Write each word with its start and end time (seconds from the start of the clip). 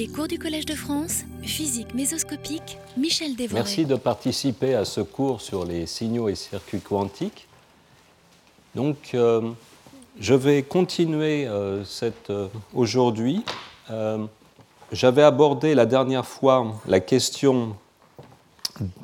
Les 0.00 0.08
cours 0.08 0.28
du 0.28 0.38
Collège 0.38 0.64
de 0.64 0.74
France, 0.74 1.24
physique 1.42 1.92
mésoscopique, 1.92 2.78
Michel 2.96 3.36
Dévoré. 3.36 3.60
Merci 3.60 3.84
de 3.84 3.96
participer 3.96 4.74
à 4.74 4.86
ce 4.86 5.02
cours 5.02 5.42
sur 5.42 5.66
les 5.66 5.84
signaux 5.84 6.30
et 6.30 6.36
circuits 6.36 6.80
quantiques. 6.80 7.46
Donc, 8.74 9.10
euh, 9.12 9.50
je 10.18 10.32
vais 10.32 10.62
continuer 10.62 11.46
euh, 11.46 11.84
euh, 12.30 12.48
aujourd'hui. 12.72 13.44
J'avais 14.90 15.22
abordé 15.22 15.74
la 15.74 15.84
dernière 15.84 16.24
fois 16.24 16.76
la 16.88 17.00
question 17.00 17.76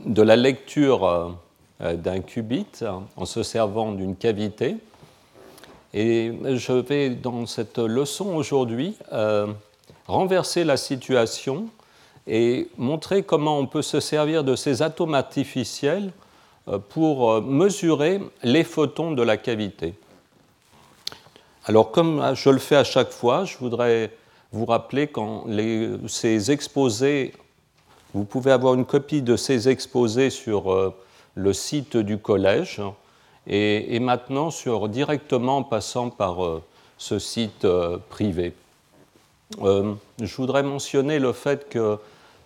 de 0.07 0.23
la 0.23 0.37
lecture 0.37 1.37
d'un 1.79 2.21
qubit 2.21 2.65
en 3.17 3.27
se 3.27 3.43
servant 3.43 3.93
d'une 3.93 4.17
cavité. 4.17 4.77
Et 5.93 6.33
je 6.55 6.73
vais, 6.73 7.11
dans 7.11 7.45
cette 7.45 7.77
leçon 7.77 8.35
aujourd'hui, 8.35 8.97
renverser 10.09 10.65
la 10.65 10.77
situation 10.77 11.69
et 12.27 12.69
montrer 12.77 13.23
comment 13.23 13.59
on 13.59 13.67
peut 13.67 13.83
se 13.83 14.01
servir 14.01 14.45
de 14.45 14.57
ces 14.57 14.83
atomes 14.83 15.15
artificiels 15.15 16.13
euh, 16.69 16.79
pour 16.79 17.31
euh, 17.31 17.41
mesurer 17.41 18.21
les 18.43 18.65
photons 18.65 19.13
de 19.13 19.23
la 19.23 19.37
cavité. 19.37 19.95
Alors 21.65 21.91
comme 21.91 22.35
je 22.35 22.51
le 22.51 22.59
fais 22.59 22.77
à 22.77 22.85
chaque 22.85 23.11
fois, 23.11 23.45
je 23.45 23.57
voudrais 23.59 24.13
vous 24.53 24.65
rappeler 24.65 25.09
quand 25.09 25.45
ces 26.07 26.51
exposés, 26.51 27.35
vous 28.15 28.25
pouvez 28.25 28.53
avoir 28.53 28.75
une 28.75 28.85
copie 28.85 29.23
de 29.23 29.37
ces 29.37 29.69
exposés 29.69 30.31
sur 30.31 30.73
euh, 30.73 30.95
le 31.35 31.53
site 31.53 31.97
du 31.97 32.19
collège 32.19 32.81
et, 33.49 34.01
maintenant 34.01 34.51
sur, 34.51 34.89
directement 34.89 35.59
en 35.59 35.63
passant 35.63 36.11
par 36.11 36.39
ce 36.99 37.19
site 37.21 37.65
privé. 38.09 38.55
Euh, 39.61 39.95
je 40.21 40.35
voudrais 40.37 40.63
mentionner 40.63 41.19
le 41.19 41.33
fait 41.33 41.69
que 41.69 41.99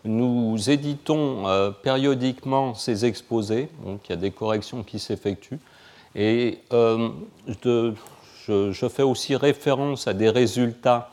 nous 0.04 0.70
éditons 0.70 1.46
euh, 1.46 1.70
périodiquement 1.70 2.74
ces 2.74 3.04
exposés, 3.04 3.68
donc 3.84 4.08
il 4.08 4.10
y 4.10 4.12
a 4.12 4.16
des 4.16 4.30
corrections 4.30 4.82
qui 4.82 4.98
s'effectuent, 4.98 5.60
et 6.14 6.58
euh, 6.72 7.10
je, 8.46 8.88
fais 8.88 9.02
aussi 9.02 9.36
référence 9.36 10.06
à 10.08 10.14
des 10.14 10.28
résultats, 10.28 11.10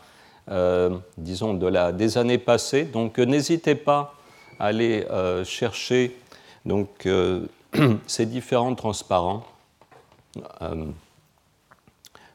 disons, 1.18 1.54
de 1.54 1.68
la, 1.68 1.92
des 1.92 2.18
années 2.18 2.38
passées, 2.38 2.84
donc 2.84 3.20
n'hésitez 3.20 3.76
pas 3.76 4.16
à 4.60 4.68
aller 4.68 5.06
chercher 5.44 6.18
donc, 6.66 7.08
ces 8.08 8.26
différents 8.26 8.74
transparents 8.76 9.46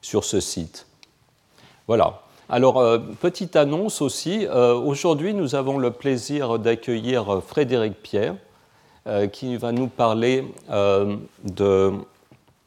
sur 0.02 0.24
ce 0.24 0.40
site. 0.40 0.86
Voilà. 1.88 2.21
Alors, 2.54 2.78
euh, 2.80 2.98
petite 2.98 3.56
annonce 3.56 4.02
aussi, 4.02 4.46
euh, 4.46 4.74
aujourd'hui 4.74 5.32
nous 5.32 5.54
avons 5.54 5.78
le 5.78 5.90
plaisir 5.90 6.58
d'accueillir 6.58 7.40
Frédéric 7.42 7.94
Pierre 8.02 8.34
euh, 9.06 9.26
qui 9.26 9.56
va 9.56 9.72
nous 9.72 9.86
parler 9.86 10.44
de 11.44 11.92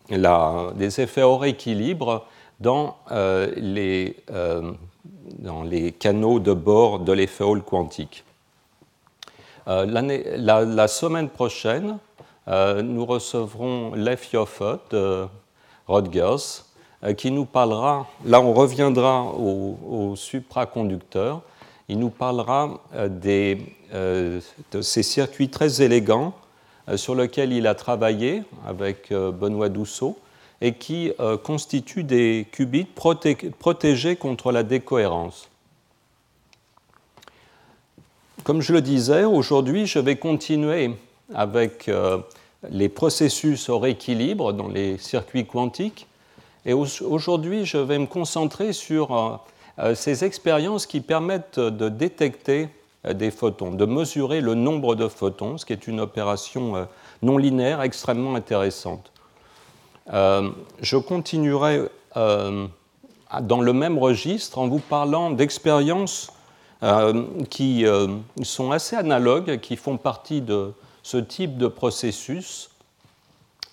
des 0.10 1.02
effets 1.02 1.22
hors 1.22 1.46
équilibre 1.46 2.26
dans, 2.60 2.96
les, 3.12 4.16
canaux 6.00 6.40
de 6.40 6.54
bord 6.54 7.00
de 7.00 7.12
l'effet 7.12 7.44
Hall 7.44 7.62
quantique. 7.62 8.24
La, 9.68 10.88
semaine 10.88 11.30
prochaine, 11.30 12.00
nous 12.48 13.06
recevrons 13.06 13.94
Lev 13.94 14.20
Yoffot 14.34 14.80
de 14.90 15.28
Rutgers 15.88 16.26
euh, 16.26 16.65
qui 17.14 17.32
nous 17.32 17.46
parlera, 17.46 18.08
là 18.26 18.42
on 18.42 18.54
reviendra 18.54 19.24
au, 19.24 20.16
supraconducteur, 20.16 21.42
il 21.88 22.00
nous 22.00 22.10
parlera 22.10 22.80
euh, 22.96 23.08
des, 23.10 23.60
euh, 23.94 24.40
de 24.72 24.82
ces 24.82 25.04
circuits 25.04 25.50
très 25.50 25.82
élégants 25.82 26.34
sur 26.96 27.16
lesquels 27.16 27.52
il 27.52 27.66
a 27.66 27.74
travaillé 27.74 28.44
avec 28.68 29.12
Benoît 29.12 29.70
Dousseau 29.70 30.20
et 30.62 30.74
qui 30.74 31.12
constituent 31.44 32.04
des 32.04 32.46
qubits 32.52 32.86
protégés 32.86 34.16
contre 34.16 34.52
la 34.52 34.62
décohérence. 34.62 35.50
Comme 38.44 38.62
je 38.62 38.72
le 38.72 38.82
disais, 38.82 39.24
aujourd'hui 39.24 39.88
je 39.88 39.98
vais 39.98 40.18
continuer 40.18 40.92
avec 41.34 41.90
les 42.70 42.90
processus 42.90 43.68
hors 43.70 43.88
équilibre 43.88 44.54
dans 44.54 44.68
les 44.68 45.00
circuits 45.00 45.48
quantiques 45.48 46.06
et 46.66 46.74
aujourd'hui, 46.74 47.66
je 47.66 47.78
vais 47.78 48.00
me 48.00 48.08
concentrer 48.08 48.74
sur 48.74 49.16
euh, 49.16 49.38
euh, 49.80 49.96
ces 49.96 50.24
expériences 50.24 50.88
qui 50.88 51.00
permettent 51.00 51.60
de 51.60 51.90
détecter 51.90 52.70
euh, 53.06 53.14
des 53.14 53.30
photons, 53.30 53.72
de 53.72 53.86
mesurer 53.86 54.42
le 54.42 54.56
nombre 54.56 54.96
de 54.96 55.08
photons, 55.08 55.60
ce 55.60 55.66
qui 55.66 55.74
est 55.74 55.88
une 55.88 56.00
opération 56.00 56.88
non 57.22 57.38
linéaire 57.38 57.82
extrêmement 57.82 58.36
intéressante. 58.36 59.12
je 60.08 60.98
continuerai 60.98 61.84
dans 62.16 63.62
le 63.62 63.74
même 63.74 63.98
registre 63.98 64.58
en 64.58 64.68
vous 64.68 64.80
parlant 64.80 65.30
d'expériences 65.32 66.32
qui 67.50 67.86
sont 68.44 68.72
assez 68.72 68.96
analogues, 68.96 69.60
qui 69.60 69.76
font 69.76 69.98
partie 69.98 70.42
de 70.42 70.74
ce 71.04 71.18
type 71.18 71.58
de 71.58 71.68
processus 71.68 72.70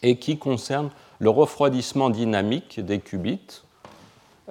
et 0.03 0.17
qui 0.17 0.39
concernent 0.39 0.91
le 1.23 1.31
refroidissement 1.31 2.11
dynamique 2.11 2.81
des 2.81 2.99
qubits. 2.99 3.63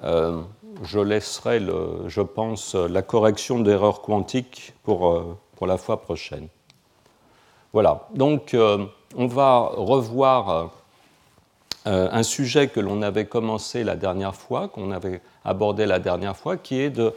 Euh, 0.04 0.40
je 0.82 1.00
laisserai, 1.00 1.60
je 2.06 2.22
pense, 2.22 2.74
la 2.74 3.02
correction 3.02 3.60
d'erreurs 3.60 4.00
quantiques 4.00 4.72
pour, 4.82 5.06
euh, 5.06 5.36
pour 5.56 5.66
la 5.66 5.76
fois 5.76 6.00
prochaine. 6.00 6.48
Voilà, 7.74 8.08
donc 8.14 8.54
euh, 8.54 8.86
on 9.16 9.26
va 9.26 9.70
revoir 9.74 10.70
un 11.84 12.22
sujet 12.22 12.68
que 12.68 12.80
l'on 12.80 13.02
avait 13.02 13.26
commencé 13.26 13.84
la 13.84 13.96
dernière 13.96 14.36
fois, 14.36 14.68
qu'on 14.68 14.92
avait 14.92 15.20
abordé 15.44 15.84
la 15.84 15.98
dernière 15.98 16.36
fois, 16.36 16.56
qui 16.56 16.80
est 16.80 16.90
de 16.90 17.12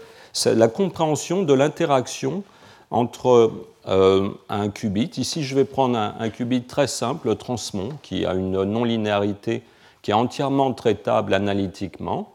la 0.45 0.67
compréhension 0.67 1.43
de 1.43 1.53
l'interaction 1.53 2.43
entre 2.91 3.51
euh, 3.87 4.29
un 4.49 4.69
qubit. 4.69 5.11
Ici, 5.17 5.43
je 5.43 5.55
vais 5.55 5.65
prendre 5.65 5.97
un, 5.97 6.29
qubit 6.29 6.63
très 6.63 6.87
simple, 6.87 7.27
le 7.27 7.35
transmon, 7.35 7.89
qui 8.01 8.25
a 8.25 8.33
une 8.33 8.63
non-linéarité 8.63 9.63
qui 10.01 10.11
est 10.11 10.15
entièrement 10.15 10.73
traitable 10.73 11.33
analytiquement. 11.33 12.31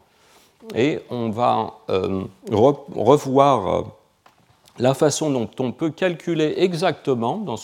Et 0.75 0.99
on 1.09 1.29
va 1.29 1.73
euh, 1.89 2.23
revoir 2.51 3.67
euh, 3.67 3.81
la 4.77 4.93
façon 4.93 5.29
dont 5.29 5.49
on 5.59 5.71
peut 5.71 5.89
calculer 5.89 6.53
exactement, 6.57 7.37
dans, 7.37 7.57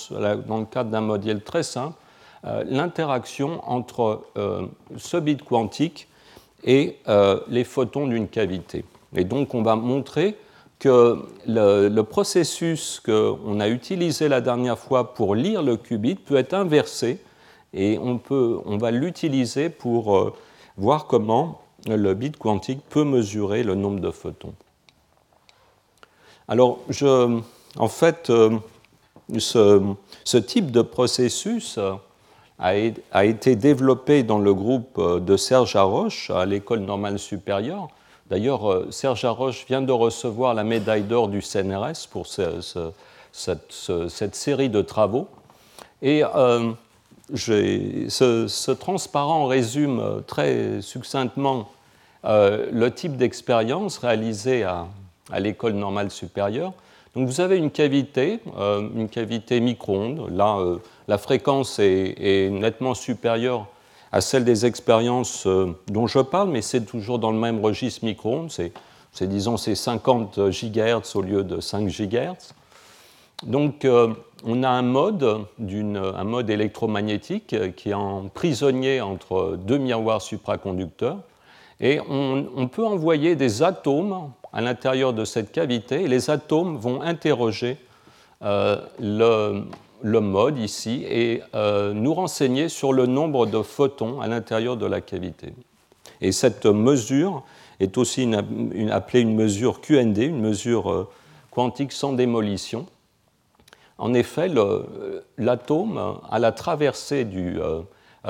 dans 0.47 0.58
le 0.58 0.66
cadre 0.66 0.90
d'un 0.90 1.02
modèle 1.02 1.42
très 1.42 1.64
simple, 1.64 1.96
l'interaction 2.70 3.62
entre 3.70 4.22
ce 4.96 5.18
bit 5.18 5.44
quantique 5.44 6.08
et 6.64 6.97
les 7.47 7.64
photons 7.64 8.08
d'une 8.08 8.28
cavité. 8.28 8.86
Et 9.16 9.24
donc, 9.24 9.53
on 9.53 9.64
va 9.64 9.76
montrer 9.76 10.38
que 10.80 11.18
le, 11.48 12.02
processus 12.02 13.02
qu'on 13.04 13.60
a 13.60 13.68
utilisé 13.68 14.28
la 14.28 14.42
dernière 14.42 14.78
fois 14.78 15.14
pour 15.14 15.36
lire 15.36 15.64
le 15.64 15.76
qubit 15.76 16.16
peut 16.16 16.36
être 16.36 16.54
inversé 16.54 17.20
et 17.74 17.98
on, 17.98 18.18
peut, 18.18 18.60
on 18.66 18.78
va 18.78 18.92
l'utiliser 18.92 19.70
pour 19.70 20.16
euh, 20.16 20.34
voir 20.78 21.08
comment 21.08 21.62
le 21.88 22.14
bit 22.14 22.38
quantique 22.38 22.82
peut 22.90 23.04
mesurer 23.04 23.64
le 23.64 23.76
nombre 23.76 24.00
de 24.00 24.12
photons. 24.12 24.54
Alors, 26.48 26.80
je, 26.90 27.40
en 27.78 27.88
fait, 27.88 28.30
euh, 28.30 28.58
ce, 29.38 30.38
type 30.38 30.72
de 30.72 30.82
processus 30.82 31.78
a, 31.78 32.00
a, 33.12 33.26
été 33.26 33.56
développé 33.56 34.24
dans 34.24 34.40
le 34.40 34.54
groupe 34.54 35.02
de 35.02 35.38
Serge 35.38 35.76
Haroche 35.76 36.30
à 36.30 36.46
l'École 36.46 36.80
normale 36.80 37.20
supérieure 37.20 37.90
D'ailleurs, 38.30 38.70
euh, 38.70 38.88
Serge 38.92 39.24
Haroche 39.24 39.66
vient 39.68 39.82
de 39.82 39.92
recevoir 39.92 40.54
la 40.54 40.64
médaille 40.64 41.04
d'or 41.04 41.30
du 41.30 41.42
CNRS 41.42 42.08
pour 42.12 42.28
cette, 42.28 42.62
série 44.34 44.70
de 44.70 44.82
travaux. 44.82 45.28
Et 46.02 46.24
euh, 46.24 46.72
ce, 47.35 48.72
transparent 48.72 49.47
résume 49.47 50.00
euh, 50.00 50.20
très 50.22 50.82
succinctement 50.82 51.70
le 52.24 52.90
type 52.90 53.16
d'expérience 53.16 54.00
réalisée 54.00 54.64
à, 54.64 54.88
l'école 55.40 55.73
normale 55.73 56.12
supérieure. 56.12 56.73
Donc 57.16 57.26
vous 57.26 57.40
avez 57.40 57.56
une 57.56 57.72
cavité, 57.72 58.41
une 58.58 59.08
cavité 59.08 59.62
micro-ondes. 59.62 60.30
Là, 60.35 60.58
la 61.08 61.18
fréquence 61.18 61.80
est 61.80 62.50
nettement 62.52 62.96
supérieure 62.96 63.68
à 64.12 64.22
celle 64.22 64.44
des 64.44 64.66
expériences 64.66 65.46
euh, 65.48 65.76
dont 65.88 66.08
je 66.08 66.20
parle, 66.20 66.50
mais 66.50 66.62
c'est 66.62 66.82
toujours 66.82 67.20
dans 67.20 67.32
le 67.32 67.40
même 67.40 67.64
registre 67.64 68.06
micro-ondes, 68.06 68.52
c'est, 68.52 68.72
disons 69.22 69.58
c'est 69.58 69.76
50 69.76 70.40
GHz 70.50 71.16
au 71.16 71.22
lieu 71.22 71.44
de 71.44 71.59
5 71.59 71.88
GHz. 71.88 72.54
Donc 73.46 73.86
euh, 73.86 74.14
on 74.44 74.64
a 74.64 74.70
un 74.70 74.82
mode, 74.82 75.46
un 75.59 76.24
mode 76.24 76.50
électromagnétique 76.50 77.54
euh, 77.54 77.70
qui 77.70 77.90
est 77.90 77.94
en 77.94 78.30
prisonnier 78.30 79.02
entre 79.02 79.58
deux 79.58 79.78
miroirs 79.78 80.22
supraconducteurs, 80.22 81.18
et 81.80 82.00
on, 82.09 82.68
peut 82.70 82.86
envoyer 82.86 83.36
des 83.36 83.62
atomes 83.62 84.32
à 84.52 84.62
l'intérieur 84.62 85.14
de 85.14 85.26
cette 85.26 85.52
cavité 85.52 86.02
et 86.02 86.08
les 86.08 86.32
atomes 86.32 86.76
vont 86.78 87.04
interroger 87.04 87.78
le, 88.42 89.62
le, 90.02 90.20
mode 90.20 90.58
ici 90.58 91.05
et 91.08 91.41
nous 91.53 92.14
renseigner 92.14 92.70
sur 92.70 92.94
le 92.94 93.05
nombre 93.05 93.46
de 93.46 93.61
photons 93.61 94.22
à 94.22 94.28
l'intérieur 94.28 94.78
de 94.78 94.85
la 94.85 95.02
cavité. 95.02 95.53
Et 96.22 96.32
cette 96.32 96.66
mesure 96.66 97.44
est 97.79 97.97
aussi 97.97 98.29
appelée 98.91 99.22
une 99.22 99.35
mesure 99.35 99.82
QND, 99.82 100.17
une 100.17 100.41
mesure 100.41 101.09
quantique 101.52 101.91
sans 101.91 102.14
démolition. 102.14 102.85
En 103.97 104.14
effet, 104.14 104.49
l'atome, 105.38 106.20
à 106.29 106.40
la 106.40 106.52
traversée 106.52 107.28
euh, 107.34 107.82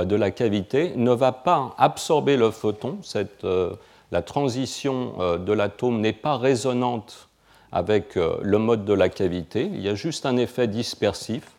de 0.05 0.15
la 0.15 0.31
cavité 0.31 0.93
ne 0.95 1.11
va 1.11 1.31
pas 1.31 1.75
absorber 1.77 2.37
le 2.37 2.51
photon. 2.51 2.99
Euh, 3.43 3.73
la 4.11 4.21
transition 4.21 5.15
euh, 5.19 5.37
de 5.37 5.51
l'atome 5.51 5.99
n'est 5.99 6.13
pas 6.13 6.37
résonante 6.37 7.27
avec 7.73 8.15
le 8.15 8.57
mode 8.59 8.85
de 8.85 8.93
la 8.93 9.09
cavité. 9.09 9.69
Il 9.73 9.81
y 9.81 9.89
a 9.89 9.93
juste 9.93 10.25
un 10.25 10.37
effet 10.37 10.69
dispersif 10.69 11.51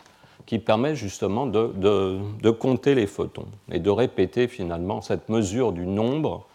qui 0.48 0.58
permet 0.58 0.96
justement 0.96 1.46
de, 1.46 2.50
compter 2.50 2.94
les 2.94 3.06
photons 3.06 3.44
et 3.70 3.80
de 3.80 3.90
répéter 3.90 4.48
finalement 4.48 5.02
cette 5.02 5.28
mesure 5.28 5.72
du 5.72 5.84
nombre 5.84 6.46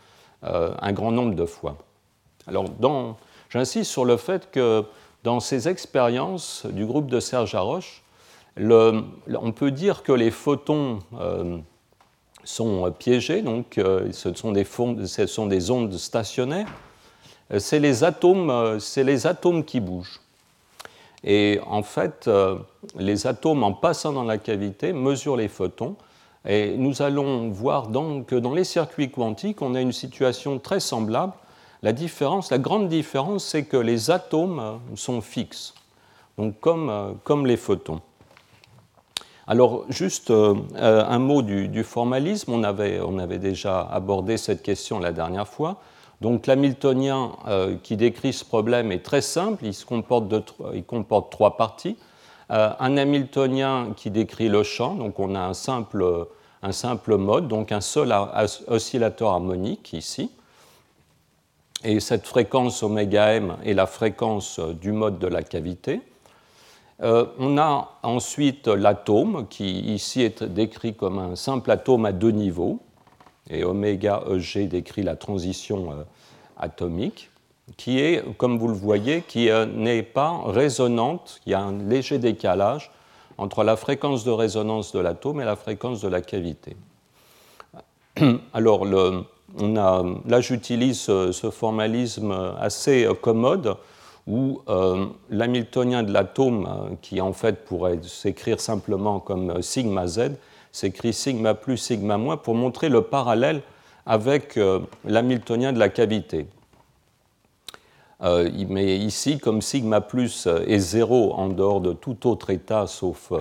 un 0.42 0.92
grand 0.92 1.12
nombre 1.12 1.36
de 1.36 1.46
fois. 1.46 1.78
Alors, 2.48 2.66
j'insiste 3.50 3.92
sur 3.92 4.04
le 4.04 4.18
fait 4.18 4.50
que 4.50 4.84
dans 5.24 5.40
ces 5.40 5.70
expériences 5.70 6.66
du 6.66 6.88
groupe 6.88 7.06
de 7.06 7.20
Serge 7.20 7.54
Haroche, 7.54 8.02
on 8.60 9.52
peut 9.56 9.70
dire 9.70 10.02
que 10.02 10.12
les 10.12 10.32
photons 10.32 11.00
sont 12.44 12.86
euh, 12.86 12.90
piégés, 12.92 13.42
donc 13.42 13.78
euh, 13.78 14.12
ce 14.12 14.34
sont, 14.34 14.52
des 14.52 14.66
ce 14.66 15.26
sont 15.26 15.46
des 15.46 15.72
ondes 15.72 15.94
stationnaires. 15.98 16.68
Euh, 17.52 17.60
c'est 17.60 17.80
les, 17.80 17.94
les 19.04 19.28
atomes 19.28 19.64
qui 19.64 19.80
bougent. 19.80 20.20
Et 21.24 21.60
en 21.68 21.84
fait, 21.84 22.30
les 22.98 23.28
atomes, 23.28 23.64
en 23.64 23.74
passant 23.74 24.12
dans 24.12 24.24
la 24.24 24.38
cavité, 24.38 24.92
mesurent 24.92 25.38
les 25.38 25.48
photons. 25.48 25.96
Et 26.46 26.76
nous 26.76 27.02
allons 27.02 27.50
voir 27.50 27.88
donc 27.88 28.26
que 28.28 28.36
dans 28.36 28.54
les 28.54 28.66
circuits 28.66 29.10
quantiques, 29.10 29.62
on 29.62 29.76
a 29.76 29.82
une 29.82 29.94
situation 29.94 30.60
très 30.60 30.82
semblable. 30.82 31.34
La 31.82 31.94
différence, 31.94 32.52
la 32.52 32.58
grande 32.58 32.90
différence, 32.90 33.46
c'est 33.46 33.64
que 33.64 33.78
les 33.78 34.12
atomes 34.12 34.80
sont 34.96 35.22
fixes, 35.22 35.74
donc 36.38 36.60
comme, 36.60 37.18
comme 37.24 37.46
les 37.46 37.58
photons. 37.58 38.02
Alors, 39.46 39.84
juste 39.90 40.32
euh, 40.32 40.56
euh, 40.76 41.04
un 41.06 41.20
mot 41.20 41.42
du, 41.42 41.84
formalisme. 41.84 42.54
On 42.54 42.64
avait, 42.64 43.40
déjà 43.40 43.82
abordé 43.82 44.38
cette 44.38 44.64
question 44.64 45.00
la 45.00 45.12
dernière 45.12 45.48
fois. 45.48 45.78
Donc, 46.24 46.48
l'hamiltonien 46.48 47.34
euh, 47.48 47.76
qui 47.84 47.98
décrit 47.98 48.34
ce 48.34 48.44
problème 48.44 48.92
est 48.92 49.04
très 49.04 49.22
simple. 49.22 49.66
Il, 49.66 49.76
comporte, 50.86 51.30
trois 51.30 51.58
parties. 51.58 51.98
un 52.50 52.98
hamiltonien 52.98 53.90
qui 53.96 54.10
décrit 54.10 54.50
le 54.50 54.64
champ. 54.64 54.96
Donc, 54.96 55.20
on 55.20 55.36
a 55.36 55.42
un 55.42 55.54
simple, 55.54 56.28
un 56.64 56.72
simple 56.72 57.18
mode, 57.18 57.48
donc 57.48 57.72
un 57.72 57.82
seul 57.82 58.16
oscillateur 58.68 59.30
harmonique 59.32 59.94
ici. 59.94 60.32
Et 61.84 62.00
cette 62.00 62.26
fréquence 62.26 62.82
oméga 62.82 63.34
m 63.34 63.58
est 63.66 63.74
la 63.74 63.86
fréquence 63.86 64.60
du 64.60 64.94
mode 64.94 65.20
de 65.20 65.28
la 65.28 65.44
cavité. 65.44 66.02
Euh, 67.02 67.26
on 67.38 67.58
a 67.58 68.00
ensuite 68.04 68.68
l'atome, 68.68 69.48
qui 69.50 69.80
ici 69.80 70.22
est 70.22 70.44
décrit 70.44 70.94
comme 70.94 71.20
un 71.20 71.36
simple 71.36 71.72
atome 71.72 72.06
à 72.06 72.14
deux 72.14 72.32
niveaux, 72.32 72.80
et 73.50 73.64
oméga 73.64 74.24
EG 74.30 74.68
décrit 74.68 75.04
la 75.04 75.16
transition 75.16 75.92
euh, 75.92 76.04
atomique, 76.58 77.30
qui 77.78 78.00
est, 78.00 78.24
comme 78.38 78.58
vous 78.58 78.68
le 78.68 78.74
voyez, 78.74 79.24
qui 79.28 79.50
euh, 79.50 79.66
n'est 79.66 80.04
pas 80.04 80.42
résonante, 80.46 81.42
il 81.46 81.52
y 81.52 81.54
a 81.56 81.62
un 81.62 81.78
léger 81.78 82.20
décalage 82.20 82.92
entre 83.38 83.64
la 83.64 83.76
fréquence 83.76 84.24
de 84.24 84.32
résonance 84.32 84.92
de 84.92 85.00
l'atome 85.00 85.42
et 85.42 85.46
la 85.46 85.56
fréquence 85.56 86.02
de 86.02 86.08
la 86.08 86.22
cavité. 86.22 86.76
Alors, 88.54 88.86
là 88.86 90.42
j'utilise 90.42 91.00
ce 91.02 91.50
formalisme 91.52 92.56
assez 92.60 93.08
commode 93.22 93.76
où 94.28 94.62
euh, 94.70 95.08
l'hamiltonien 95.30 96.04
de 96.04 96.12
l'atome, 96.12 96.68
euh, 96.68 96.96
qui 97.02 97.20
en 97.20 97.34
fait 97.34 97.66
pourrait 97.66 98.00
s'écrire 98.04 98.60
simplement 98.60 99.20
comme 99.20 99.50
euh, 99.50 99.62
sigma 99.62 100.08
z, 100.08 100.32
s'écrit 100.74 101.14
sigma 101.14 101.54
plus 101.54 101.78
sigma 101.78 102.18
moins 102.18 102.36
pour 102.36 102.56
montrer 102.56 102.90
le 102.90 103.04
parallèle 103.04 103.62
avec 104.06 104.60
l'hamiltonien 105.06 105.72
de 105.72 105.80
la 105.80 105.88
cavité. 105.88 106.48
mais 108.22 108.98
ici, 108.98 109.40
comme 109.40 109.62
sigma 109.62 110.02
plus 110.02 110.46
est 110.68 110.80
zéro 110.80 111.34
en 111.36 111.48
dehors 111.48 111.80
de 111.80 111.94
tout 111.94 112.28
autre 112.28 112.50
état 112.50 112.86
sauf 112.86 113.32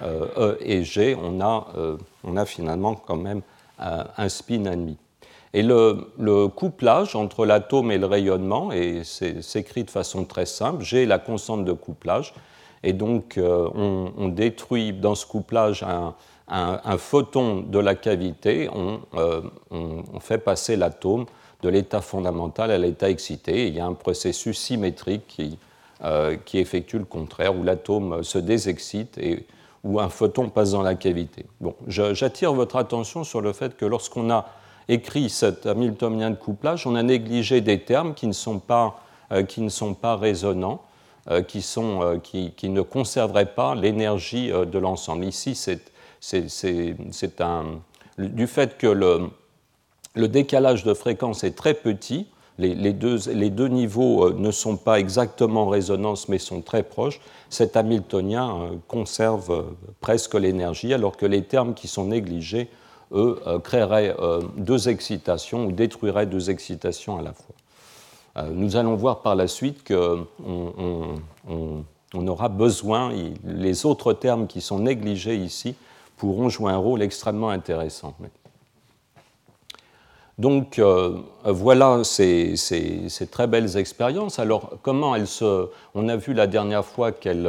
E 0.00 0.56
et 0.60 0.82
G, 0.82 1.14
on 1.20 1.42
a, 1.42 1.66
on 2.24 2.36
a 2.38 2.46
finalement 2.46 2.94
quand 2.94 3.16
même 3.16 3.42
un 3.78 4.28
spin 4.30 4.64
ennemi. 4.64 4.96
Et 5.54 5.62
le, 5.62 6.46
couplage 6.48 7.16
entre 7.16 7.46
l'atome 7.46 7.90
et 7.90 7.98
le 7.98 8.06
rayonnement 8.06 8.70
s'écrit 9.02 9.84
de 9.84 9.90
façon 9.90 10.24
très 10.24 10.46
simple. 10.46 10.84
J'ai 10.84 11.06
la 11.06 11.18
constante 11.18 11.64
de 11.64 11.72
couplage. 11.72 12.34
Et 12.82 12.92
donc, 12.92 13.38
euh, 13.38 13.68
on, 13.74 14.28
détruit 14.28 14.92
dans 14.92 15.16
ce 15.16 15.26
couplage 15.26 15.82
un, 15.82 16.14
photon 16.98 17.60
de 17.60 17.78
la 17.78 17.94
cavité. 17.94 18.68
Euh, 19.14 19.42
on, 19.70 20.20
fait 20.20 20.38
passer 20.38 20.76
l'atome 20.76 21.26
de 21.62 21.68
l'état 21.68 22.00
fondamental 22.00 22.70
à 22.70 22.78
l'état 22.78 23.10
excité. 23.10 23.66
il 23.66 23.74
y 23.74 23.80
a 23.80 23.86
un 23.86 23.94
processus 23.94 24.58
symétrique 24.58 25.26
qui, 25.26 25.58
euh, 26.04 26.36
qui 26.44 26.58
effectue 26.58 26.98
le 26.98 27.04
contraire, 27.04 27.56
où 27.56 27.62
l'atome 27.62 28.22
se 28.22 28.38
désexcite 28.38 29.18
et 29.18 29.46
où 29.84 30.00
un 30.00 30.08
photon 30.08 30.48
passe 30.48 30.72
dans 30.72 30.82
la 30.82 30.94
cavité. 30.94 31.46
Bon, 31.60 31.74
j'attire 31.86 32.52
votre 32.52 32.76
attention 32.76 33.24
sur 33.24 33.40
le 33.40 33.52
fait 33.52 33.76
que 33.76 33.84
lorsqu'on 33.84 34.30
a 34.30 34.46
écrit 34.88 35.28
cet 35.28 35.66
Hamiltonien 35.66 36.30
de 36.30 36.36
couplage, 36.36 36.86
on 36.86 36.94
a 36.94 37.02
négligé 37.02 37.60
des 37.60 37.80
termes 37.80 38.14
qui 38.14 38.26
ne 38.26 38.32
sont 38.32 38.58
pas, 38.58 39.00
euh, 39.32 39.42
qui 39.42 39.60
ne 39.60 39.68
sont 39.68 39.94
pas 39.94 40.16
résonnants, 40.16 40.82
euh, 41.30 41.42
qui, 41.42 41.62
sont, 41.62 42.20
qui, 42.22 42.52
qui, 42.52 42.70
ne 42.70 42.80
conserveraient 42.80 43.54
pas 43.54 43.74
l'énergie 43.74 44.50
de 44.50 44.78
l'ensemble. 44.78 45.24
Ici, 45.24 45.54
c'est 45.54 45.92
un, 47.40 47.64
du 48.18 48.46
fait 48.46 48.78
que 48.78 48.86
le, 48.86 49.30
décalage 50.28 50.84
de 50.84 50.94
fréquence 50.94 51.44
est 51.44 51.56
très 51.56 51.74
petit, 51.74 52.26
les, 52.58 52.92
deux, 52.92 53.18
les 53.32 53.50
deux, 53.50 53.68
niveaux 53.68 54.32
ne 54.32 54.50
sont 54.50 54.76
pas 54.76 54.98
exactement 54.98 55.62
en 55.62 55.68
résonance 55.68 56.28
mais 56.28 56.38
sont 56.38 56.60
très 56.60 56.82
proches, 56.82 57.20
cet 57.50 57.76
Hamiltonien 57.76 58.70
conserve 58.88 59.74
presque 60.00 60.34
l'énergie 60.34 60.92
alors 60.92 61.16
que 61.16 61.26
les 61.26 61.44
termes 61.44 61.74
qui 61.74 61.86
sont 61.86 62.06
négligés 62.06 62.68
eux, 63.12 63.40
euh, 63.46 63.58
créeraient 63.58 64.14
euh, 64.18 64.42
deux 64.56 64.88
excitations 64.88 65.66
ou 65.66 65.72
détruiraient 65.72 66.26
deux 66.26 66.50
excitations 66.50 67.18
à 67.18 67.22
la 67.22 67.32
fois. 67.32 67.54
Euh, 68.36 68.50
nous 68.52 68.76
allons 68.76 68.96
voir 68.96 69.22
par 69.22 69.34
la 69.34 69.48
suite 69.48 69.86
qu'on 69.86 70.26
on, 72.14 72.26
aura 72.26 72.48
besoin, 72.48 73.12
les 73.44 73.86
autres 73.86 74.12
termes 74.12 74.46
qui 74.46 74.60
sont 74.60 74.78
négligés 74.78 75.36
ici 75.36 75.74
pourront 76.18 76.48
jouer 76.48 76.72
un 76.72 76.76
rôle 76.76 77.02
extrêmement 77.02 77.50
intéressant. 77.50 78.14
Donc 80.38 80.80
voilà 81.44 82.04
ces, 82.04 82.54
très 83.30 83.46
belles 83.46 83.76
expériences. 83.76 84.38
Alors 84.38 84.72
comment 84.82 85.16
elles 85.16 85.26
se... 85.26 85.68
On 85.94 86.08
a 86.08 86.16
vu 86.16 86.34
la 86.34 86.46
dernière 86.46 86.84
fois 86.84 87.12
qu'elles 87.12 87.48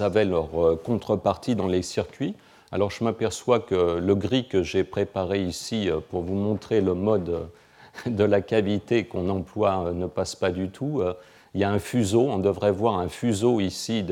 avaient 0.00 0.24
leur 0.24 0.48
contrepartie 0.82 1.54
dans 1.54 1.68
les 1.68 1.82
circuits. 1.82 2.34
Alors 2.70 2.90
je 2.90 3.02
m'aperçois 3.02 3.60
que 3.60 3.98
le 3.98 4.14
gris 4.14 4.46
que 4.46 4.62
j'ai 4.62 4.84
préparé 4.84 5.42
ici 5.42 5.88
euh, 5.88 6.00
pour 6.10 6.22
vous 6.22 6.34
montrer 6.34 6.82
le 6.82 6.92
mode 6.92 7.30
euh, 7.30 8.10
de 8.10 8.24
la 8.24 8.42
cavité 8.42 9.04
qu'on 9.04 9.30
emploie 9.30 9.86
euh, 9.86 9.92
ne 9.92 10.06
passe 10.06 10.36
pas 10.36 10.50
du 10.50 10.68
tout. 10.68 11.02
Il 11.54 11.60
y 11.62 11.64
a 11.64 11.70
un 11.70 11.78
fuseau, 11.78 12.28
on 12.28 12.38
devrait 12.38 12.72
voir 12.72 12.98
un 12.98 13.08
fuseau 13.08 13.58
ici 13.58 14.04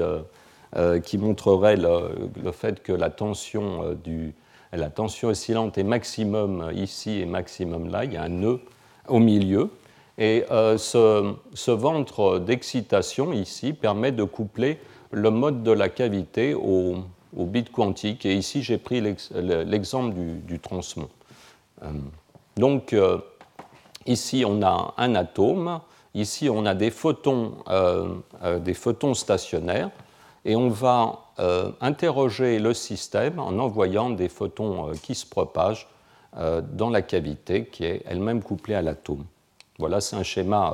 qui 1.04 1.16
montrerait 1.16 1.76
le, 1.76 2.52
fait 2.52 2.82
que 2.82 2.92
la 2.92 3.08
tension, 3.08 3.96
du, 4.04 4.35
la 4.73 4.90
tension 4.90 5.28
oscillante 5.28 5.78
est 5.78 5.85
maximum 5.85 6.70
ici 6.75 7.20
et 7.20 7.25
maximum 7.25 7.88
là. 7.88 8.04
Il 8.04 8.12
y 8.12 8.16
a 8.16 8.23
un 8.23 8.28
nœud 8.28 8.61
au 9.08 9.18
milieu. 9.18 9.70
Et 10.18 10.44
ce, 10.49 11.70
ventre 11.70 12.38
d'excitation 12.40 13.32
ici 13.32 13.73
permet 13.73 14.12
de 14.12 14.25
coupler 14.25 14.78
le 15.11 15.30
mode 15.30 15.62
de 15.62 15.70
la 15.70 15.88
cavité 15.88 16.54
au, 16.54 17.04
bit 17.32 17.70
quantique. 17.70 18.26
Et 18.26 18.35
ici, 18.35 18.62
j'ai 18.62 18.78
pris 18.78 19.00
l'exemple 19.00 20.14
du. 20.14 20.61
Euh, 21.82 21.87
donc, 22.56 22.92
euh, 22.92 23.18
ici, 24.06 24.44
on 24.46 24.62
a 24.62 24.94
un 24.96 25.14
atome. 25.14 25.80
Ici, 26.14 26.49
on 26.49 26.64
a 26.64 26.75
des 26.75 26.90
photons, 26.90 27.56
euh, 27.68 28.58
des 28.61 28.75
photons 28.75 29.14
stationnaires. 29.14 29.90
Et 30.49 30.55
on 30.55 30.69
va 30.69 31.23
interroger 31.81 32.61
le 32.61 32.73
système 32.73 33.41
en 33.41 33.59
envoyant 33.59 34.11
des 34.11 34.29
photons 34.29 34.93
qui 35.03 35.17
se 35.17 35.26
propagent 35.26 35.88
dans 36.33 36.88
la 36.88 37.03
cavité 37.03 37.67
qui 37.67 37.85
est 37.85 38.05
elle-même 38.07 38.43
couplée 38.43 38.76
à 38.76 38.81
l'atome. 38.81 39.25
Voilà, 39.81 40.00
c'est 40.00 40.15
un 40.15 40.23
schéma 40.23 40.73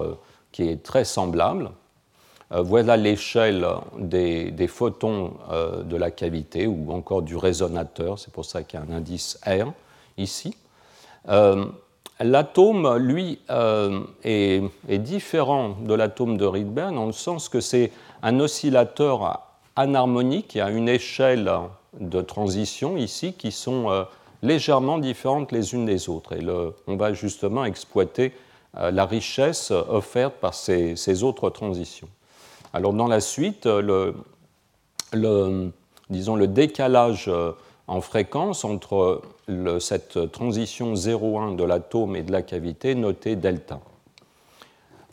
qui 0.52 0.68
est 0.68 0.82
très 0.82 1.06
semblable. 1.06 1.70
voilà 2.50 2.98
l'échelle 2.98 3.66
des, 3.98 4.68
photons 4.68 5.32
de 5.82 5.96
la 5.96 6.10
cavité 6.10 6.66
ou 6.66 6.92
encore 6.92 7.22
du 7.22 7.36
résonateur, 7.36 8.18
c'est 8.18 8.32
pour 8.32 8.44
ça 8.44 8.62
qu'il 8.62 8.78
y 8.78 8.82
a 8.82 8.86
un 8.86 8.94
indice 8.94 9.40
R 9.46 9.72
ici. 10.18 10.54
L'atome, 12.20 12.98
lui, 12.98 13.38
est, 13.48 14.62
est, 14.86 14.98
différent 14.98 15.78
de 15.80 15.94
l'atome 15.94 16.36
de 16.36 16.44
Rydberg 16.44 16.94
dans 16.94 17.06
le 17.06 17.12
sens 17.12 17.48
que 17.48 17.60
c'est 17.62 17.90
un 18.22 18.38
oscillateur 18.38 19.48
anharmonique, 19.76 20.54
il 20.54 20.58
y 20.58 20.60
a 20.60 20.70
une 20.70 20.88
échelle 20.88 21.50
de 21.98 22.20
transition 22.22 22.96
ici 22.96 23.32
qui 23.34 23.52
sont 23.52 23.90
euh, 23.90 24.04
légèrement 24.42 24.98
différentes 24.98 25.52
les 25.52 25.74
unes 25.74 25.86
des 25.86 26.08
autres. 26.08 26.32
Et 26.34 26.46
on 26.86 26.96
va 26.96 27.12
justement 27.12 27.64
exploiter 27.64 28.32
euh, 28.78 28.90
la 28.90 29.06
richesse 29.06 29.70
offerte 29.70 30.34
par 30.40 30.54
ces, 30.54 31.22
autres 31.22 31.50
transitions. 31.50 32.08
Alors 32.72 32.92
dans 32.92 33.08
la 33.08 33.20
suite, 33.20 33.66
le, 33.66 34.14
disons, 36.08 36.36
le 36.36 36.46
décalage 36.48 37.26
euh, 37.28 37.52
en 37.86 38.00
fréquence 38.00 38.64
entre 38.64 39.20
cette 39.80 40.30
transition 40.32 40.94
0,1 40.94 41.56
de 41.56 41.64
l'atome 41.64 42.16
et 42.16 42.22
de 42.22 42.32
la 42.32 42.40
cavité 42.40 42.94
noté 42.94 43.36
delta. 43.36 43.80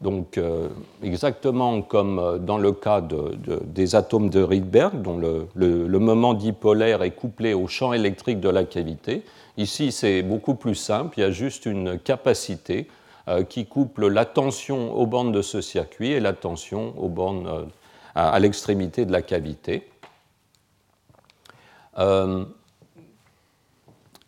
Donc, 0.02 0.38
euh, 0.38 0.70
exactement 1.04 1.82
comme 1.82 2.20
euh, 2.20 2.38
dans 2.38 2.58
le 2.58 2.72
cas 2.72 3.02
des 3.02 3.96
atomes 3.96 4.30
de 4.30 4.42
Rydberg, 4.42 5.02
dont 5.02 5.18
le, 5.18 6.00
moment 6.00 6.34
dipolaire 6.34 7.04
est 7.04 7.12
couplé 7.12 7.54
au 7.54 7.68
champ 7.68 7.92
électrique 7.92 8.40
de 8.40 8.48
la 8.48 8.64
cavité, 8.64 9.24
ici 9.58 9.92
c'est 9.92 10.24
beaucoup 10.24 10.56
plus 10.56 10.76
simple, 10.76 11.16
il 11.18 11.22
y 11.22 11.26
a 11.26 11.32
juste 11.32 11.66
une 11.66 12.00
capacité 12.00 12.88
euh, 13.28 13.44
qui 13.44 13.66
couple 13.66 14.08
la 14.08 14.24
tension 14.24 14.96
aux 14.96 15.06
bornes 15.06 15.34
de 15.34 15.42
ce 15.42 15.60
circuit 15.60 16.12
et 16.12 16.22
la 16.22 16.32
tension 16.32 16.94
aux 16.98 17.10
bornes 17.10 17.68
à, 18.16 18.40
l'extrémité 18.40 19.06
de 19.06 19.12
la 19.12 19.22
cavité. 19.22 19.90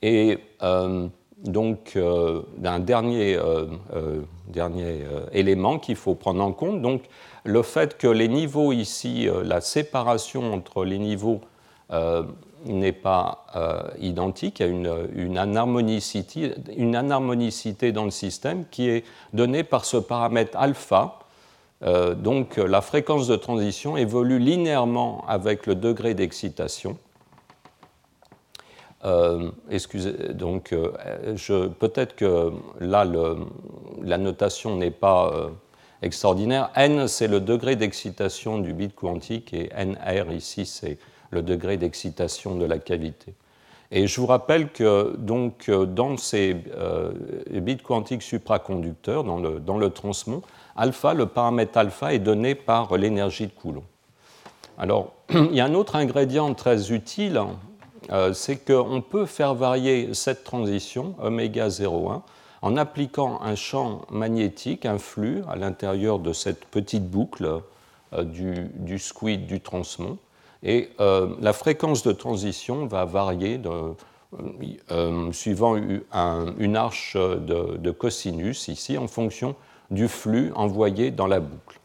et 0.02 0.38
donc 1.44 1.98
d'un 2.58 2.80
dernier, 2.80 3.40
dernier 4.52 5.00
élément 5.32 5.80
qu'il 5.80 5.96
faut 5.96 6.16
prendre 6.16 6.44
en 6.44 6.52
compte, 6.52 6.82
donc 6.82 7.04
le 7.44 7.64
fait 7.64 7.98
que 7.98 8.08
les 8.08 8.28
niveaux 8.28 8.72
ici, 8.72 9.28
la 9.44 9.62
séparation 9.62 10.54
entre 10.54 10.86
les 10.86 11.00
niveaux 11.00 11.42
n'est 12.66 12.92
pas 12.92 13.46
identique, 14.00 14.60
il 14.60 14.64
y 14.64 14.70
a 14.70 14.70
une, 14.70 15.10
une, 15.16 15.38
anharmonicité, 15.38 16.54
une, 16.78 16.96
anharmonicité, 16.96 17.92
dans 17.92 18.06
le 18.06 18.12
système 18.12 18.66
qui 18.70 18.90
est 18.90 19.04
donnée 19.34 19.64
par 19.64 19.86
ce 19.86 19.98
paramètre 19.98 20.58
alpha. 20.58 21.20
donc 22.18 22.58
la 22.58 22.82
fréquence 22.82 23.28
de 23.28 23.36
transition 23.36 23.98
évolue 23.98 24.40
linéairement 24.40 25.26
avec 25.28 25.66
le 25.66 25.76
degré 25.76 26.14
d'excitation. 26.14 26.98
Euh, 29.04 29.50
excusez, 29.70 30.14
donc 30.34 30.74
euh, 30.74 31.70
peut-être 31.80 32.16
que 32.16 32.52
là 32.80 33.06
la 34.04 34.18
notation 34.20 34.76
n'est 34.76 34.92
pas 34.92 35.32
euh, 35.34 35.50
extraordinaire. 36.04 36.70
N 36.76 37.08
c'est 37.08 37.28
le 37.28 37.40
degré 37.40 37.76
d'excitation 37.76 38.60
du 38.60 38.74
bit 38.74 38.94
quantique 38.94 39.54
et 39.54 39.70
NR 39.76 40.32
ici 40.32 40.68
c'est 40.68 41.00
le 41.32 41.42
degré 41.42 41.78
d'excitation 41.78 42.56
de 42.56 42.66
la 42.66 42.78
cavité. 42.78 43.34
Et 43.90 44.06
je 44.06 44.22
vous 44.22 44.28
rappelle 44.28 44.72
que 44.72 45.16
donc 45.18 45.70
dans 45.70 46.16
ces 46.16 46.56
bits 47.50 47.78
quantiques 47.78 48.22
supraconducteurs, 48.22 49.26
dans 49.26 49.40
le, 49.40 49.60
dans 49.60 49.78
le 49.78 49.90
transmon, 49.90 50.44
alpha, 50.78 51.14
le 51.14 51.26
paramètre 51.26 51.78
alpha 51.78 52.14
est 52.14 52.20
donné 52.20 52.56
par 52.56 52.96
l'énergie 52.96 53.48
de 53.48 53.52
Coulomb. 53.52 53.84
Alors, 54.78 55.14
il 55.30 55.54
y 55.54 55.60
a 55.60 55.66
un 55.66 55.74
autre 55.74 55.98
ingrédient 55.98 56.54
très 56.54 56.94
utile 56.94 57.42
euh, 58.12 58.34
c'est 58.34 58.58
qu'on 58.58 59.02
peut 59.02 59.26
faire 59.26 59.56
varier 59.56 60.14
cette 60.14 60.44
transition, 60.44 61.16
oméga 61.22 61.70
0,1, 61.70 62.22
en 62.62 62.78
appliquant 62.78 63.42
un 63.42 63.56
champ 63.56 64.02
magnétique, 64.12 64.86
un 64.86 64.98
flux, 64.98 65.44
à 65.50 65.56
l'intérieur 65.56 66.20
de 66.20 66.34
cette 66.34 66.66
petite 66.66 67.10
boucle 67.10 67.62
euh, 68.14 68.24
du, 68.24 69.00
squid 69.00 69.46
du 69.48 69.62
transmon. 69.62 70.18
Et 70.64 70.90
euh, 71.00 71.36
la 71.40 71.54
fréquence 71.54 72.04
de 72.04 72.12
transition 72.12 72.86
va 72.86 73.06
varier 73.06 73.60
suivant 75.32 75.76
une 75.76 76.76
arche 76.76 77.16
de, 77.18 77.92
cosinus 77.92 78.68
ici 78.68 78.98
en 78.98 79.08
fonction 79.08 79.56
du 79.90 80.08
flux 80.08 80.52
envoyé 80.56 81.12
dans 81.12 81.28
la 81.28 81.40
boucle. 81.40 81.80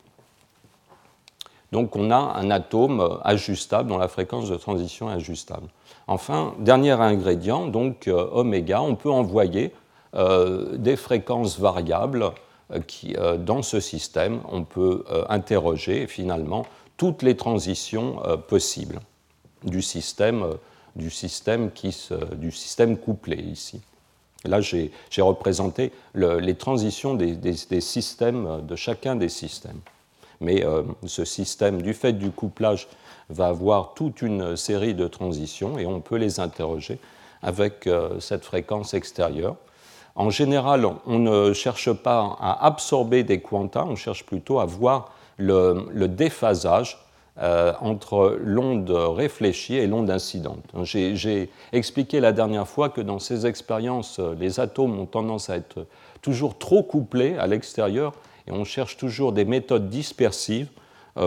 Donc 1.72 1.96
on 1.96 2.10
a 2.10 2.16
un 2.16 2.50
atome 2.50 3.18
ajustable 3.24 3.88
dont 3.88 3.98
la 3.98 4.08
fréquence 4.08 4.48
de 4.48 4.56
transition 4.56 5.10
est 5.10 5.14
ajustable. 5.14 5.68
Enfin, 6.08 6.54
dernier 6.58 6.92
ingrédient, 6.92 7.66
donc 7.66 8.06
euh, 8.06 8.28
oméga, 8.30 8.80
on 8.80 8.94
peut 8.94 9.10
envoyer 9.10 9.72
euh, 10.14 10.76
des 10.76 10.96
fréquences 10.96 11.58
variables 11.58 12.30
euh, 12.72 12.80
qui, 12.80 13.16
dans 13.40 13.62
ce 13.62 13.80
système, 13.80 14.40
on 14.50 14.62
peut 14.62 15.04
interroger 15.28 16.06
finalement 16.06 16.64
toutes 16.96 17.22
les 17.22 17.36
transitions 17.36 18.16
possibles 18.48 19.00
du 19.64 19.82
système, 19.82 20.46
du 20.94 21.10
système, 21.10 21.70
qui 21.70 21.94
du 22.36 22.50
couplé 22.96 23.36
ici. 23.36 23.82
Là, 24.44 24.60
j'ai 24.60 24.90
représenté 25.18 25.92
les 26.14 26.54
transitions 26.54 27.14
des, 27.14 27.80
systèmes, 27.80 28.64
de 28.64 28.76
chacun 28.76 29.16
des 29.16 29.28
systèmes. 29.28 29.80
Mais 30.40 30.64
ce 31.04 31.24
système, 31.24 31.82
du 31.82 31.92
fait 31.92 32.14
du 32.14 32.30
couplage 32.30 32.88
va 33.28 33.48
avoir 33.48 33.94
toute 33.94 34.22
une 34.22 34.56
série 34.56 34.94
de 34.94 35.08
transitions 35.08 35.78
et 35.78 35.86
on 35.86 36.00
peut 36.00 36.16
les 36.16 36.40
interroger 36.40 36.98
avec 37.42 37.86
euh, 37.86 38.20
cette 38.20 38.44
fréquence 38.44 38.94
extérieure. 38.94 39.56
En 40.14 40.30
général, 40.30 40.86
on 41.06 41.18
ne 41.18 41.52
cherche 41.52 41.92
pas 41.92 42.36
à 42.40 42.64
absorber 42.66 43.22
des 43.22 43.40
quantas, 43.40 43.84
on 43.84 43.96
cherche 43.96 44.24
plutôt 44.24 44.60
à 44.60 44.64
voir 44.64 45.12
le, 45.36 46.06
déphasage 46.06 46.98
euh, 47.38 47.74
entre 47.82 48.38
l'onde 48.42 48.90
réfléchie 48.90 49.74
et 49.74 49.86
l'onde 49.86 50.08
incidente. 50.08 50.64
J'ai 50.84 51.50
expliqué 51.72 52.20
la 52.20 52.32
dernière 52.32 52.66
fois 52.66 52.88
que 52.88 53.02
dans 53.02 53.18
ces 53.18 53.44
expériences, 53.44 54.18
les 54.18 54.58
atomes 54.58 54.98
ont 54.98 55.04
tendance 55.04 55.50
à 55.50 55.56
être 55.56 55.86
toujours 56.22 56.56
trop 56.56 56.82
couplés 56.82 57.36
à 57.36 57.46
l'extérieur 57.46 58.14
et 58.46 58.52
on 58.52 58.64
cherche 58.64 58.96
toujours 58.96 59.32
des 59.32 59.44
méthodes 59.44 59.90
dispersives 59.90 60.70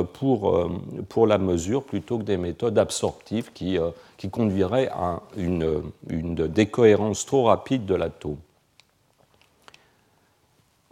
pour, 0.04 0.56
euh, 0.56 0.70
pour 1.10 1.28
la 1.28 1.38
mesure 1.38 1.84
plutôt 1.84 2.18
que 2.18 2.24
des 2.24 2.38
méthodes 2.38 2.78
absorptives 2.78 3.52
qui, 3.54 3.78
euh, 3.78 3.92
qui 4.18 4.30
conduiraient 4.30 4.90
à 4.90 5.22
une, 5.38 5.84
une 6.10 6.48
décohérence 6.48 7.26
trop 7.26 7.46
rapide 7.46 7.86
de 7.86 7.96
l'atome. 7.96 8.38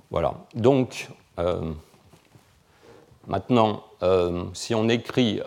Voilà. 0.09 0.35
Donc, 0.55 1.09
maintenant, 3.27 3.83
si 4.53 4.73
on 4.73 4.87
écrit 4.87 5.41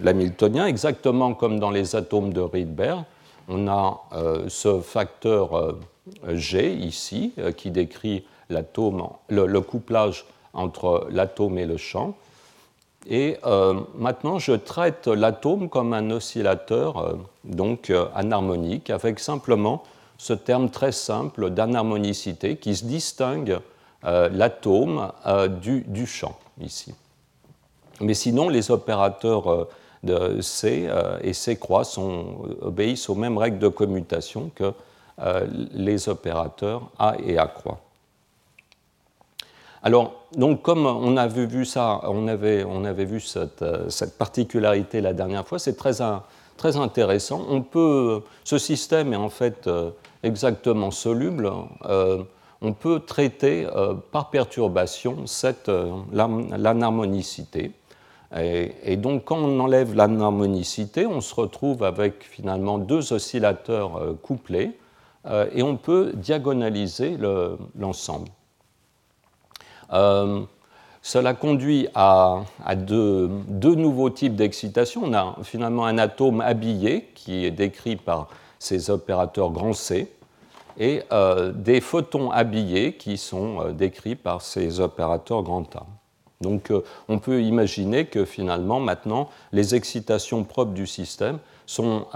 l'hamiltonien, 0.00 0.66
exactement 0.66 1.32
comme 1.32 1.60
dans 1.60 1.70
les 1.70 1.94
atomes 1.94 2.32
de 2.32 2.40
Rydberg, 2.40 3.04
on 3.46 3.68
a 3.68 4.00
ce 4.48 4.80
facteur 4.80 5.76
G 6.26 6.74
ici 6.74 7.34
qui 7.56 7.70
décrit 7.70 8.24
le, 8.50 9.60
couplage 9.60 10.24
entre 10.52 11.06
l'atome 11.10 11.58
et 11.58 11.66
le 11.66 11.76
champ. 11.76 12.16
Et 13.06 13.36
euh, 13.44 13.80
maintenant, 13.96 14.38
je 14.38 14.52
traite 14.52 15.08
l'atome 15.08 15.68
comme 15.68 15.92
un 15.92 16.10
oscillateur 16.10 16.98
euh, 16.98 17.14
donc 17.44 17.90
euh, 17.90 18.06
anharmonique, 18.14 18.90
avec 18.90 19.20
simplement 19.20 19.82
ce 20.16 20.32
terme 20.32 20.70
très 20.70 20.92
simple 20.92 21.50
d'anharmonicité 21.50 22.56
qui 22.56 22.76
se 22.76 22.84
distingue 22.84 23.58
l'atome 24.04 25.10
du, 25.62 26.06
champ 26.06 26.36
ici. 26.60 26.94
Mais 28.00 28.12
sinon, 28.12 28.50
les 28.50 28.70
opérateurs 28.70 29.66
C 30.42 30.88
et 31.22 31.32
C 31.32 31.56
croix 31.56 31.84
obéissent 32.60 33.08
aux 33.08 33.14
mêmes 33.14 33.38
règles 33.38 33.58
de 33.58 33.68
commutation 33.68 34.50
que 34.54 34.72
les 35.72 36.08
opérateurs 36.10 36.90
A 36.98 37.14
et 37.24 37.38
A 37.38 37.46
croix. 37.46 37.80
Alors, 39.86 40.24
donc, 40.34 40.62
comme 40.62 40.86
on 40.86 41.18
avait 41.18 41.44
vu 41.44 41.66
euh, 43.36 43.90
cette, 43.90 44.18
particularité 44.18 45.02
la 45.02 45.12
dernière 45.12 45.46
fois, 45.46 45.58
c'est 45.58 45.76
très, 45.76 46.00
intéressant. 46.00 47.46
Ce 48.44 48.58
système 48.58 49.12
est 49.12 49.16
en 49.16 49.28
fait 49.28 49.66
euh, 49.66 49.90
exactement 50.22 50.90
soluble. 50.90 51.52
Euh, 51.84 52.22
on 52.62 52.72
peut 52.72 53.00
traiter 53.00 53.66
par 54.10 54.30
perturbation 54.30 55.26
l'anharmonicité. 56.12 57.72
Et, 58.34 58.72
et, 58.84 58.96
donc, 58.96 59.26
quand 59.26 59.36
on 59.36 59.60
enlève 59.60 59.94
l'anharmonicité, 59.94 61.04
on 61.04 61.20
se 61.20 61.34
retrouve 61.34 61.84
avec 61.84 62.24
finalement 62.24 62.78
deux 62.78 63.12
oscillateurs 63.12 64.16
couplés 64.22 64.78
et 65.52 65.62
on 65.62 65.76
peut 65.76 66.12
diagonaliser 66.14 67.18
l'ensemble. 67.78 68.30
Euh, 69.94 70.42
cela 71.02 71.34
conduit 71.34 71.88
à, 71.94 72.44
deux, 72.76 73.28
nouveaux 73.48 74.10
types 74.10 74.34
d'excitation. 74.34 75.02
On 75.04 75.12
a 75.12 75.36
finalement 75.42 75.84
un 75.84 75.98
atome 75.98 76.40
habillé 76.40 77.10
qui 77.14 77.44
est 77.44 77.50
décrit 77.50 77.96
par 77.96 78.28
ces 78.58 78.90
opérateurs 78.90 79.50
grand 79.50 79.74
C 79.74 80.10
et 80.78 81.02
euh, 81.12 81.52
des 81.52 81.80
photons 81.80 82.30
habillés 82.30 82.94
qui 82.94 83.18
sont 83.18 83.60
euh, 83.60 83.72
décrits 83.72 84.16
par 84.16 84.40
ces 84.40 84.80
opérateurs 84.80 85.42
grand 85.42 85.76
A. 85.76 85.86
Donc 86.40 86.72
on 87.08 87.18
peut 87.20 87.42
imaginer 87.42 88.06
que 88.06 88.24
finalement 88.24 88.80
maintenant 88.80 89.30
les 89.52 89.74
excitations 89.74 90.42
propres 90.44 90.72
du 90.72 90.86
système 90.86 91.38
sont 91.64 92.06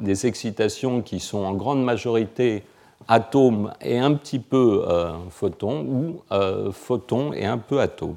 des 0.00 0.26
excitations 0.26 1.00
qui 1.02 1.20
sont 1.20 1.44
en 1.44 1.52
grande 1.52 1.84
majorité 1.84 2.64
atomes 3.06 3.72
et 3.80 3.98
un 3.98 4.14
petit 4.14 4.38
peu 4.38 4.84
photons 5.30 5.84
ou 5.84 6.22
photons 6.72 7.32
et 7.32 7.46
un 7.46 7.58
peu 7.58 7.80
atomes. 7.80 8.16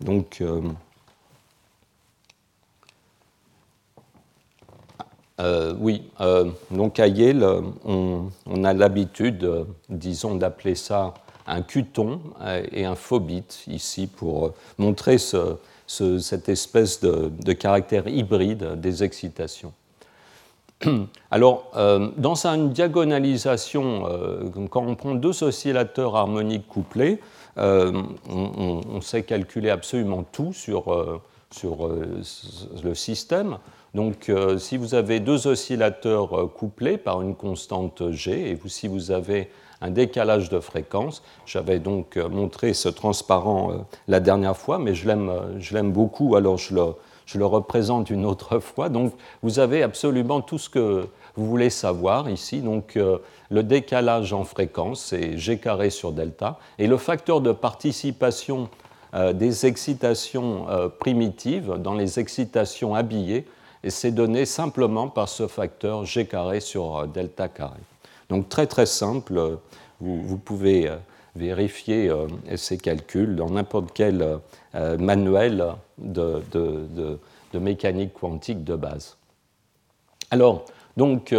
Donc, 0.00 0.38
euh, 0.40 0.62
euh, 5.40 5.74
oui, 5.78 6.10
euh, 6.20 6.50
donc 6.70 6.98
à 6.98 7.06
Yale, 7.06 7.46
on, 7.84 8.30
a 8.64 8.72
l'habitude, 8.72 9.66
disons, 9.88 10.36
d'appeler 10.36 10.74
ça 10.74 11.14
un 11.46 11.62
cuton 11.62 12.20
et 12.70 12.84
un 12.84 12.94
phobite 12.94 13.64
ici 13.66 14.06
pour 14.06 14.54
montrer 14.78 15.18
cette 15.18 16.48
espèce 16.48 17.00
de, 17.00 17.52
caractère 17.52 18.06
hybride 18.06 18.80
des 18.80 19.02
excitations. 19.02 19.72
Alors, 21.30 21.70
dans 22.16 22.46
une 22.46 22.70
diagonalisation, 22.70 24.04
quand 24.70 24.82
on 24.82 24.94
prend 24.94 25.14
deux 25.14 25.42
oscillateurs 25.44 26.16
harmoniques 26.16 26.66
couplés, 26.66 27.20
euh, 27.58 28.02
on, 28.28 29.00
sait 29.00 29.22
calculer 29.22 29.70
absolument 29.70 30.22
tout 30.22 30.52
sur, 30.52 30.92
euh, 30.92 31.20
sur 31.50 31.86
euh, 31.86 32.22
le 32.82 32.94
système. 32.94 33.58
Donc, 33.92 34.30
si 34.58 34.76
vous 34.76 34.94
avez 34.94 35.18
deux 35.18 35.48
oscillateurs 35.48 36.52
couplés 36.54 36.96
par 36.96 37.22
une 37.22 37.34
constante 37.34 38.12
G, 38.12 38.50
et 38.50 38.54
vous, 38.54 38.68
si 38.68 38.86
vous 38.86 39.10
avez 39.10 39.50
un 39.80 39.90
décalage 39.90 40.48
de 40.48 40.60
fréquence, 40.60 41.24
j'avais 41.44 41.80
donc 41.80 42.16
montré 42.16 42.72
ce 42.72 42.88
transparent 42.88 43.84
la 44.06 44.20
dernière 44.20 44.56
fois, 44.56 44.78
mais 44.78 44.94
je 44.94 45.08
l'aime 45.08 45.92
beaucoup, 45.92 46.36
alors 46.36 46.56
je 46.56 46.76
le, 46.76 46.84
je 47.32 47.38
le 47.38 47.46
représente 47.46 48.10
une 48.10 48.24
autre 48.26 48.58
fois. 48.60 48.88
Donc, 48.88 49.12
vous 49.42 49.58
avez 49.58 49.82
absolument 49.82 50.40
tout 50.40 50.58
ce 50.58 50.68
que 50.68 51.08
vous 51.36 51.46
voulez 51.46 51.70
savoir 51.70 52.28
ici. 52.28 52.60
Donc, 52.60 52.98
le 53.50 53.62
décalage 53.62 54.32
en 54.32 54.44
fréquence, 54.44 55.00
c'est 55.00 55.36
G 55.38 55.58
carré 55.58 55.90
sur 55.90 56.12
delta, 56.12 56.58
et 56.78 56.86
le 56.86 56.96
facteur 56.96 57.40
de 57.40 57.52
participation 57.52 58.68
euh, 59.12 59.32
des 59.32 59.66
excitations 59.66 60.68
euh, 60.68 60.88
primitives 60.88 61.74
dans 61.78 61.94
les 61.94 62.20
excitations 62.20 62.94
habillées, 62.94 63.44
c'est 63.88 64.12
donné 64.12 64.44
simplement 64.44 65.08
par 65.08 65.28
ce 65.28 65.48
facteur 65.48 66.04
G 66.04 66.26
carré 66.26 66.60
sur 66.60 66.96
euh, 66.96 67.06
delta 67.06 67.48
carré. 67.48 67.80
Donc 68.28 68.48
très 68.48 68.68
très 68.68 68.86
simple, 68.86 69.58
vous, 70.00 70.38
pouvez 70.38 70.88
vérifier 71.36 72.10
ces 72.56 72.78
calculs 72.78 73.36
dans 73.36 73.50
n'importe 73.50 73.90
quel 73.94 74.38
manuel 74.74 75.74
de, 75.98 76.42
de, 76.52 77.58
mécanique 77.58 78.12
quantique 78.14 78.64
de 78.64 78.76
base. 78.76 79.16
Alors, 80.30 80.64
donc, 80.96 81.32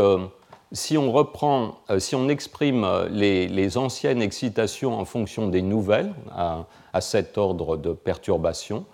si 0.71 0.98
on 0.98 1.12
reprend, 1.12 1.79
euh, 1.89 2.00
si 2.00 2.15
on 2.15 2.29
exprime 2.29 2.83
euh, 2.83 3.10
les, 3.10 3.77
anciennes 3.77 4.21
excitations 4.21 4.98
en 4.98 5.05
fonction 5.05 5.48
des 5.48 5.62
nouvelles, 5.62 6.13
à, 6.31 6.65
cet 7.01 7.38
ordre 7.38 7.77
de 7.77 7.93
perturbation, 7.93 8.86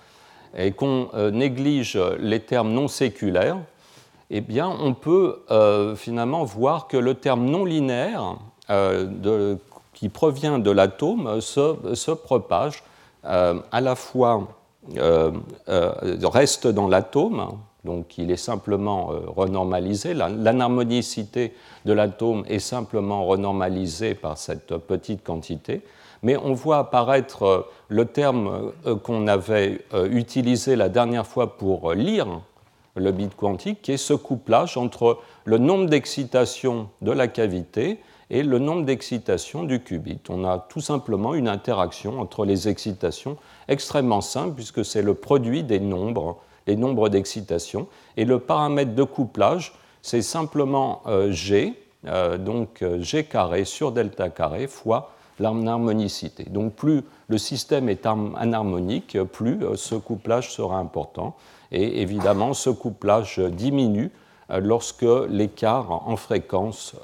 et 0.56 0.72
qu'on 0.72 1.10
euh, 1.14 1.32
néglige 1.32 2.00
les 2.20 2.40
termes 2.40 2.72
non 2.72 2.88
séculaires, 2.88 3.58
eh 4.30 4.42
bien, 4.42 4.68
on 4.68 4.94
peut 4.94 5.40
finalement 5.96 6.44
voir 6.44 6.90
que 6.90 6.98
le 6.98 7.14
terme 7.14 7.46
non 7.46 7.64
linéaire 7.64 8.36
qui 9.98 10.10
provient 10.10 10.60
de 10.60 10.70
l'atome 10.70 11.42
se, 11.42 12.12
propage 12.12 12.84
à 13.24 13.82
la 13.82 13.96
fois 13.96 14.48
reste 16.28 16.68
dans 16.68 16.88
l'atome, 16.88 17.50
donc 17.88 18.18
il 18.18 18.30
est 18.32 18.38
simplement 18.38 19.12
euh, 19.12 19.22
renormalisé. 19.28 20.14
L'anharmonicité 20.14 21.54
de 21.86 21.94
l'atome 21.94 22.44
est 22.48 22.60
simplement 22.60 23.26
renormalisée 23.26 24.14
par 24.14 24.38
cette 24.38 24.76
petite 24.78 25.24
quantité. 25.24 25.82
Mais 26.22 26.36
on 26.36 26.54
voit 26.54 26.80
apparaître 26.80 27.44
euh, 27.44 27.62
le 27.88 28.06
terme 28.06 28.74
euh, 28.86 28.96
qu'on 28.96 29.26
avait 29.28 29.80
utilisé 30.12 30.76
la 30.76 30.90
dernière 30.90 31.26
fois 31.26 31.58
pour 31.58 31.94
lire 31.94 32.28
le 32.96 33.12
bit 33.12 33.36
quantique, 33.36 33.82
qui 33.82 33.94
est 33.94 33.98
ce 33.98 34.14
couplage 34.14 34.76
entre 34.76 35.20
le 35.46 35.58
nombre 35.58 35.86
d'excitations 35.86 36.90
de 37.02 37.12
la 37.12 37.28
cavité 37.28 38.00
et 38.30 38.44
le 38.44 38.60
nombre 38.60 38.86
d'excitations 38.86 39.64
du 39.64 39.82
qubit. 39.82 40.20
On 40.30 40.44
a 40.44 40.60
tout 40.60 40.82
simplement 40.82 41.34
une 41.34 41.48
interaction 41.48 42.20
entre 42.20 42.46
les 42.46 42.68
excitations 42.68 43.38
extrêmement 43.68 44.22
simple, 44.22 44.56
puisque 44.56 44.84
c'est 44.84 45.02
le 45.02 45.14
produit 45.14 45.64
des 45.64 45.80
nombres 45.80 46.40
les 46.68 46.76
nombres 46.76 47.10
d'excitation. 47.10 47.88
Et 48.18 48.26
le 48.26 48.40
paramètre 48.40 48.94
de 48.94 49.04
couplage, 49.04 49.74
c'est 50.02 50.22
simplement 50.22 51.02
euh, 51.08 51.32
G, 51.32 51.74
euh, 52.06 52.38
donc 52.38 52.82
euh, 52.82 53.02
G 53.02 53.24
carré 53.24 53.66
sur 53.66 53.92
delta 53.92 54.30
carré 54.30 54.68
fois 54.68 55.14
l'harmonicité. 55.40 56.46
Donc 56.46 56.74
plus 56.74 57.04
le 57.28 57.38
système 57.38 57.90
est 57.90 58.08
anharmonique, 58.08 59.22
plus 59.32 59.60
ce 59.76 59.94
couplage 59.94 60.52
sera 60.52 60.80
important. 60.80 61.36
Et 61.72 62.02
évidemment, 62.02 62.56
ce 62.56 62.72
couplage 62.72 63.38
diminue 63.38 64.12
lorsque 64.50 65.06
l'écart 65.30 65.92
en 66.10 66.16
fréquence 66.16 66.96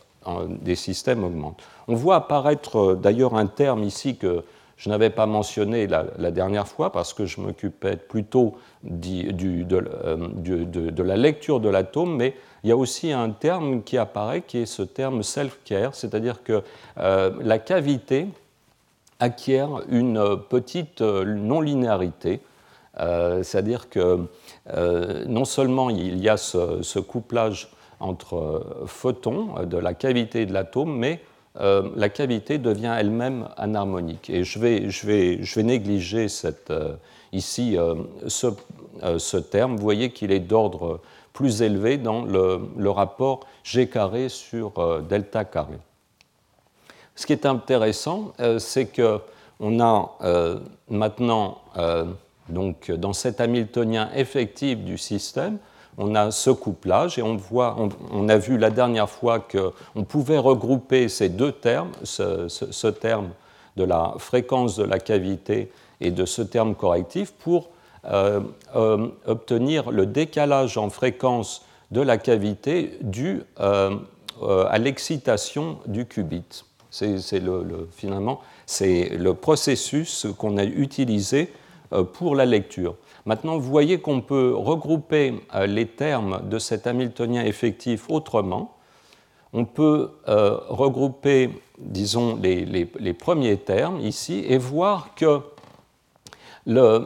des 0.62 0.76
systèmes 0.76 1.24
augmente. 1.24 1.62
On 1.88 1.96
voit 1.96 2.16
apparaître 2.16 2.96
d'ailleurs 2.96 3.36
un 3.36 3.48
terme 3.48 3.84
ici 3.84 4.16
que 4.16 4.44
je 4.84 4.90
n'avais 4.90 5.10
pas 5.10 5.26
mentionné 5.26 5.88
la, 5.88 6.32
dernière 6.32 6.68
fois 6.68 6.92
parce 6.92 7.14
que 7.14 7.26
je 7.26 7.40
m'occupais 7.40 7.96
plutôt 7.96 8.58
euh, 8.86 9.32
de, 9.32 11.04
la 11.04 11.16
lecture 11.16 11.60
de 11.62 11.70
l'atome, 11.70 12.18
mais 12.18 12.36
il 12.64 12.70
y 12.70 12.72
a 12.74 12.76
aussi 12.76 13.12
un 13.14 13.30
terme 13.30 13.84
qui 13.84 13.98
apparaît 13.98 14.42
qui 14.42 14.58
est 14.58 14.66
ce 14.66 14.84
terme 14.84 15.24
self-care, 15.24 15.96
c'est-à-dire 15.96 16.44
que 16.44 16.64
euh, 16.98 17.32
la 17.42 17.60
cavité 17.60 18.28
acquiert 19.20 19.84
une 19.90 20.38
petite 20.50 21.02
euh, 21.02 21.24
non-linéarité, 21.24 22.42
c'est-à-dire 23.42 23.90
que 23.90 24.28
non 25.28 25.46
seulement 25.46 25.90
il 25.90 26.20
y 26.20 26.30
a 26.30 26.38
ce 26.38 27.00
couplage 27.00 27.72
entre 28.00 28.86
photons 28.86 29.66
de 29.66 29.78
la 29.78 29.94
cavité 29.94 30.46
de 30.46 30.54
l'atome, 30.54 30.98
mais 30.98 31.22
euh, 31.60 31.90
la 31.96 32.10
cavité 32.10 32.58
devient 32.58 32.96
elle-même 32.98 33.48
anharmonique. 33.58 34.30
Et 34.30 34.44
je 34.44 34.58
vais, 34.58 34.90
je 34.90 35.06
vais, 35.06 35.44
je 35.44 35.56
vais 35.56 35.64
négliger 35.64 36.28
cette, 36.28 36.72
euh, 36.72 36.96
ici 37.32 37.78
euh, 37.78 37.96
ce, 38.28 39.38
terme. 39.38 39.76
Vous 39.76 39.84
voyez 39.84 40.10
qu'il 40.10 40.32
est 40.32 40.40
d'ordre 40.40 41.00
plus 41.32 41.62
élevé 41.62 41.98
dans 41.98 42.26
le, 42.26 42.62
le, 42.76 42.90
rapport 42.90 43.42
G 43.64 43.88
carré 43.88 44.30
sur 44.30 45.04
delta 45.04 45.46
carré. 45.46 45.78
Ce 47.16 47.28
qui 47.28 47.34
est 47.34 47.46
intéressant, 47.46 48.34
c'est 48.60 48.88
qu'on 48.88 49.80
a 49.80 50.12
maintenant, 50.90 51.60
donc, 52.50 52.92
dans 52.92 53.14
cet 53.14 53.42
Hamiltonien 53.42 54.10
effectif 54.16 54.80
du 54.80 54.98
système, 55.00 55.58
on 55.98 56.16
a 56.16 56.32
ce 56.32 56.50
couplage 56.50 57.20
et 57.20 57.22
on, 57.22 57.36
voit, 57.36 57.78
on, 58.12 58.30
a 58.30 58.38
vu 58.38 58.58
la 58.58 58.70
dernière 58.70 59.10
fois 59.10 59.40
qu'on 59.40 60.04
pouvait 60.04 60.38
regrouper 60.38 61.10
ces 61.10 61.30
deux 61.30 61.52
termes, 61.52 61.92
ce, 62.04 62.88
terme 62.88 63.30
de 63.78 63.84
la 63.84 64.16
fréquence 64.18 64.76
de 64.78 64.84
la 64.84 65.00
cavité 65.00 65.72
et 66.02 66.12
de 66.12 66.26
ce 66.26 66.42
terme 66.42 66.76
correctif, 66.76 67.32
pour 67.32 67.70
euh, 68.06 68.42
euh, 68.76 69.08
obtenir 69.26 69.92
le 69.92 70.06
décalage 70.06 70.78
en 70.78 70.90
fréquence 70.90 71.64
de 71.92 72.02
la 72.02 72.18
cavité 72.18 72.98
dû 73.02 73.44
euh, 73.60 73.96
à 74.42 74.78
l'excitation 74.78 75.78
du 75.86 76.06
qubit. 76.06 76.64
C'est 76.90 77.40
le, 77.40 77.88
finalement 77.92 78.42
c'est 78.68 79.10
le 79.10 79.34
processus 79.34 80.28
qu'on 80.38 80.58
a 80.58 80.64
utilisé 80.64 81.52
pour 82.14 82.36
la 82.36 82.46
lecture. 82.46 82.96
Maintenant, 83.26 83.58
vous 83.58 83.70
voyez 83.70 84.00
qu'on 84.00 84.22
peut 84.22 84.54
regrouper 84.54 85.42
euh, 85.56 85.66
les 85.66 85.88
termes 85.88 86.42
de 86.50 86.60
cet 86.60 86.88
Hamiltonien 86.88 87.44
effectif 87.44 88.10
autrement. 88.10 88.76
On 89.54 89.66
peut 89.66 90.12
euh, 90.28 90.58
regrouper, 90.68 91.50
disons, 91.78 92.38
les, 92.42 93.14
premiers 93.14 93.58
termes 93.58 94.02
ici 94.02 94.44
et 94.48 94.58
voir 94.58 95.16
que 95.16 95.40
euh, 96.68 97.06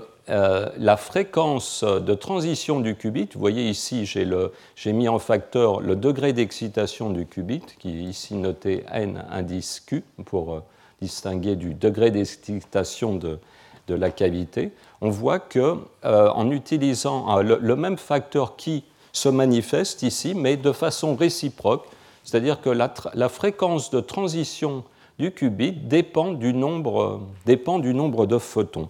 la 0.78 0.98
fréquence 0.98 1.84
de 1.84 2.14
transition 2.14 2.80
du 2.80 2.96
qubit, 2.96 3.30
vous 3.34 3.40
voyez 3.40 3.70
ici, 3.70 4.06
j'ai 4.06 4.94
mis 4.94 5.08
en 5.08 5.20
facteur 5.20 5.82
le 5.82 5.96
degré 5.96 6.34
d'excitation 6.34 7.12
du 7.12 7.28
qubit, 7.28 7.64
qui 7.80 7.90
est 7.90 8.04
ici 8.04 8.34
noté 8.36 8.86
n 8.92 9.24
indice 9.30 9.82
q, 9.82 10.04
pour 10.26 10.64
distinguer 11.02 11.56
du 11.56 11.76
degré 11.76 12.12
d'excitation 12.12 13.16
de 13.16 13.40
de 13.88 13.96
la 13.96 14.12
cavité, 14.12 14.72
on 15.02 15.10
voit 15.10 15.40
que 15.40 15.78
en 16.04 16.52
utilisant 16.52 17.42
le, 17.42 17.76
même 17.76 17.98
facteur 17.98 18.56
qui 18.56 18.84
se 19.14 19.30
manifeste 19.30 20.04
ici, 20.04 20.34
mais 20.36 20.58
de 20.58 20.72
façon 20.72 21.16
réciproque, 21.16 21.86
c'est-à-dire 22.24 22.60
que 22.62 22.70
la, 22.70 23.30
fréquence 23.30 23.90
de 23.90 24.00
transition 24.00 24.84
du 25.18 25.32
qubit 25.32 25.72
dépend 25.72 26.34
du 26.34 26.54
nombre, 26.54 27.22
de 27.46 28.38
photons. 28.38 28.90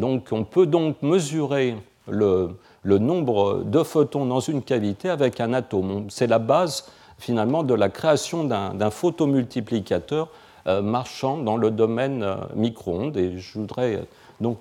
on 0.00 0.44
peut 0.44 0.66
donc 0.66 1.00
mesurer 1.02 1.76
le, 2.08 2.56
nombre 2.84 3.62
de 3.64 3.82
photons 3.82 4.26
dans 4.26 4.40
une 4.40 4.62
cavité 4.62 5.08
avec 5.08 5.40
un 5.40 5.52
atome. 5.52 6.06
C'est 6.10 6.26
la 6.26 6.38
base 6.38 6.90
finalement 7.18 7.62
de 7.62 7.74
la 7.74 7.88
création 7.88 8.44
d'un 8.44 8.90
photomultiplicateur 8.90 10.28
euh, 10.68 10.82
marchant 10.82 11.38
dans 11.38 11.56
le 11.56 11.70
domaine 11.70 12.22
euh, 12.22 12.34
micro-ondes. 12.54 13.16
Et 13.16 13.38
je 13.38 13.58
voudrais 13.58 13.94
euh, 13.94 14.02
donc 14.38 14.58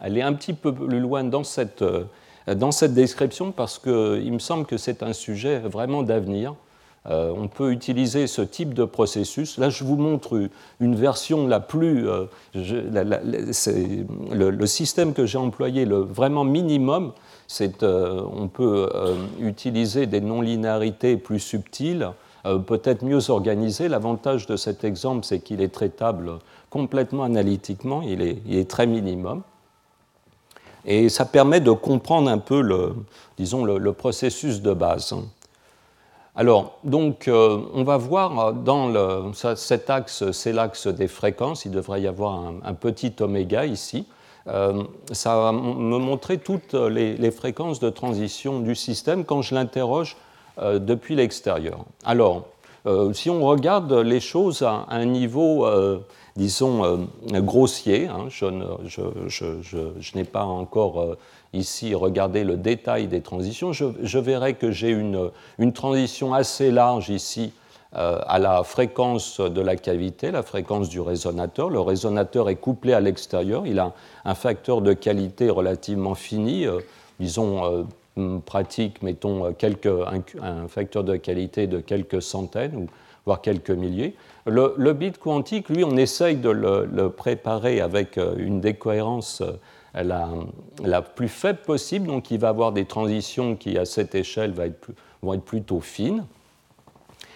aller 0.00 0.20
un 0.20 0.34
petit 0.34 0.52
peu 0.52 0.72
plus 0.72 1.00
loin 1.00 1.24
dans 1.24 1.44
cette, 1.44 1.82
dans 2.46 2.70
cette 2.70 2.94
description 2.94 3.52
parce 3.52 3.78
qu'il 3.78 4.32
me 4.32 4.38
semble 4.38 4.66
que 4.66 4.76
c'est 4.76 5.02
un 5.02 5.12
sujet 5.12 5.58
vraiment 5.58 6.04
d'avenir. 6.04 6.54
on 7.06 7.48
peut 7.48 7.72
utiliser 7.72 8.28
ce 8.28 8.42
type 8.42 8.72
de 8.72 8.84
processus. 8.84 9.58
Là, 9.58 9.68
je 9.68 9.82
vous 9.82 9.96
montre 9.96 10.48
une 10.78 10.94
version 10.94 11.48
la 11.48 11.58
plus. 11.58 12.06
le, 12.54 14.66
système 14.66 15.12
que 15.12 15.26
j'ai 15.26 15.38
employé, 15.38 15.86
le 15.86 15.98
vraiment 15.98 16.44
minimum, 16.44 17.12
c'est 17.48 17.82
on 17.82 18.46
peut 18.46 18.88
utiliser 19.40 20.06
des 20.06 20.20
non-linéarités 20.20 21.16
plus 21.16 21.40
subtiles 21.40 22.04
euh, 22.04 22.10
peut-être 22.66 23.02
mieux 23.04 23.30
organisé. 23.30 23.88
L'avantage 23.88 24.46
de 24.46 24.56
cet 24.56 24.84
exemple, 24.84 25.24
c'est 25.24 25.40
qu'il 25.40 25.60
est 25.60 25.72
traitable 25.72 26.38
complètement 26.70 27.22
analytiquement, 27.22 28.02
il 28.02 28.20
est, 28.22 28.68
très 28.68 28.86
minimum. 28.86 29.42
Et 30.84 31.08
ça 31.08 31.24
permet 31.24 31.60
de 31.60 31.70
comprendre 31.72 32.30
un 32.30 32.38
peu 32.38 32.60
le, 32.60 32.94
disons, 33.38 33.64
le, 33.64 33.92
processus 33.92 34.60
de 34.60 34.72
base. 34.72 35.14
Alors, 36.34 36.78
donc, 36.84 37.28
euh, 37.28 37.60
on 37.72 37.82
va 37.82 37.96
voir 37.96 38.52
dans 38.52 39.32
cet 39.32 39.88
axe, 39.88 40.30
c'est 40.32 40.52
l'axe 40.52 40.86
des 40.86 41.08
fréquences, 41.08 41.64
il 41.64 41.70
devrait 41.70 42.02
y 42.02 42.06
avoir 42.06 42.42
un, 42.62 42.74
petit 42.74 43.14
oméga 43.20 43.64
ici. 43.64 44.06
Euh, 44.48 44.84
ça 45.10 45.34
va 45.36 45.52
me 45.52 45.98
montrer 45.98 46.38
toutes 46.38 46.74
les, 46.74 47.30
fréquences 47.30 47.80
de 47.80 47.88
transition 47.88 48.60
du 48.60 48.74
système 48.74 49.24
quand 49.24 49.40
je 49.40 49.54
l'interroge 49.54 50.14
euh, 50.14 50.25
depuis 50.58 51.14
l'extérieur. 51.14 51.84
Alors, 52.04 52.46
euh, 52.86 53.12
si 53.12 53.30
on 53.30 53.44
regarde 53.44 53.92
les 53.92 54.20
choses 54.20 54.62
à 54.62 54.86
un 54.90 55.04
niveau, 55.04 55.66
euh, 55.66 55.98
disons, 56.36 57.08
grossier, 57.24 58.06
hein, 58.06 58.26
je, 58.28 60.16
n'ai 60.16 60.24
pas 60.24 60.44
encore 60.44 61.16
ici 61.52 61.94
regardé 61.94 62.44
le 62.44 62.56
détail 62.56 63.08
des 63.08 63.22
transitions, 63.22 63.72
je, 63.72 64.18
verrai 64.18 64.54
que 64.54 64.70
j'ai 64.70 64.90
une, 64.90 65.30
transition 65.72 66.32
assez 66.32 66.70
large 66.70 67.10
ici 67.10 67.52
à 67.92 68.38
la 68.38 68.62
fréquence 68.62 69.40
de 69.40 69.60
la 69.62 69.74
cavité, 69.76 70.30
la 70.30 70.42
fréquence 70.42 70.90
du 70.90 71.00
résonateur. 71.00 71.70
Le 71.70 71.80
résonateur 71.80 72.50
est 72.50 72.56
couplé 72.56 72.92
à 72.92 73.00
l'extérieur, 73.00 73.66
il 73.66 73.78
a 73.78 73.94
un 74.26 74.34
facteur 74.34 74.82
de 74.82 74.92
qualité 74.92 75.48
relativement 75.48 76.14
fini, 76.14 76.66
disons 77.18 77.86
pratique, 78.44 79.02
mettons, 79.02 79.52
quelques, 79.52 79.86
un, 80.42 80.68
facteur 80.68 81.04
de 81.04 81.16
qualité 81.16 81.66
de 81.66 81.80
quelques 81.80 82.22
centaines, 82.22 82.76
ou 82.76 82.86
voire 83.26 83.42
quelques 83.42 83.70
milliers. 83.70 84.14
Le, 84.46 84.92
bit 84.92 85.18
quantique, 85.18 85.68
lui, 85.68 85.84
on 85.84 85.96
essaye 85.96 86.36
de 86.36 86.50
le, 86.50 87.08
préparer 87.10 87.80
avec 87.80 88.16
euh, 88.16 88.34
une 88.38 88.60
décohérence 88.60 89.42
euh, 89.42 90.02
la, 90.02 90.28
la, 90.82 91.02
plus 91.02 91.28
faible 91.28 91.58
possible, 91.58 92.06
donc 92.06 92.30
il 92.30 92.38
va 92.38 92.50
avoir 92.50 92.72
des 92.72 92.84
transitions 92.84 93.56
qui, 93.56 93.76
à 93.76 93.84
cette 93.84 94.14
échelle, 94.14 94.54
vont 95.22 95.34
être 95.34 95.44
plutôt 95.44 95.80
fines. 95.80 96.24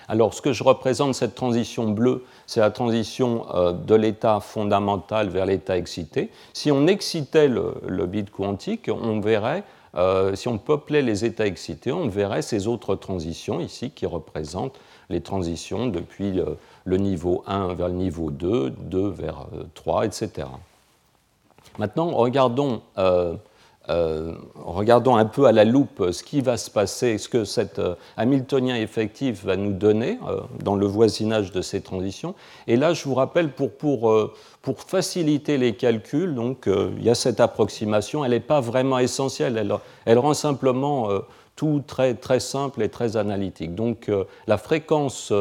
Alors, 0.08 0.34
ce 0.34 0.42
que 0.42 0.52
je 0.52 0.64
représente, 0.64 1.14
cette 1.14 1.34
transition 1.34 1.88
bleue, 1.90 2.24
c'est 2.46 2.60
la 2.60 2.70
transition 2.70 3.46
euh, 3.54 3.72
de 3.72 3.94
l'état 3.94 4.40
fondamental 4.40 5.28
vers 5.28 5.46
l'état 5.46 5.76
excité. 5.76 6.30
Si 6.52 6.70
on 6.70 6.86
excitait 6.86 7.48
le 7.48 8.06
bit 8.06 8.30
quantique, 8.30 8.90
on 8.92 9.20
verrait 9.20 9.64
euh, 9.96 10.36
si 10.36 10.48
on 10.48 10.58
peuplait 10.58 11.02
les 11.02 11.24
états 11.24 11.46
excités, 11.46 11.92
on 11.92 12.08
verrait 12.08 12.42
ces 12.42 12.68
autres 12.68 12.94
transitions 12.94 13.60
ici 13.60 13.90
qui 13.90 14.06
représentent 14.06 14.78
les 15.08 15.20
transitions 15.20 15.88
depuis 15.88 16.40
le, 16.84 16.96
niveau 16.96 17.42
1 17.46 17.74
vers 17.74 17.88
le 17.88 17.94
niveau 17.94 18.30
2, 18.30 18.70
2 18.70 19.08
vers 19.08 19.46
3, 19.74 20.02
euh, 20.02 20.06
etc. 20.06 20.46
Maintenant, 21.78 22.10
regardons 22.10 22.82
euh, 22.98 23.34
regardons 24.54 25.16
un 25.16 25.24
peu 25.24 25.46
à 25.46 25.52
la 25.52 25.64
loupe 25.64 26.12
ce 26.12 26.22
qui 26.22 26.42
va 26.42 26.56
se 26.56 26.70
passer, 26.70 27.18
ce 27.18 27.28
que 27.28 27.44
cet 27.44 27.80
Hamiltonien 28.16 28.76
effectif 28.76 29.44
va 29.44 29.56
nous 29.56 29.72
donner 29.72 30.20
dans 30.62 30.76
le 30.76 30.86
voisinage 30.86 31.50
de 31.50 31.60
ces 31.60 31.80
transitions. 31.80 32.36
Et 32.68 32.76
là, 32.76 32.92
je 32.92 33.02
vous 33.04 33.14
rappelle, 33.14 33.50
pour, 33.50 33.72
pour, 33.72 34.32
pour 34.62 34.80
faciliter 34.80 35.56
les 35.58 35.74
calculs, 35.74 36.34
donc, 36.34 36.68
il 36.68 37.02
y 37.02 37.10
a 37.10 37.14
cette 37.14 37.40
approximation, 37.40 38.24
elle 38.24 38.32
n'est 38.32 38.40
pas 38.40 38.60
vraiment 38.60 38.98
essentielle, 38.98 39.56
elle, 40.04 40.18
rend 40.18 40.34
simplement 40.34 41.08
tout 41.56 41.82
très, 41.86 42.14
très 42.14 42.40
simple 42.40 42.82
et 42.82 42.88
très 42.88 43.16
analytique. 43.16 43.74
Donc 43.74 44.10
la 44.46 44.58
fréquence 44.58 45.32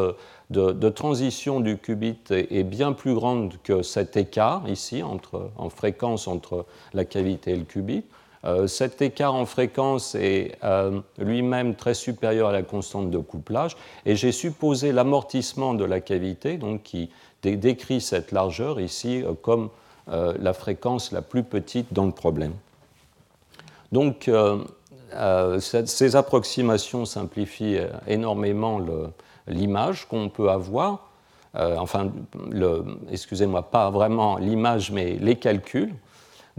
de, 0.49 0.89
transition 0.89 1.59
du 1.59 1.77
qubit 1.77 2.17
est, 2.29 2.63
bien 2.63 2.93
plus 2.93 3.13
grande 3.13 3.55
que 3.63 3.81
cet 3.83 4.17
écart 4.17 4.63
ici 4.67 5.03
entre, 5.03 5.51
en 5.57 5.69
fréquence 5.69 6.27
entre 6.27 6.65
la 6.93 7.05
cavité 7.05 7.51
et 7.51 7.55
le 7.55 7.65
qubit. 7.65 8.03
Euh, 8.45 8.67
cet 8.67 9.01
écart 9.01 9.35
en 9.35 9.45
fréquence 9.45 10.15
est 10.15 10.57
euh, 10.63 11.01
lui-même 11.17 11.75
très 11.75 11.93
supérieur 11.93 12.47
à 12.47 12.51
la 12.53 12.63
constante 12.63 13.11
de 13.11 13.17
couplage 13.17 13.75
et 14.05 14.15
j'ai 14.15 14.31
supposé 14.31 14.93
l'amortissement 14.93 15.73
de 15.73 15.83
la 15.83 15.99
cavité, 15.99 16.57
donc 16.57 16.83
qui 16.83 17.09
décrit 17.43 18.01
cette 18.01 18.31
largeur 18.31 18.79
ici 18.79 19.23
euh, 19.23 19.33
comme 19.41 19.69
la 20.07 20.53
fréquence 20.53 21.11
la 21.11 21.21
plus 21.21 21.43
petite 21.43 21.93
dans 21.93 22.07
le 22.07 22.11
problème. 22.11 22.53
Donc 23.91 24.27
ces 25.59 26.15
approximations 26.15 27.05
simplifient 27.05 27.77
énormément 28.07 28.81
l'image 29.45 30.07
qu'on 30.07 30.29
peut 30.29 30.49
avoir. 30.49 31.11
enfin, 31.53 32.11
excusez-moi, 33.11 33.69
pas 33.69 33.91
vraiment 33.91 34.37
l'image, 34.37 34.89
mais 34.89 35.11
les 35.21 35.35
calculs. 35.35 35.93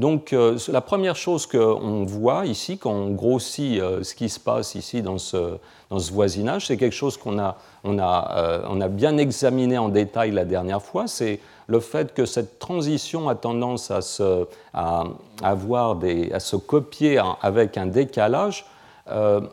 Donc 0.00 0.32
euh, 0.32 0.56
la 0.68 0.80
première 0.80 1.14
chose 1.14 1.46
qu'on 1.46 2.04
voit 2.06 2.46
ici, 2.46 2.78
quand 2.78 2.90
on 2.90 3.10
grossit 3.10 3.78
euh, 3.78 4.02
ce 4.02 4.14
qui 4.14 4.30
se 4.30 4.40
passe 4.40 4.74
ici 4.74 5.02
dans 5.02 5.18
ce, 5.18 5.58
dans 5.90 5.98
ce 5.98 6.10
voisinage, 6.10 6.68
c'est 6.68 6.78
quelque 6.78 6.94
chose 6.94 7.18
qu'on 7.18 7.38
a, 7.38 7.58
on 7.84 7.98
a, 7.98 8.62
euh, 8.64 8.80
a, 8.80 8.88
bien 8.88 9.18
examiné 9.18 9.76
en 9.76 9.90
détail 9.90 10.30
la 10.30 10.46
dernière 10.46 10.80
fois, 10.80 11.06
c'est 11.06 11.38
le 11.66 11.80
fait 11.80 12.14
que 12.14 12.24
cette 12.24 12.58
transition 12.58 13.28
a 13.28 13.34
tendance 13.34 13.90
à 13.90 14.00
se, 14.00 14.46
à 14.72 15.04
avoir 15.42 15.96
des, 15.96 16.32
à 16.32 16.40
se 16.40 16.56
copier 16.56 17.20
avec 17.42 17.76
un 17.76 17.86
décalage 17.86 18.64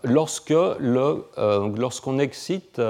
lorsque 0.03 0.49
le, 0.79 1.25
lorsqu'on 1.75 2.19
excite 2.19 2.81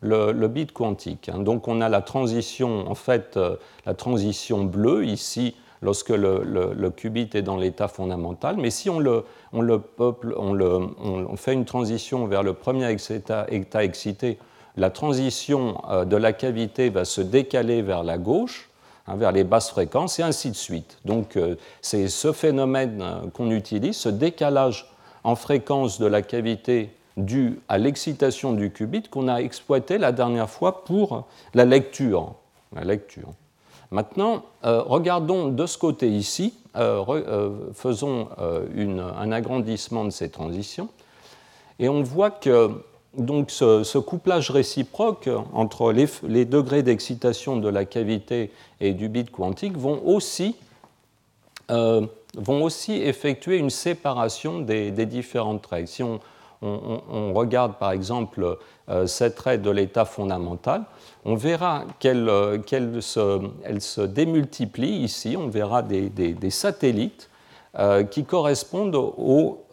le, 0.00 0.32
le, 0.32 0.48
bit 0.48 0.72
quantique. 0.72 1.30
Hein. 1.30 1.38
Donc 1.38 1.66
on 1.66 1.80
a 1.80 1.88
la 1.88 2.02
transition, 2.02 2.88
en 2.88 2.94
fait, 2.94 3.38
la 3.86 3.94
transition 3.94 4.64
bleue 4.64 5.06
ici 5.06 5.54
lorsque 5.82 6.10
le, 6.10 6.90
qubit 6.90 7.30
est 7.34 7.42
dans 7.42 7.56
l'état 7.56 7.88
fondamental. 7.88 8.56
Mais 8.58 8.70
si 8.70 8.90
on, 8.90 8.98
le, 9.00 9.24
fait 11.36 11.52
une 11.52 11.64
transition 11.64 12.26
vers 12.26 12.42
le 12.42 12.54
premier 12.54 12.90
état, 12.92 13.46
état 13.50 13.84
excité, 13.84 14.38
la 14.76 14.90
transition 14.90 15.80
euh, 15.88 16.04
de 16.04 16.16
la 16.16 16.32
cavité 16.32 16.90
va 16.90 17.04
se 17.04 17.20
décaler 17.20 17.82
vers 17.82 18.04
la 18.04 18.18
gauche, 18.18 18.68
hein, 19.06 19.16
vers 19.16 19.32
les 19.32 19.44
basses 19.44 19.70
fréquences, 19.70 20.18
et 20.18 20.22
ainsi 20.22 20.50
de 20.50 20.56
suite. 20.56 20.98
Donc 21.04 21.36
euh, 21.36 21.56
c'est 21.80 22.08
ce 22.08 22.32
phénomène 22.32 23.00
euh, 23.00 23.30
qu'on 23.32 23.50
utilise, 23.50 23.96
ce 23.96 24.08
décalage 24.08 24.90
en 25.24 25.34
fréquence 25.34 25.98
de 25.98 26.06
la 26.06 26.22
cavité 26.22 26.90
dû 27.16 27.60
à 27.68 27.78
l'excitation 27.78 28.52
du 28.52 28.70
qubit 28.70 29.04
qu'on 29.04 29.28
a 29.28 29.38
exploité 29.38 29.96
la 29.96 30.12
dernière 30.12 30.50
fois 30.50 30.84
pour 30.84 31.26
la 31.54 31.64
lecture. 31.64 32.34
La 32.74 32.84
lecture. 32.84 33.30
Maintenant, 33.90 34.44
euh, 34.64 34.82
regardons 34.82 35.48
de 35.48 35.66
ce 35.66 35.78
côté 35.78 36.08
ici, 36.08 36.54
euh, 36.76 37.04
euh, 37.08 37.50
faisons 37.72 38.28
un 38.38 39.32
agrandissement 39.32 40.04
de 40.04 40.10
ces 40.10 40.28
transitions, 40.28 40.88
et 41.78 41.88
on 41.88 42.02
voit 42.02 42.30
que 42.30 42.70
donc, 43.16 43.50
ce, 43.50 43.98
couplage 43.98 44.50
réciproque 44.50 45.30
entre 45.54 45.92
les, 45.92 46.44
degrés 46.44 46.82
d'excitation 46.82 47.56
de 47.56 47.68
la 47.68 47.86
cavité 47.86 48.50
et 48.80 48.92
du 48.92 49.08
bit 49.08 49.30
quantique 49.30 49.76
vont 49.78 50.02
aussi, 50.04 50.54
vont 51.68 52.62
aussi 52.62 52.92
effectuer 52.92 53.56
une 53.56 53.70
séparation 53.70 54.60
des, 54.60 54.90
différentes 55.06 55.64
règles. 55.64 55.88
On, 56.66 57.32
regarde 57.32 57.74
par 57.76 57.92
exemple 57.92 58.58
cette 59.06 59.38
raie 59.40 59.58
de 59.58 59.70
l'état 59.70 60.04
fondamental, 60.04 60.84
on 61.24 61.34
verra 61.34 61.84
qu'elle 61.98 62.26
se, 63.00 64.00
démultiplie 64.06 64.98
ici, 64.98 65.36
on 65.36 65.48
verra 65.48 65.82
des, 65.82 66.50
satellites 66.50 67.30
qui 68.10 68.24
correspondent 68.24 69.12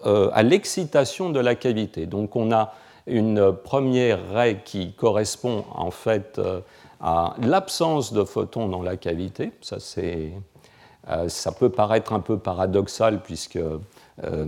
à 0.04 0.44
l'excitation 0.44 1.30
de 1.30 1.40
la 1.40 1.56
cavité. 1.56 2.06
Donc 2.06 2.36
on 2.36 2.52
a 2.52 2.74
une 3.06 3.54
première 3.54 4.20
raie 4.34 4.62
qui 4.64 4.94
correspond 4.94 5.66
en 5.74 5.92
fait 5.92 6.40
à 7.04 7.36
l'absence 7.42 8.14
de 8.14 8.24
photons 8.24 8.70
dans 8.70 8.82
la 8.82 8.96
cavité. 8.96 9.52
Ça, 9.62 9.78
euh, 11.10 11.28
ça 11.28 11.52
peut 11.52 11.70
paraître 11.70 12.14
un 12.14 12.22
peu 12.22 12.38
paradoxal 12.38 13.22
puisque 13.22 13.60
euh, 14.24 14.46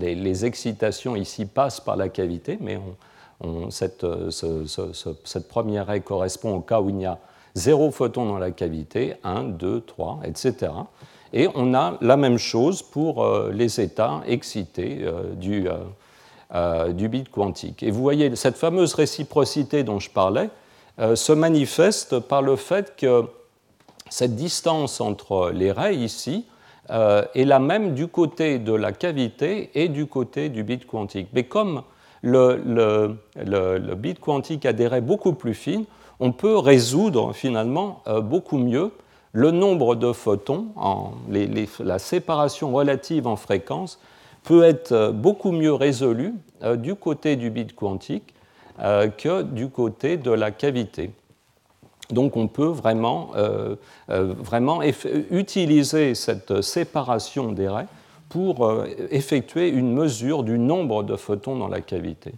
les, 0.00 0.44
excitations 0.44 1.16
ici 1.16 1.46
passent 1.46 1.80
par 1.80 1.96
la 1.96 2.08
cavité, 2.08 2.58
mais 2.60 2.78
cette, 3.70 4.06
cette, 5.24 5.48
première 5.48 5.86
raie 5.86 6.00
correspond 6.00 6.56
au 6.56 6.60
cas 6.60 6.80
où 6.80 6.90
il 6.90 7.00
y 7.00 7.06
a 7.06 7.18
zéro 7.54 7.90
photon 7.90 8.26
dans 8.26 8.38
la 8.38 8.50
cavité, 8.50 9.14
1, 9.24 9.44
2, 9.44 9.80
3, 9.80 10.20
etc. 10.24 10.72
Et 11.32 11.48
on 11.54 11.74
a 11.74 11.98
la 12.00 12.16
même 12.16 12.38
chose 12.38 12.82
pour 12.82 13.24
euh, 13.24 13.50
les 13.52 13.80
états 13.80 14.22
excités 14.26 15.04
du, 15.36 15.68
du 16.94 17.08
bit 17.08 17.30
quantique. 17.30 17.82
Et 17.82 17.90
vous 17.90 18.02
voyez, 18.02 18.34
cette 18.36 18.56
fameuse 18.56 18.94
réciprocité 18.94 19.82
dont 19.82 19.98
je 19.98 20.10
parlais, 20.10 20.50
euh, 21.00 21.14
se 21.14 21.32
manifeste 21.32 22.18
par 22.18 22.42
le 22.42 22.56
fait 22.56 22.96
que 22.96 23.24
cette 24.10 24.34
distance 24.34 25.00
entre 25.00 25.50
les 25.54 25.70
raies 25.70 25.94
ici 25.94 26.44
euh, 26.90 27.24
est 27.34 27.44
la 27.44 27.58
même 27.58 27.94
du 27.94 28.08
côté 28.08 28.58
de 28.58 28.72
la 28.72 28.92
cavité 28.92 29.70
et 29.74 29.88
du 29.88 30.06
côté 30.06 30.48
du 30.48 30.62
bit 30.62 30.86
quantique. 30.86 31.28
Mais 31.32 31.44
comme 31.44 31.82
le, 32.22 33.14
bit 33.96 34.18
quantique 34.20 34.66
a 34.66 35.00
beaucoup 35.00 35.34
plus 35.34 35.54
fines, 35.54 35.84
on 36.20 36.32
peut 36.32 36.56
résoudre 36.56 37.32
finalement 37.32 38.02
euh, 38.06 38.20
beaucoup 38.20 38.58
mieux 38.58 38.90
le 39.32 39.50
nombre 39.50 39.94
de 39.94 40.12
photons, 40.12 40.68
la 41.28 41.98
séparation 41.98 42.72
relative 42.72 43.26
en 43.26 43.36
fréquence 43.36 44.00
peut 44.42 44.64
être 44.64 45.12
beaucoup 45.12 45.52
mieux 45.52 45.74
résolue 45.74 46.32
du 46.78 46.94
côté 46.94 47.36
du 47.36 47.50
bit 47.50 47.74
quantique 47.74 48.34
euh, 48.80 49.08
que 49.08 49.42
du 49.42 49.70
côté 49.70 50.16
de 50.16 50.30
la 50.30 50.52
cavité. 50.52 51.10
Donc 52.10 52.36
on 52.36 52.48
peut 52.48 52.66
vraiment, 52.66 53.30
euh, 53.36 53.76
euh, 54.10 54.34
utiliser 55.30 56.14
cette 56.14 56.62
séparation 56.62 57.52
des 57.52 57.68
raies 57.68 57.86
pour 58.28 58.70
effectuer 59.10 59.68
une 59.70 59.94
mesure 59.94 60.42
du 60.42 60.58
nombre 60.58 61.02
de 61.02 61.16
photons 61.16 61.56
dans 61.56 61.68
la 61.68 61.80
cavité. 61.80 62.34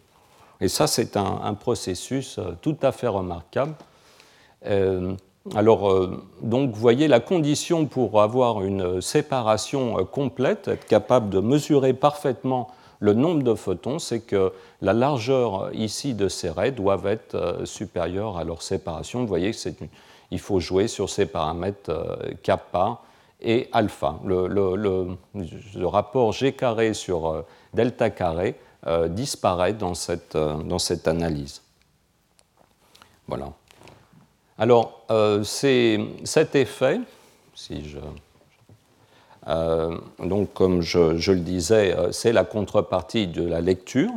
Et 0.61 0.68
ça, 0.68 0.87
c'est 0.87 1.16
un, 1.16 1.54
processus 1.54 2.38
tout 2.62 2.76
à 2.83 2.92
fait 2.92 3.09
remarquable. 3.09 3.74
alors, 5.56 6.11
donc, 6.42 6.70
vous 6.70 6.80
voyez, 6.80 7.09
la 7.09 7.18
condition 7.18 7.87
pour 7.87 8.22
avoir 8.22 8.62
une 8.62 9.00
séparation 9.00 10.04
complète, 10.04 10.68
être 10.68 10.87
capable 10.87 11.28
de 11.28 11.40
mesurer 11.40 11.92
parfaitement 11.92 12.70
le 13.01 13.15
nombre 13.15 13.43
de 13.43 13.55
photons, 13.55 13.99
c'est 13.99 14.21
que 14.21 14.53
la 14.83 14.93
largeur 14.93 15.75
ici 15.75 16.15
de 16.15 16.29
ces 16.29 16.51
raies 16.51 16.71
doivent 16.71 17.07
être 17.07 17.35
euh, 17.35 17.65
supérieures 17.65 18.37
à 18.37 18.45
leur 18.45 18.63
séparation. 18.63 19.21
Vous 19.21 19.27
voyez 19.27 19.53
qu'il 19.53 20.39
faut 20.39 20.61
jouer 20.61 20.87
sur 20.87 21.09
ces 21.09 21.25
paramètres 21.25 21.91
euh, 21.91 22.17
kappa 22.43 23.01
et 23.41 23.71
alpha. 23.73 24.21
Le, 24.27 25.87
rapport 25.87 26.33
G 26.33 26.53
carré 26.53 26.93
sur 26.93 27.29
euh, 27.29 27.43
delta 27.75 28.11
carré 28.11 28.55
disparaît 29.09 29.75
dans 29.75 29.93
cette, 29.93 30.35
dans 30.39 30.79
cette 30.79 31.07
analyse. 31.07 31.61
Voilà. 33.29 33.53
Alors, 34.57 35.05
cet 35.45 36.55
effet, 36.55 37.01
si 37.55 37.87
je 37.87 37.99
euh, 39.48 39.96
donc, 40.22 40.53
comme 40.53 40.83
je, 40.83 41.33
le 41.33 41.40
disais, 41.40 41.96
euh, 41.96 42.12
c'est 42.12 42.33
la 42.33 42.44
contrepartie 42.44 43.26
de 43.26 43.42
la 43.42 43.61
lecture. 43.61 44.11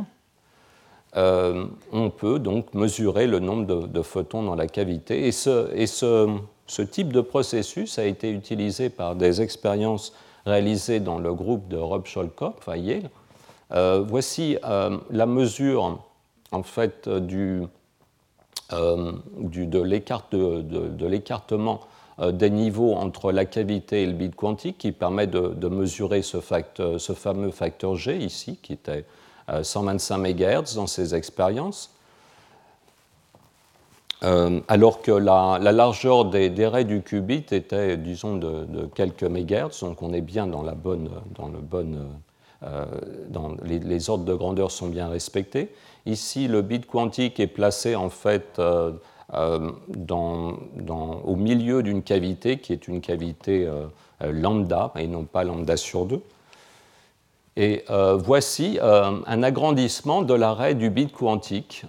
Euh, 1.16 1.66
on 1.92 2.10
peut 2.10 2.38
donc 2.38 2.74
mesurer 2.74 3.26
le 3.26 3.38
nombre 3.38 3.86
de, 3.86 4.02
photons 4.02 4.42
dans 4.42 4.56
la 4.56 4.66
cavité. 4.66 5.26
Et, 5.26 5.32
ce, 5.32 6.82
type 6.90 7.12
de 7.12 7.20
processus 7.20 7.98
a 7.98 8.04
été 8.04 8.30
utilisé 8.30 8.90
par 8.90 9.14
des 9.14 9.40
expériences 9.40 10.12
réalisées 10.44 11.00
dans 11.00 11.18
le 11.18 11.32
groupe 11.32 11.68
de 11.68 11.76
Rob 11.76 12.06
Scholkopf 12.06 12.68
à 12.68 12.76
Yale. 12.76 13.10
voici 13.70 14.58
la 14.62 15.26
mesure 15.26 16.00
en 16.50 16.62
fait 16.62 17.08
de 17.08 17.68
l'écartement 21.06 21.80
des 22.18 22.50
niveaux 22.50 22.94
entre 22.94 23.32
la 23.32 23.44
cavité 23.44 24.02
et 24.02 24.06
le 24.06 24.12
bit 24.12 24.34
quantique 24.34 24.78
qui 24.78 24.92
permet 24.92 25.26
de, 25.26 25.68
mesurer 25.68 26.22
ce, 26.22 26.38
ce, 26.98 27.12
fameux 27.12 27.50
facteur 27.50 27.96
G 27.96 28.16
ici, 28.18 28.58
qui 28.62 28.72
était 28.72 29.04
125 29.62 30.14
euh, 30.14 30.62
MHz 30.62 30.74
dans 30.76 30.86
ces 30.86 31.14
expériences. 31.14 31.90
Euh, 34.22 34.60
alors 34.68 35.02
que 35.02 35.10
la, 35.10 35.58
largeur 35.58 36.26
des, 36.26 36.66
raies 36.66 36.84
du 36.84 37.02
qubit 37.02 37.44
était, 37.50 37.96
disons, 37.96 38.36
de, 38.36 38.86
quelques 38.94 39.24
mégahertz, 39.24 39.80
donc 39.80 40.00
on 40.02 40.12
est 40.12 40.20
bien 40.20 40.46
dans 40.46 40.62
la 40.62 40.74
bonne, 40.74 41.10
dans 41.36 41.48
le 41.48 41.58
bon, 41.58 42.06
dans 43.28 43.56
les, 43.64 44.08
ordres 44.08 44.24
de 44.24 44.34
grandeur 44.34 44.70
sont 44.70 44.86
bien 44.86 45.08
respectés. 45.08 45.70
Ici, 46.06 46.48
le 46.48 46.62
bit 46.62 46.86
quantique 46.86 47.40
est 47.40 47.46
placé 47.46 47.96
en 47.96 48.10
fait 48.10 48.58
euh, 48.58 48.92
au 49.34 51.36
milieu 51.36 51.82
d'une 51.82 52.02
cavité 52.02 52.58
qui 52.58 52.72
est 52.72 52.88
une 52.88 53.00
cavité 53.00 53.66
euh, 53.66 53.86
lambda 54.32 54.92
et 54.96 55.06
non 55.06 55.24
pas 55.24 55.44
lambda 55.44 55.76
sur 55.76 56.06
2. 56.06 56.20
Et 57.56 57.84
euh, 57.88 58.16
voici 58.16 58.78
un 58.82 59.42
agrandissement 59.42 60.22
de 60.22 60.34
l'arrêt 60.34 60.74
du 60.74 60.90
bit 60.90 61.12
quantique 61.12 61.84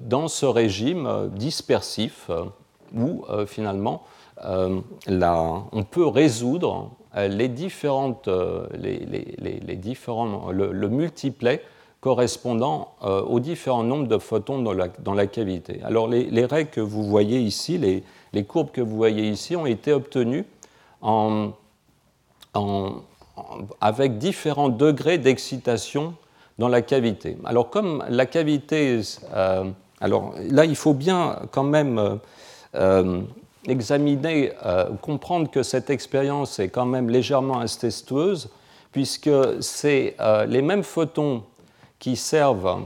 dans 0.00 0.28
ce 0.28 0.46
régime 0.46 1.30
dispersif 1.34 2.30
où 2.96 3.26
finalement 3.46 4.04
on 4.42 5.82
peut 5.90 6.06
résoudre 6.06 6.92
les 7.14 7.48
différentes, 7.48 8.30
les, 8.72 9.76
différents, 9.76 10.50
le, 10.50 10.72
le 10.72 10.88
multiplet 10.88 11.62
correspondant 12.02 12.96
euh, 13.04 13.22
aux 13.22 13.38
différents 13.38 13.84
nombres 13.84 14.08
de 14.08 14.18
photons 14.18 14.60
dans 14.60 14.72
la, 14.72 14.88
dans 14.88 15.14
la 15.14 15.28
cavité. 15.28 15.80
Alors 15.84 16.08
les, 16.08 16.44
règles 16.44 16.70
que 16.70 16.80
vous 16.80 17.04
voyez 17.04 17.38
ici, 17.38 17.78
les, 17.78 18.02
les, 18.32 18.44
courbes 18.44 18.72
que 18.72 18.80
vous 18.80 18.96
voyez 18.96 19.28
ici, 19.28 19.54
ont 19.54 19.66
été 19.66 19.92
obtenues 19.92 20.44
en, 21.00 21.52
en, 22.54 22.94
avec 23.80 24.18
différents 24.18 24.68
degrés 24.68 25.18
d'excitation 25.18 26.14
dans 26.58 26.68
la 26.68 26.82
cavité. 26.82 27.38
Alors 27.44 27.70
comme 27.70 28.04
la 28.08 28.26
cavité... 28.26 29.00
Euh, 29.32 29.64
alors 30.00 30.34
là, 30.50 30.64
il 30.64 30.74
faut 30.74 30.94
bien 30.94 31.38
quand 31.52 31.62
même 31.62 32.18
euh, 32.74 33.20
examiner, 33.68 34.50
comprendre 35.00 35.48
que 35.48 35.62
cette 35.62 35.90
expérience 35.90 36.58
est 36.58 36.70
quand 36.70 36.86
même 36.86 37.08
légèrement 37.08 37.60
incestueuse, 37.60 38.50
puisque 38.90 39.30
c'est 39.60 40.16
les 40.48 40.60
mêmes 40.60 40.82
photons 40.82 41.44
qui 42.02 42.16
servent 42.16 42.80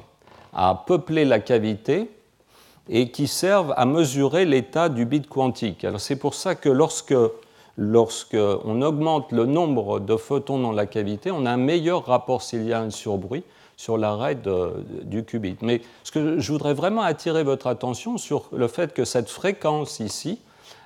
à 0.53 0.85
peupler 0.87 1.25
la 1.25 1.41
cavité 1.41 2.11
et 2.91 3.11
qui 3.11 3.27
servent 3.27 3.73
à 3.79 3.87
mesurer 3.87 4.45
l'état 4.45 4.91
du 4.91 5.07
bit 5.07 5.27
quantique. 5.27 5.87
Alors 5.87 6.01
c'est 6.01 6.17
pour 6.17 6.35
ça 6.35 6.55
que 6.55 6.69
lorsque, 6.69 7.15
lorsque 7.79 8.35
augmente 8.83 9.33
le 9.33 9.47
nombre 9.47 10.01
de 10.01 10.17
photons 10.17 10.59
dans 10.59 10.71
la 10.71 10.85
cavité, 10.85 11.31
on 11.31 11.47
a 11.47 11.51
un 11.51 11.57
meilleur 11.57 12.05
rapport 12.05 12.43
un 12.53 12.91
sur 12.91 13.17
bruit 13.17 13.43
sur 13.79 13.97
l'arrêt 13.97 14.37
du 15.05 15.25
qubit. 15.25 15.57
Mais 15.63 15.81
ce 16.05 16.13
que 16.13 16.39
je 16.39 16.53
voudrais 16.53 16.75
vraiment 16.75 17.03
attirer 17.03 17.43
votre 17.43 17.69
attention 17.69 18.19
sur 18.19 18.51
le 18.53 18.69
fait 18.69 18.93
que 18.93 19.07
cette 19.07 19.31
fréquence 19.31 19.99
ici 19.99 20.41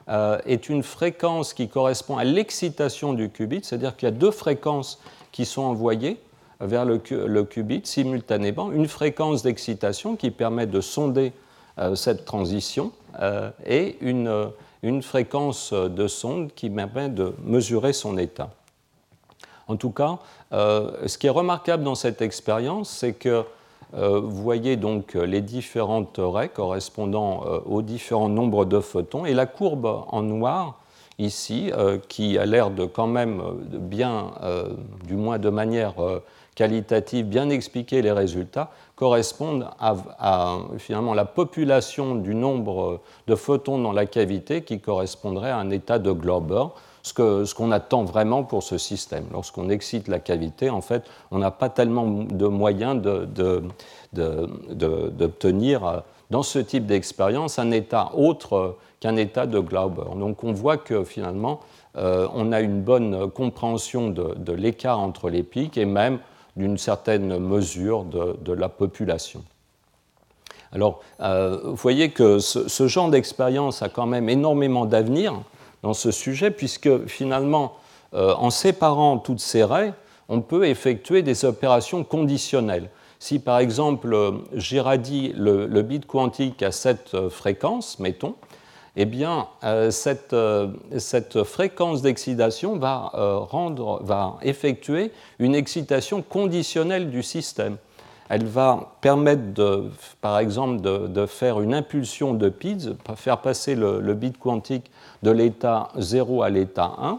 euh, 0.08 0.38
est 0.46 0.68
une 0.68 0.84
fréquence 0.84 1.52
qui 1.52 1.68
correspond 1.68 2.16
à 2.16 2.22
l'excitation 2.22 3.12
du 3.12 3.28
qubit, 3.28 3.62
c'est-à-dire 3.64 3.96
qu'il 3.96 4.06
y 4.06 4.12
a 4.12 4.14
deux 4.14 4.30
fréquences 4.30 5.00
qui 5.32 5.44
sont 5.44 5.62
envoyées 5.62 6.20
vers 6.60 6.84
le, 6.84 6.98
qubit 7.44 7.82
simultanément 7.84 8.70
une 8.70 8.86
fréquence 8.86 9.42
d'excitation 9.42 10.16
qui 10.16 10.30
permet 10.30 10.66
de 10.66 10.80
sonder 10.80 11.32
euh, 11.78 11.94
cette 11.94 12.24
transition 12.24 12.92
euh, 13.20 13.50
et 13.64 13.96
une, 14.00 14.50
une, 14.82 15.02
fréquence 15.02 15.72
de 15.72 16.06
sonde 16.06 16.52
qui 16.54 16.68
permet 16.68 17.08
de 17.08 17.34
mesurer 17.44 17.92
son 17.92 18.18
état. 18.18 18.50
En 19.68 19.76
tout 19.76 19.90
cas, 19.90 20.18
euh, 20.52 20.90
ce 21.06 21.16
qui 21.16 21.26
est 21.26 21.30
remarquable 21.30 21.84
dans 21.84 21.94
cette 21.94 22.22
expérience, 22.22 22.90
c'est 22.90 23.12
que 23.12 23.44
vous 23.92 24.30
voyez 24.42 24.76
donc 24.76 25.14
les 25.14 25.40
différentes 25.40 26.20
raies 26.20 26.48
correspondant 26.48 27.40
aux 27.66 27.82
différents 27.82 28.28
nombres 28.28 28.64
de 28.64 28.78
photons 28.78 29.26
et 29.26 29.34
la 29.34 29.46
courbe 29.46 30.04
en 30.06 30.22
noir 30.22 30.78
ici, 31.18 31.72
qui 32.08 32.38
a 32.38 32.46
l'air 32.46 32.70
de 32.70 32.84
quand 32.84 33.08
même 33.08 33.42
bien, 33.72 34.30
du 35.08 35.16
moins 35.16 35.40
de 35.40 35.50
manière 35.50 35.94
qualitative, 36.60 37.24
bien 37.24 37.48
expliquer 37.48 38.02
les 38.02 38.12
résultats, 38.12 38.70
correspondent 38.94 39.70
à, 39.80 40.58
finalement 40.76 41.14
la 41.14 41.24
population 41.24 42.16
du 42.16 42.34
nombre 42.34 43.00
de 43.26 43.34
photons 43.34 43.78
dans 43.78 43.92
la 43.92 44.04
cavité 44.04 44.62
qui 44.62 44.78
correspondrait 44.78 45.48
à 45.50 45.56
un 45.56 45.70
état 45.70 45.98
de 45.98 46.12
Glauber, 46.12 46.64
ce 47.02 47.54
qu'on 47.54 47.70
attend 47.70 48.04
vraiment 48.04 48.42
pour 48.44 48.62
ce 48.62 48.76
système. 48.76 49.24
Lorsqu'on 49.32 49.70
excite 49.70 50.06
la 50.06 50.18
cavité, 50.18 50.68
en 50.68 50.82
fait, 50.82 51.04
on 51.30 51.38
n'a 51.38 51.50
pas 51.50 51.70
tellement 51.70 52.06
de 52.06 52.46
moyens 52.46 53.00
d'obtenir 54.12 55.86
euh, 55.86 56.00
dans 56.28 56.42
ce 56.42 56.58
type 56.58 56.84
d'expérience 56.84 57.58
un 57.58 57.70
état 57.70 58.10
autre 58.14 58.76
qu'un 59.00 59.16
état 59.16 59.46
de 59.46 59.60
Glauber. 59.60 60.14
Donc 60.14 60.44
on 60.44 60.52
voit 60.52 60.76
que 60.76 61.04
finalement, 61.04 61.60
euh, 61.96 62.28
on 62.34 62.52
a 62.52 62.60
une 62.60 62.82
bonne 62.82 63.30
compréhension 63.30 64.10
de 64.10 64.52
l'écart 64.52 65.00
entre 65.00 65.30
les 65.30 65.42
pics 65.42 65.78
et 65.78 65.86
même 65.86 66.18
d'une 66.56 66.78
certaine 66.78 67.38
mesure 67.38 68.04
de, 68.04 68.52
la 68.52 68.68
population. 68.68 69.42
Alors, 70.72 71.00
euh, 71.20 71.60
vous 71.64 71.76
voyez 71.76 72.10
que 72.10 72.38
ce, 72.38 72.86
genre 72.86 73.10
d'expérience 73.10 73.82
a 73.82 73.88
quand 73.88 74.06
même 74.06 74.28
énormément 74.28 74.84
d'avenir 74.86 75.40
dans 75.82 75.94
ce 75.94 76.10
sujet, 76.10 76.50
puisque 76.50 77.06
finalement, 77.06 77.76
euh, 78.14 78.34
en 78.34 78.50
séparant 78.50 79.18
toutes 79.18 79.40
ces 79.40 79.64
raies, 79.64 79.94
on 80.28 80.40
peut 80.40 80.66
effectuer 80.66 81.22
des 81.22 81.44
opérations 81.44 82.04
conditionnelles. 82.04 82.90
Si 83.18 83.38
par 83.38 83.58
exemple 83.58 84.16
j'irradie 84.54 85.32
le, 85.36 85.66
le, 85.66 85.82
bit 85.82 86.06
quantique 86.06 86.62
à 86.62 86.72
cette 86.72 87.28
fréquence, 87.28 87.98
mettons, 87.98 88.34
eh 88.96 89.04
bien, 89.04 89.46
euh, 89.64 89.90
euh, 90.32 90.68
cette, 90.98 91.44
fréquence 91.44 92.02
d'excitation 92.02 92.76
va, 92.76 93.12
euh, 93.14 93.98
va 94.00 94.38
effectuer 94.42 95.12
une 95.38 95.54
excitation 95.54 96.22
conditionnelle 96.22 97.10
du 97.10 97.22
système. 97.22 97.76
Elle 98.28 98.44
va 98.44 98.92
permettre, 99.00 99.54
de, 99.54 99.90
par 100.20 100.38
exemple, 100.38 100.80
de, 100.80 101.26
faire 101.26 101.60
une 101.60 101.74
impulsion 101.74 102.32
de 102.32 102.48
PIDS, 102.48 102.94
faire 103.16 103.38
passer 103.38 103.74
le, 103.74 104.14
bit 104.14 104.38
quantique 104.38 104.90
de 105.22 105.32
l'état 105.32 105.88
0 105.96 106.42
à 106.42 106.48
l'état 106.48 106.92
1, 106.98 107.18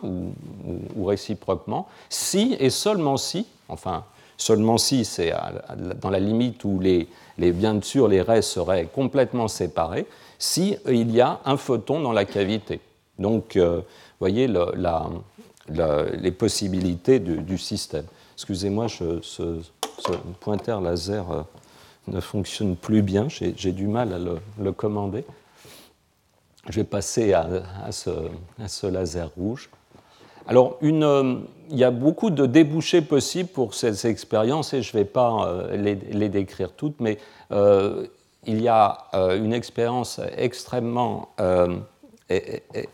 ou, 0.95 1.05
réciproquement, 1.05 1.87
si 2.09 2.55
et 2.59 2.69
seulement 2.69 3.17
si, 3.17 3.45
enfin, 3.67 4.05
seulement 4.37 4.77
si 4.77 5.03
c'est 5.03 5.33
dans 6.01 6.09
la 6.09 6.19
limite 6.19 6.63
où 6.63 6.79
les, 6.79 7.09
les, 7.37 7.51
bien 7.51 7.81
sûr 7.81 8.07
les 8.07 8.21
raies 8.21 8.41
seraient 8.41 8.85
complètement 8.85 9.49
séparées, 9.49 10.07
s'il 10.41 10.79
il 10.89 11.11
y 11.11 11.21
a 11.21 11.39
un 11.45 11.55
photon 11.55 12.01
dans 12.01 12.11
la 12.11 12.25
cavité. 12.25 12.79
Donc, 13.19 13.55
euh, 13.55 13.77
vous 13.77 13.83
voyez 14.19 14.49
les 15.69 16.31
possibilités 16.31 17.19
du, 17.19 17.57
système. 17.59 18.05
Excusez-moi, 18.33 18.87
ce, 18.89 19.61
pointeur 20.39 20.81
laser 20.81 21.31
euh, 21.31 21.41
ne 22.07 22.19
fonctionne 22.19 22.75
plus 22.75 23.03
bien, 23.03 23.27
j'ai 23.29 23.71
du 23.71 23.85
mal 23.85 24.13
à 24.13 24.63
le, 24.63 24.71
commander. 24.71 25.25
Je 26.69 26.77
vais 26.77 26.85
passer 26.85 27.33
à, 27.33 27.91
ce, 27.91 28.87
laser 28.87 29.29
rouge. 29.37 29.69
Alors, 30.47 30.79
euh, 30.81 31.39
il 31.69 31.77
y 31.77 31.83
a 31.83 31.91
beaucoup 31.91 32.31
de 32.31 32.47
débouchés 32.47 33.03
possibles 33.03 33.49
pour 33.49 33.75
ces 33.75 34.07
expériences 34.07 34.73
et 34.73 34.81
je 34.81 34.97
ne 34.97 35.03
vais 35.03 35.07
pas 35.07 35.67
les, 35.71 36.29
décrire 36.29 36.71
toutes, 36.71 36.99
mais 36.99 37.19
il 38.45 38.61
y 38.61 38.67
a 38.67 39.05
euh, 39.13 39.37
une 39.37 39.53
expérience 39.53 40.19
extrêmement, 40.37 41.29
euh, 41.39 41.79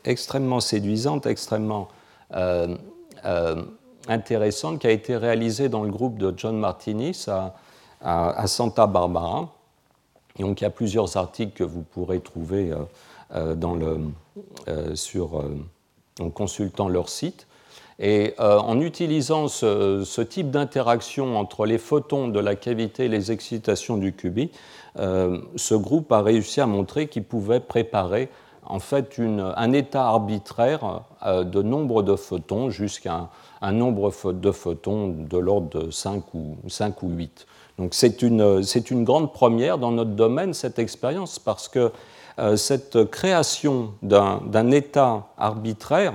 extrêmement 0.03 0.59
séduisante, 0.59 1.25
extrêmement 1.25 1.87
euh, 2.33 2.75
intéressante 4.07 4.79
qui 4.79 4.87
a 4.87 4.91
été 4.91 5.15
réalisée 5.15 5.69
dans 5.69 5.83
le 5.83 5.91
groupe 5.91 6.17
de 6.17 6.33
John 6.35 6.57
Martinis 6.57 7.27
à, 8.01 8.47
Santa 8.47 8.85
Barbara. 8.87 9.49
donc 10.39 10.61
il 10.61 10.63
y 10.63 10.67
a 10.67 10.69
plusieurs 10.69 11.17
articles 11.17 11.57
que 11.57 11.63
vous 11.63 11.81
pourrez 11.81 12.19
trouver 12.19 12.71
dans 13.55 13.75
le, 13.75 14.95
sur, 14.95 15.43
en 16.19 16.29
consultant 16.29 16.89
leur 16.89 17.09
site. 17.09 17.47
Et 17.99 18.35
en 18.37 18.79
utilisant 18.79 19.47
ce, 19.47 20.21
type 20.21 20.51
d'interaction 20.51 21.35
entre 21.37 21.65
les 21.65 21.79
photons 21.79 22.27
de 22.27 22.39
la 22.39 22.55
cavité 22.55 23.05
et 23.05 23.07
les 23.09 23.31
excitations 23.31 23.97
du 23.97 24.13
qubit, 24.13 24.51
euh, 24.99 25.39
ce 25.55 25.75
groupe 25.75 26.11
a 26.11 26.21
réussi 26.21 26.59
à 26.61 26.65
montrer 26.65 27.07
qu'il 27.07 27.23
pouvait 27.23 27.59
préparer 27.59 28.29
en 28.65 28.79
fait 28.79 29.19
un 29.19 29.71
état 29.71 30.05
arbitraire 30.07 31.01
euh, 31.25 31.43
de 31.43 31.61
nombre 31.61 32.03
de 32.03 32.15
photons 32.15 32.69
jusqu'à 32.69 33.29
un, 33.61 33.71
nombre 33.71 34.11
de 34.33 34.51
photons 34.51 35.07
de 35.07 35.37
l'ordre 35.37 35.79
de 35.79 35.91
5 35.91 36.33
ou, 36.33 36.57
5 36.67 37.03
ou 37.03 37.09
8. 37.09 37.45
Donc 37.77 37.93
c'est 37.93 38.21
une, 38.23 38.61
une, 38.89 39.03
grande 39.03 39.31
première 39.31 39.77
dans 39.77 39.91
notre 39.91 40.11
domaine, 40.11 40.53
cette 40.53 40.79
expérience, 40.79 41.37
parce 41.37 41.67
que 41.67 41.91
euh, 42.39 42.55
cette 42.55 43.05
création 43.05 43.93
d'un 44.01 44.71
état 44.71 45.27
arbitraire 45.37 46.13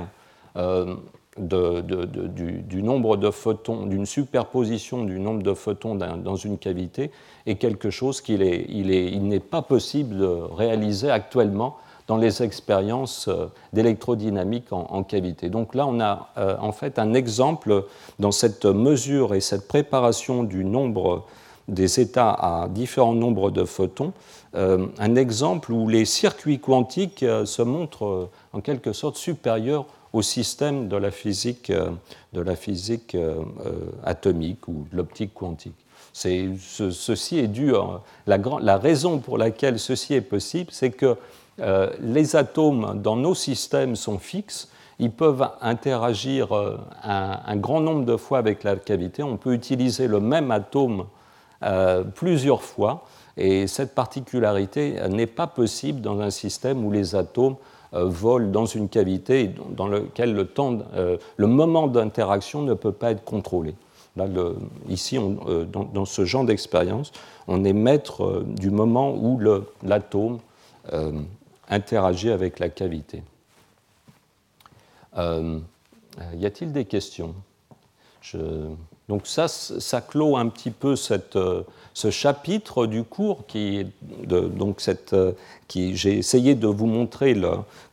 du, 1.39 2.83
nombre 2.83 3.17
de 3.17 3.31
photons, 3.31 3.87
d'une 3.87 4.07
superposition 4.07 5.05
du 5.05 5.19
nombre 5.19 5.43
de 5.43 5.55
photons 5.55 5.95
dans 5.95 6.37
une 6.37 6.59
cavité 6.59 7.11
est 7.47 7.55
quelque 7.55 7.91
chose 7.91 8.21
qu'il 8.21 8.41
n'est 8.41 9.41
pas 9.41 9.63
possible 9.63 10.19
de 10.19 10.27
réaliser 10.27 11.11
actuellement 11.11 11.77
dans 12.09 12.17
les 12.17 12.43
expériences 12.43 13.29
euh, 13.29 13.47
d'électrodynamique 13.73 14.73
en, 14.73 15.03
cavité. 15.05 15.49
Donc 15.49 15.75
là, 15.75 15.87
on 15.87 16.01
a 16.01 16.29
euh, 16.37 16.57
en 16.61 16.73
fait 16.73 16.99
un 16.99 17.15
exemple 17.15 17.87
dans 18.19 18.33
cette 18.33 18.67
mesure 18.67 19.35
et 19.35 19.41
cette 19.41 19.69
préparation 19.69 20.43
du 20.43 20.65
nombre 20.65 21.25
des 21.69 22.01
états 22.01 22.33
à 22.33 22.69
différents 22.69 23.15
nombres 23.15 23.51
de 23.51 23.65
photons, 23.65 24.13
euh, 24.57 24.89
un 24.99 25.15
exemple 25.15 25.73
où 25.73 25.89
les 25.89 26.05
circuits 26.05 26.59
quantiques 26.59 27.25
se 27.45 27.63
montrent 27.63 28.29
en 28.53 28.61
quelque 28.61 28.93
sorte 28.93 29.17
supérieurs 29.17 29.87
au 30.13 30.23
système 30.23 30.89
de 30.89 30.97
la 30.97 31.11
physique, 31.11 31.71
euh, 31.71 31.91
de 32.33 32.41
la 32.41 32.57
physique 32.57 33.15
euh, 33.15 33.43
euh, 33.65 33.73
atomique 34.05 34.69
ou 34.69 34.87
de 34.91 34.97
l'optique 34.97 35.35
quantique. 35.35 35.75
ceci 36.13 37.39
est 37.39 37.49
dû 37.49 37.75
à, 37.75 38.03
la, 38.27 38.39
la, 38.61 38.77
raison 38.77 39.19
pour 39.19 39.39
laquelle 39.39 39.79
ceci 39.79 40.15
est 40.15 40.21
possible, 40.21 40.71
c'est 40.73 40.91
que 40.91 41.17
les 42.01 42.35
atomes 42.35 43.01
dans 43.03 43.15
nos 43.15 43.35
systèmes 43.35 43.95
sont 43.95 44.19
fixes, 44.19 44.69
ils 44.99 45.11
peuvent 45.11 45.49
interagir 45.61 46.49
un, 47.03 47.57
grand 47.57 47.81
nombre 47.81 48.05
de 48.05 48.17
fois 48.17 48.39
avec 48.39 48.65
la 48.65 48.77
cavité. 48.77 49.23
On 49.23 49.37
peut 49.37 49.53
utiliser 49.53 50.09
le 50.09 50.19
même 50.19 50.51
atome 50.51 51.07
plusieurs 52.15 52.63
fois, 52.63 53.05
et 53.37 53.67
cette 53.67 53.95
particularité 53.95 54.97
n'est 55.11 55.27
pas 55.27 55.47
possible 55.47 56.01
dans 56.01 56.21
un 56.21 56.31
système 56.31 56.85
où 56.85 56.91
les 56.91 57.15
atomes 57.15 57.57
euh, 57.95 58.07
vol 58.07 58.53
dans 58.53 58.65
une 58.65 58.89
cavité 58.89 59.51
dans 59.77 59.87
lequel 59.87 60.33
le, 60.33 60.47
temps, 60.47 60.79
euh, 60.95 61.19
le 61.37 61.47
moment 61.47 61.89
d'interaction 61.89 62.63
ne 62.63 62.73
peut 62.73 62.93
pas 62.93 63.11
être 63.11 63.23
contrôlé. 63.23 63.75
Ici, 64.89 65.19
euh, 65.19 65.67
dans, 65.67 66.05
ce 66.07 66.25
genre 66.25 66.45
d'expérience, 66.45 67.13
on 67.49 67.65
est 67.65 67.75
maître 67.75 68.45
du 68.47 68.71
moment 68.71 69.15
où 69.15 69.39
l'atome 69.83 70.39
interagit 71.69 72.31
avec 72.31 72.59
la 72.61 72.71
cavité. 72.71 73.23
y 75.17 76.47
a-t-il 76.47 76.73
des 76.73 76.87
questions? 76.87 77.35
Donc 79.09 79.27
ça, 79.27 79.49
ça 79.49 80.01
clôt 80.01 80.39
un 80.39 80.49
petit 80.49 80.71
peu 80.71 80.97
ce 80.97 82.11
chapitre 82.11 82.87
du 82.87 83.05
cours 83.05 83.47
qui, 83.47 83.87
donc 84.25 84.81
cette, 84.81 85.15
j'ai 85.95 86.19
essayé 86.19 86.55
de 86.55 86.67
vous 86.67 86.87
montrer 86.87 87.37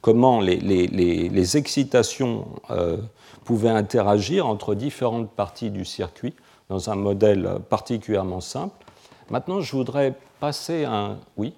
comment 0.01 0.41
les, 0.41 1.57
excitations 1.57 2.47
euh, 2.69 2.97
pouvaient 3.45 3.69
interagir 3.69 4.47
entre 4.47 4.75
différentes 4.75 5.29
parties 5.29 5.71
du 5.71 5.85
circuit 5.85 6.33
dans 6.69 6.89
un 6.89 6.95
modèle 6.95 7.49
particulièrement 7.69 8.41
simple. 8.41 8.85
Maintenant, 9.29 9.61
je 9.61 9.71
voudrais 9.71 10.13
passer 10.39 10.85
à 10.85 10.93
un... 10.93 11.17
Oui? 11.37 11.53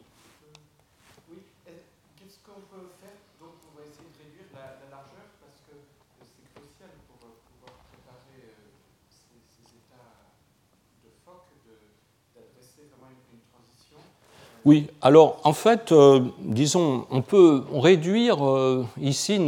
Oui, 14.63 14.87
alors 15.01 15.39
en 15.43 15.53
fait, 15.53 15.91
euh, 15.91 16.19
disons, 16.39 17.05
on 17.09 17.23
peut 17.23 17.63
réduire 17.73 18.47
euh, 18.47 18.85
ici 19.01 19.39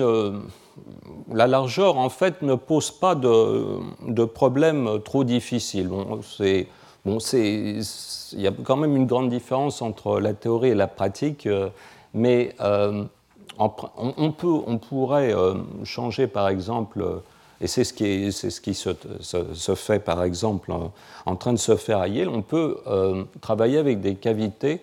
la 1.32 1.46
largeur, 1.46 1.98
en 1.98 2.10
fait, 2.10 2.42
ne 2.42 2.56
pose 2.56 2.90
pas 2.90 3.14
de, 3.14 3.78
de 4.08 4.26
problème 4.26 5.00
trop 5.06 5.24
difficile. 5.24 5.88
Bon, 5.88 6.20
bon, 7.06 7.18
il 7.34 7.84
y 8.34 8.48
a 8.48 8.52
quand 8.64 8.76
même 8.76 8.96
une 8.96 9.06
grande 9.06 9.30
différence 9.30 9.84
entre 9.84 10.20
la 10.20 10.34
théorie 10.34 10.70
et 10.70 10.76
la 10.76 10.88
pratique, 10.88 11.46
euh, 11.46 11.70
mais 12.16 12.56
on, 13.60 13.70
peut, 14.32 14.48
on 14.48 14.78
pourrait 14.80 15.34
changer 15.84 16.26
par 16.26 16.50
exemple 16.50 17.06
et 17.62 17.68
c'est 17.68 17.84
ce 17.84 17.94
qui, 17.94 18.32
ce 18.32 18.60
qui 18.60 18.74
se, 18.74 18.90
se, 19.22 19.76
fait, 19.76 20.00
par 20.00 20.24
exemple, 20.24 20.72
en, 21.26 21.36
train 21.36 21.54
de 21.54 21.60
se 21.60 21.76
faire 21.76 22.00
à 22.00 22.08
Yale. 22.08 22.30
On 22.30 22.42
peut 22.42 22.78
travailler 23.42 23.78
avec 23.78 24.02
des 24.02 24.16
cavités 24.16 24.82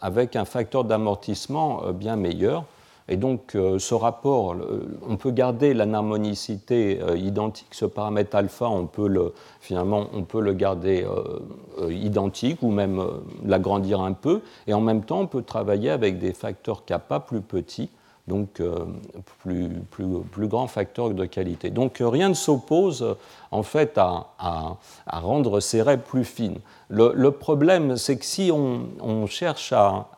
avec 0.00 0.36
un 0.36 0.44
facteur 0.44 0.84
d'amortissement 0.84 1.84
euh, 1.84 1.92
bien 1.92 2.16
meilleur. 2.16 2.64
Et 3.08 3.16
donc, 3.16 3.56
ce 3.56 3.94
rapport, 3.94 4.54
on 5.04 5.16
peut 5.16 5.32
garder 5.32 5.74
l'anharmonicité 5.74 7.00
identique. 7.16 7.66
Ce 7.72 7.84
paramètre 7.84 8.36
alpha, 8.36 8.68
on 8.68 8.86
peut 8.86 9.08
le, 9.08 9.34
finalement, 9.60 10.06
on 10.14 10.22
peut 10.22 10.40
le 10.40 10.52
garder 10.52 11.04
identique 11.88 12.62
ou 12.62 12.70
même 12.70 13.04
l'agrandir 13.44 14.00
un 14.00 14.12
peu. 14.12 14.42
Et 14.68 14.74
en 14.74 14.80
même 14.80 15.02
temps, 15.02 15.22
on 15.22 15.26
peut 15.26 15.42
travailler 15.42 15.90
avec 15.90 16.20
des 16.20 16.32
facteurs 16.32 16.84
kappa 16.84 17.18
plus 17.18 17.40
petits 17.40 17.90
donc 18.26 18.60
euh, 18.60 18.86
plus, 19.42 20.46
grand 20.48 20.66
facteur 20.66 21.10
de 21.10 21.24
qualité. 21.24 21.70
Donc 21.70 21.98
rien 22.00 22.28
ne 22.28 22.34
s'oppose 22.34 23.16
en 23.50 23.62
fait 23.62 23.98
à, 23.98 24.28
à, 24.38 25.20
rendre 25.20 25.60
ces 25.60 25.82
raies 25.82 25.98
plus 25.98 26.24
fines. 26.24 26.58
Le, 26.88 27.30
problème, 27.30 27.96
c'est 27.96 28.16
que 28.16 28.24
si 28.24 28.50
on, 28.52 29.26
cherche 29.26 29.72
à, 29.72 30.08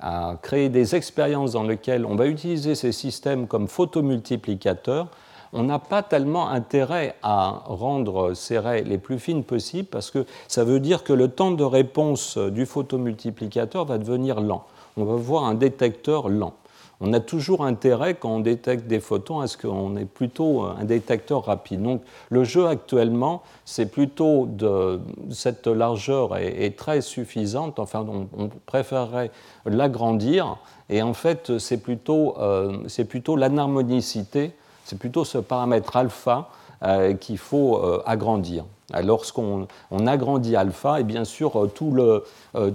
à, 0.00 0.36
créer 0.42 0.68
des 0.68 0.94
expériences 0.94 1.52
dans 1.52 1.62
lesquelles 1.62 2.06
on 2.06 2.16
va 2.16 2.26
utiliser 2.26 2.74
ces 2.74 2.92
systèmes 2.92 3.46
comme 3.46 3.68
photomultiplicateurs, 3.68 5.08
on 5.54 5.64
n'a 5.64 5.78
pas 5.78 6.02
tellement 6.02 6.48
intérêt 6.48 7.14
à 7.22 7.62
rendre 7.66 8.32
ces 8.32 8.58
raies 8.58 8.84
les 8.84 8.96
plus 8.96 9.18
fines 9.18 9.44
possibles 9.44 9.88
parce 9.88 10.10
que 10.10 10.24
ça 10.48 10.64
veut 10.64 10.80
dire 10.80 11.04
que 11.04 11.12
le 11.12 11.28
temps 11.28 11.50
de 11.50 11.64
réponse 11.64 12.38
du 12.38 12.64
photomultiplicateur 12.64 13.84
va 13.84 13.98
devenir 13.98 14.40
lent. 14.40 14.64
On 14.96 15.04
va 15.04 15.14
voir 15.14 15.44
un 15.44 15.54
détecteur 15.54 16.30
lent 16.30 16.54
on 17.02 17.12
a 17.12 17.20
toujours 17.20 17.64
intérêt, 17.64 18.14
quand 18.14 18.30
on 18.30 18.40
détecte 18.40 18.86
des 18.86 19.00
photons, 19.00 19.40
à 19.40 19.48
ce 19.48 19.56
qu'on 19.56 19.96
ait 19.96 20.04
plutôt 20.04 20.62
un 20.62 20.84
détecteur 20.84 21.44
rapide. 21.44 21.82
Donc 21.82 22.02
le 22.30 22.44
jeu 22.44 22.66
actuellement, 22.68 23.42
c'est 23.64 23.86
plutôt 23.86 24.46
de 24.46 25.00
cette 25.30 25.66
largeur 25.66 26.36
est, 26.36 26.78
très 26.78 27.00
suffisante, 27.00 27.80
enfin 27.80 28.06
on, 28.08 28.48
préférerait 28.66 29.32
l'agrandir, 29.66 30.58
et 30.88 31.02
en 31.02 31.12
fait 31.12 31.58
c'est 31.58 31.78
plutôt, 31.78 32.36
euh, 32.38 32.86
plutôt 33.08 33.34
l'anharmonicité, 33.34 34.52
c'est 34.84 34.98
plutôt 34.98 35.24
ce 35.24 35.38
paramètre 35.38 35.96
alpha 35.96 36.50
euh, 36.84 37.14
qu'il 37.14 37.38
faut 37.38 37.78
euh, 37.78 38.02
agrandir. 38.06 38.64
Lorsqu'on 39.02 39.68
on 39.90 40.06
agrandit 40.06 40.56
alpha, 40.56 41.00
et 41.00 41.04
bien 41.04 41.24
sûr, 41.24 41.56
euh, 41.56 41.66
tout, 41.66 41.92
le, 41.92 42.24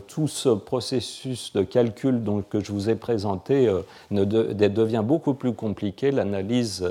tout 0.08 0.28
ce 0.28 0.50
processus 0.50 1.54
de 1.54 1.62
calcul 1.62 2.24
donc, 2.24 2.50
que 2.50 2.60
je 2.60 2.72
vous 2.72 2.90
ai 2.90 2.96
présenté 2.96 3.72
ne 4.12 4.24
devient 4.24 5.04
beaucoup 5.04 5.34
plus 5.34 5.54
compliqué, 5.54 6.12
l'analyse 6.12 6.88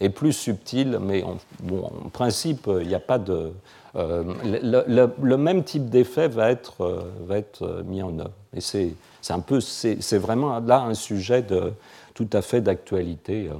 est 0.00 0.10
plus 0.10 0.32
subtile, 0.32 0.98
mais 1.00 1.22
en, 1.22 1.38
bon, 1.60 1.84
en 1.84 2.08
principe, 2.10 2.68
il 2.80 2.86
n'y 2.86 2.94
a 2.94 3.00
pas 3.00 3.18
de. 3.18 3.52
le, 3.94 5.36
même 5.36 5.64
type 5.64 5.88
d'effet 5.88 6.28
va 6.28 6.50
être, 6.50 7.04
va 7.26 7.38
être 7.38 7.82
mis 7.86 8.02
en 8.02 8.18
œuvre. 8.18 8.30
Et 8.54 8.60
c'est 8.60 8.94
un 9.30 9.40
peu, 9.40 9.60
c'est 9.60 10.18
vraiment 10.18 10.60
là 10.60 10.82
un 10.82 10.94
sujet 10.94 11.42
de, 11.42 11.72
tout 12.14 12.28
à 12.32 12.42
fait 12.42 12.60
d'actualité 12.60 13.50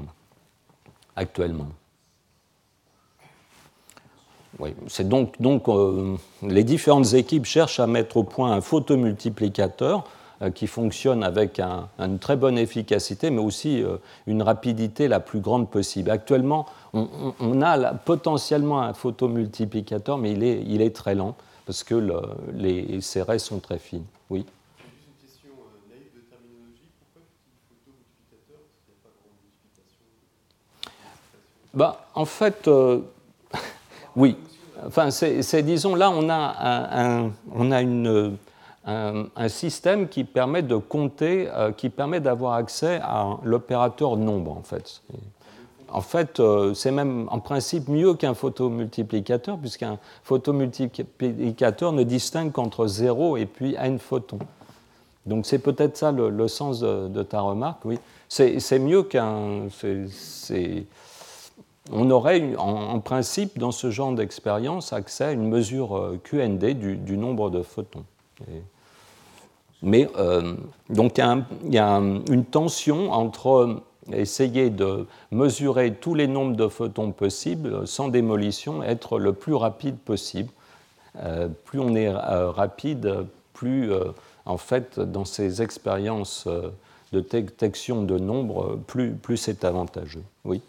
actuellement. 1.16 1.68
Oui, 4.58 4.74
c'est 4.86 5.08
donc, 5.08 5.40
donc 5.40 5.68
euh, 5.68 6.16
les 6.42 6.64
différentes 6.64 7.12
équipes 7.12 7.44
cherchent 7.44 7.80
à 7.80 7.86
mettre 7.86 8.16
au 8.16 8.24
point 8.24 8.52
un 8.52 8.60
photomultiplicateur 8.60 10.04
euh, 10.40 10.50
qui 10.50 10.66
fonctionne 10.66 11.22
avec 11.22 11.60
une 11.60 12.18
très 12.18 12.36
bonne 12.36 12.56
efficacité, 12.56 13.30
mais 13.30 13.42
aussi 13.42 13.82
euh, 13.82 13.98
une 14.26 14.42
rapidité 14.42 15.06
la 15.06 15.20
plus 15.20 15.40
grande 15.40 15.70
possible. 15.70 16.10
Actuellement, 16.10 16.66
on, 16.94 17.60
a 17.60 17.94
potentiellement 17.94 18.80
un 18.80 18.94
photomultiplicateur, 18.94 20.16
mais 20.16 20.32
il 20.32 20.42
est, 20.42 20.62
il 20.66 20.80
est 20.80 20.96
très 20.96 21.14
lent 21.14 21.36
parce 21.66 21.84
que 21.84 21.94
les 22.54 23.00
CRS 23.00 23.38
sont 23.40 23.58
très 23.58 23.78
fines. 23.78 24.06
Oui. 24.30 24.46
Bah, 31.74 32.06
En 32.14 32.24
fait, 32.24 32.68
oui. 34.18 34.36
Enfin, 34.86 35.10
c'est, 35.10 35.62
disons, 35.62 35.94
là, 35.94 36.10
on 36.10 36.28
a, 36.28 36.54
un, 36.92 37.32
on 37.52 37.72
a 37.72 37.80
une, 37.82 38.36
un, 38.86 39.48
système 39.48 40.08
qui 40.08 40.24
permet 40.24 40.62
de 40.62 40.76
compter, 40.76 41.48
euh, 41.50 41.72
qui 41.72 41.90
permet 41.90 42.20
d'avoir 42.20 42.54
accès 42.54 43.00
à 43.02 43.38
l'opérateur 43.42 44.16
nombre, 44.16 44.52
en 44.52 44.62
fait. 44.62 45.02
En 45.90 46.00
fait, 46.00 46.38
euh, 46.38 46.74
c'est 46.74 46.90
même 46.90 47.28
en 47.30 47.40
principe 47.40 47.88
mieux 47.88 48.14
qu'un 48.14 48.34
photomultiplicateur, 48.34 49.58
puisqu'un 49.58 49.98
photomultiplicateur 50.22 51.92
ne 51.92 52.02
distingue 52.02 52.52
qu'entre 52.52 52.86
0 52.86 53.36
et 53.36 53.46
puis 53.46 53.74
n 53.78 53.98
photons. 53.98 54.38
Donc 55.26 55.46
c'est 55.46 55.58
peut-être 55.58 55.96
ça 55.96 56.12
le, 56.12 56.48
sens 56.48 56.80
de, 56.80 57.22
ta 57.22 57.40
remarque, 57.40 57.84
oui. 57.84 57.98
C'est 58.28 58.78
mieux 58.78 59.02
qu'un 59.02 59.68
on 61.90 62.10
aurait 62.10 62.54
en, 62.56 63.00
principe 63.00 63.58
dans 63.58 63.72
ce 63.72 63.90
genre 63.90 64.12
d'expérience 64.12 64.92
accès 64.92 65.24
à 65.24 65.32
une 65.32 65.48
mesure 65.48 65.96
euh, 65.96 66.20
QND 66.22 66.74
du, 66.74 67.16
nombre 67.16 67.50
de 67.50 67.62
photons. 67.62 68.04
mais 69.82 70.08
euh, 70.18 70.54
donc 70.90 71.18
il 71.18 71.74
y, 71.74 71.78
a 71.78 71.94
une 71.96 72.44
tension 72.44 73.12
entre 73.12 73.82
essayer 74.12 74.70
de 74.70 75.06
mesurer 75.30 75.94
tous 75.94 76.14
les 76.14 76.26
nombres 76.26 76.56
de 76.56 76.68
photons 76.68 77.12
possibles 77.12 77.86
sans 77.86 78.08
démolition, 78.08 78.82
être 78.82 79.18
le 79.18 79.32
plus 79.32 79.54
rapide 79.54 79.98
possible. 79.98 80.50
Euh, 81.16 81.48
plus 81.64 81.80
on 81.80 81.94
est 81.94 82.10
rapide, 82.10 83.26
plus 83.52 83.90
en 84.46 84.56
fait 84.56 85.00
dans 85.00 85.24
ces 85.24 85.62
expériences 85.62 86.46
de 87.12 87.20
détection 87.20 88.02
de 88.02 88.18
nombres, 88.18 88.78
plus, 88.86 89.12
plus 89.12 89.36
c'est 89.36 89.64
avantageux. 89.64 90.22
Oui. 90.44 90.62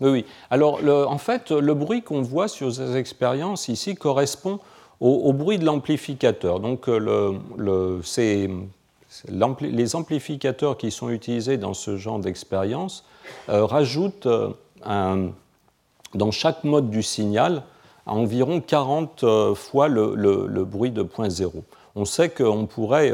Oui. 0.00 0.24
Alors, 0.50 0.80
en 0.86 1.18
fait, 1.18 1.50
le 1.50 1.74
bruit 1.74 2.02
qu'on 2.02 2.22
voit 2.22 2.48
sur 2.48 2.72
ces 2.72 2.96
expériences 2.96 3.68
ici 3.68 3.94
correspond 3.94 4.60
au, 5.00 5.32
bruit 5.32 5.58
de 5.58 5.64
l'amplificateur. 5.64 6.60
Donc, 6.60 6.86
le, 6.86 7.38
les 9.60 9.96
amplificateurs 9.96 10.76
qui 10.76 10.90
sont 10.90 11.10
utilisés 11.10 11.56
dans 11.56 11.74
ce 11.74 11.96
genre 11.96 12.18
d'expérience 12.18 13.04
euh, 13.48 13.64
rajoutent 13.64 14.26
euh, 14.26 15.28
dans 16.14 16.30
chaque 16.30 16.64
mode 16.64 16.90
du 16.90 17.02
signal 17.02 17.62
environ 18.06 18.60
40 18.60 19.24
euh, 19.24 19.54
fois 19.54 19.88
le, 19.88 20.64
bruit 20.64 20.90
de 20.90 21.02
point 21.02 21.28
zéro. 21.28 21.64
On 21.96 22.04
sait 22.04 22.28
qu'on 22.28 22.66
pourrait 22.66 23.12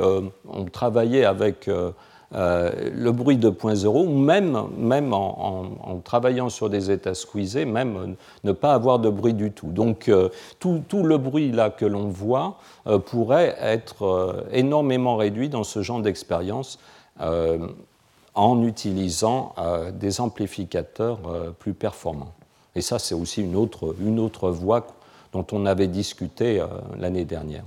travailler 0.73 1.25
avec 1.25 1.67
euh, 1.69 1.91
le 2.33 3.11
bruit 3.11 3.37
de 3.37 3.51
point 3.51 3.75
zéro, 3.75 4.03
ou 4.05 4.19
même, 4.19 4.69
même 4.77 5.13
en, 5.13 6.01
travaillant 6.05 6.49
sur 6.49 6.69
des 6.69 6.91
états 6.91 7.15
squeezés, 7.15 7.65
même 7.65 8.17
ne 8.45 8.53
pas 8.53 8.75
avoir 8.75 8.99
de 8.99 9.09
bruit 9.09 9.35
du 9.35 9.53
tout. 9.53 9.69
Donc 9.69 10.09
euh, 10.09 10.29
tout, 10.59 10.83
le 11.03 11.19
bruit 11.19 11.53
là 11.53 11.71
que 11.71 11.85
l'on 11.85 12.09
voit 12.09 12.59
euh, 12.87 12.99
pourrait 12.99 13.57
être 13.61 14.47
énormément 14.53 15.17
réduit 15.17 15.49
dans 15.49 15.65
ce 15.65 15.83
genre 15.83 16.01
d'expérience 16.01 16.79
en 18.35 18.63
utilisant 18.63 19.55
des 19.95 20.21
amplificateurs 20.21 21.19
plus 21.59 21.73
performants. 21.73 22.35
Et 22.75 22.83
ça, 22.83 22.99
c'est 22.99 23.15
aussi 23.15 23.41
une 23.41 23.57
autre, 23.57 23.95
une 24.01 24.21
autre 24.21 24.51
voie 24.51 24.87
dont 25.33 25.47
on 25.53 25.65
avait 25.65 25.87
discuté 25.87 26.63
l'année 26.99 27.25
dernière. 27.25 27.65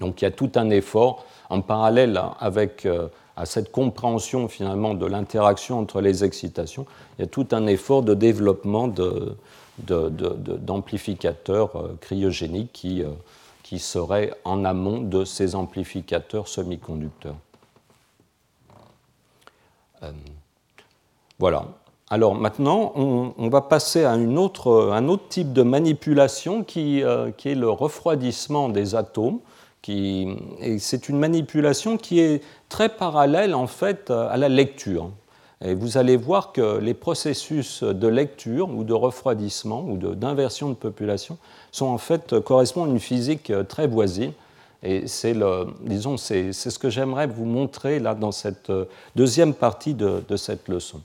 Donc 0.00 0.22
il 0.22 0.24
y 0.24 0.28
a 0.28 0.30
tout 0.30 0.52
un 0.54 0.70
effort 0.70 1.24
en 1.50 1.60
parallèle 1.60 2.20
avec 2.40 2.86
euh, 2.86 3.08
à 3.36 3.46
cette 3.46 3.70
compréhension 3.70 4.48
finalement 4.48 4.94
de 4.94 5.06
l'interaction 5.06 5.78
entre 5.78 6.00
les 6.00 6.24
excitations, 6.24 6.86
il 7.18 7.22
y 7.22 7.24
a 7.24 7.28
tout 7.28 7.46
un 7.52 7.66
effort 7.66 8.02
de 8.02 8.14
développement 8.14 8.88
d'amplificateurs 9.78 11.76
euh, 11.76 11.96
cryogéniques 12.00 12.72
qui, 12.72 13.02
euh, 13.02 13.10
qui 13.62 13.78
seraient 13.78 14.32
en 14.44 14.64
amont 14.64 15.00
de 15.00 15.24
ces 15.24 15.54
amplificateurs 15.54 16.48
semi-conducteurs. 16.48 17.36
voilà. 21.38 21.64
Alors 22.08 22.36
maintenant, 22.36 22.92
on, 22.94 23.48
va 23.48 23.60
passer 23.60 24.04
à 24.04 24.14
une 24.14 24.38
autre, 24.38 24.92
un 24.92 25.08
autre 25.08 25.26
type 25.28 25.52
de 25.52 25.62
manipulation 25.62 26.62
qui, 26.62 27.02
qui 27.36 27.48
est 27.48 27.56
le 27.56 27.68
refroidissement 27.68 28.68
des 28.68 28.94
atomes 28.94 29.40
et 29.88 30.78
c'est 30.78 31.08
une 31.08 31.18
manipulation 31.18 31.96
qui 31.96 32.20
est 32.20 32.42
très 32.68 32.88
parallèle 32.88 33.54
en 33.54 33.66
fait 33.66 34.10
à 34.10 34.36
la 34.36 34.48
lecture. 34.48 35.10
Et 35.64 35.74
vous 35.74 35.96
allez 35.96 36.16
voir 36.16 36.52
que 36.52 36.78
les 36.78 36.92
processus 36.92 37.82
de 37.82 38.08
lecture 38.08 38.68
ou 38.68 38.84
de 38.84 38.92
refroidissement 38.92 39.82
ou 39.88 39.96
d'inversion 39.96 40.68
de, 40.68 40.74
population 40.74 41.38
sont 41.72 41.86
en 41.86 41.98
fait 41.98 42.38
correspondent 42.40 42.90
à 42.90 42.92
une 42.92 43.00
physique 43.00 43.52
très 43.68 43.86
voisine. 43.86 44.32
Et 44.82 45.06
c'est 45.06 45.34
disons, 45.80 46.18
c'est, 46.18 46.52
ce 46.52 46.78
que 46.78 46.90
j'aimerais 46.90 47.26
vous 47.26 47.46
montrer 47.46 47.98
là 47.98 48.14
dans 48.14 48.32
cette 48.32 48.70
deuxième 49.14 49.54
partie 49.54 49.94
de, 49.94 50.36
cette 50.36 50.68
leçon. 50.68 51.00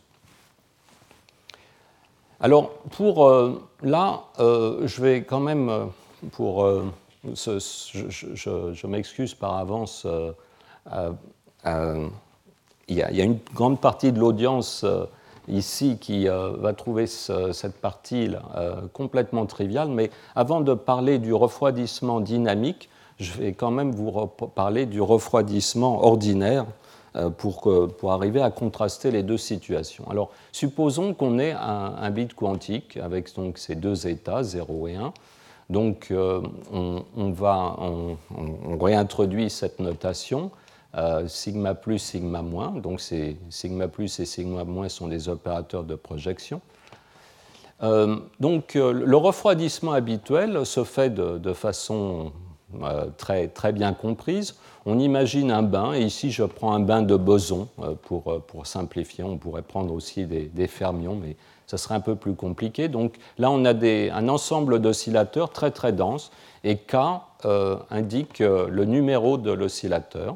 Alors 2.41 2.71
pour 2.97 3.27
euh, 3.27 3.61
là, 3.83 4.23
euh, 4.39 4.87
je 4.87 5.01
vais 5.01 5.23
quand 5.23 5.39
même 5.39 5.69
euh, 6.39 6.81
je, 7.23 8.87
m'excuse 8.87 9.33
par 9.33 9.57
avance. 9.57 10.03
Euh, 10.05 10.31
euh, 10.91 11.11
euh, 11.65 12.07
il 12.87 12.97
y, 12.97 13.03
a 13.03 13.23
une 13.23 13.39
grande 13.53 13.79
partie 13.79 14.11
de 14.11 14.19
l'audience 14.19 14.85
ici 15.47 15.97
qui 16.01 16.25
va 16.27 16.73
trouver 16.73 17.07
cette 17.07 17.79
partie 17.79 18.27
-là, 18.27 18.41
complètement 18.91 19.45
triviale, 19.45 19.87
mais 19.87 20.09
avant 20.35 20.59
de 20.59 20.73
parler 20.73 21.17
du 21.17 21.33
refroidissement 21.33 22.19
dynamique, 22.19 22.89
je 23.17 23.31
vais 23.33 23.53
quand 23.53 23.71
même 23.71 23.91
vous 23.91 24.27
parler 24.27 24.85
du 24.87 24.99
refroidissement 24.99 26.03
ordinaire 26.03 26.65
pour, 27.37 27.71
pour, 27.97 28.11
arriver 28.11 28.41
à 28.41 28.49
contraster 28.51 29.09
les 29.09 29.23
deux 29.23 29.37
situations. 29.37 30.05
Alors, 30.09 30.31
supposons 30.51 31.13
qu'on 31.13 31.39
ait 31.39 31.53
un, 31.53 31.95
un, 31.97 32.09
bit 32.09 32.33
quantique 32.33 32.97
avec 32.97 33.33
donc 33.35 33.57
ces 33.57 33.75
deux 33.75 34.07
états, 34.07 34.43
0 34.43 34.87
et 34.89 34.95
1. 34.95 35.13
Donc 35.71 36.09
euh, 36.11 36.41
on, 36.73 37.31
va, 37.31 37.77
réintroduit 38.79 39.49
cette 39.49 39.79
notation, 39.79 40.51
euh, 40.97 41.25
sigma 41.29 41.75
plus, 41.75 41.97
sigma 41.97 42.41
moins. 42.41 42.71
Donc 42.71 43.01
sigma 43.49 43.87
plus 43.87 44.19
et 44.19 44.25
sigma 44.25 44.65
moins 44.65 44.89
sont 44.89 45.07
des 45.07 45.29
opérateurs 45.29 45.85
de 45.85 45.95
projection. 45.95 46.59
Euh, 47.83 48.17
donc 48.41 48.73
le 48.75 49.15
refroidissement 49.15 49.93
habituel 49.93 50.65
se 50.65 50.83
fait 50.83 51.09
de, 51.09 51.53
façon 51.53 52.33
très, 53.17 53.47
très, 53.47 53.71
bien 53.71 53.93
comprise. 53.93 54.57
On 54.85 54.99
imagine 54.99 55.51
un 55.51 55.63
bain, 55.63 55.93
et 55.93 56.01
ici 56.01 56.31
je 56.31 56.43
prends 56.43 56.73
un 56.73 56.81
bain 56.81 57.01
de 57.01 57.15
boson 57.15 57.69
pour, 58.01 58.41
pour 58.41 58.67
simplifier. 58.67 59.23
On 59.23 59.37
pourrait 59.37 59.61
prendre 59.61 59.93
aussi 59.93 60.25
des, 60.25 60.47
des 60.47 60.67
fermions, 60.67 61.15
mais 61.15 61.37
ça 61.71 61.77
serait 61.77 61.95
un 61.95 62.01
peu 62.01 62.17
plus 62.17 62.33
compliqué. 62.33 62.89
Donc 62.89 63.15
là, 63.37 63.49
on 63.49 63.63
a 63.63 63.73
un 63.73 64.27
ensemble 64.27 64.79
d'oscillateurs 64.79 65.51
très 65.51 65.71
très 65.71 65.93
denses 65.93 66.29
et 66.65 66.75
K 66.75 66.95
euh, 67.45 67.77
indique 67.89 68.41
euh, 68.41 68.67
le 68.69 68.83
numéro 68.83 69.37
de 69.37 69.53
l'oscillateur. 69.53 70.35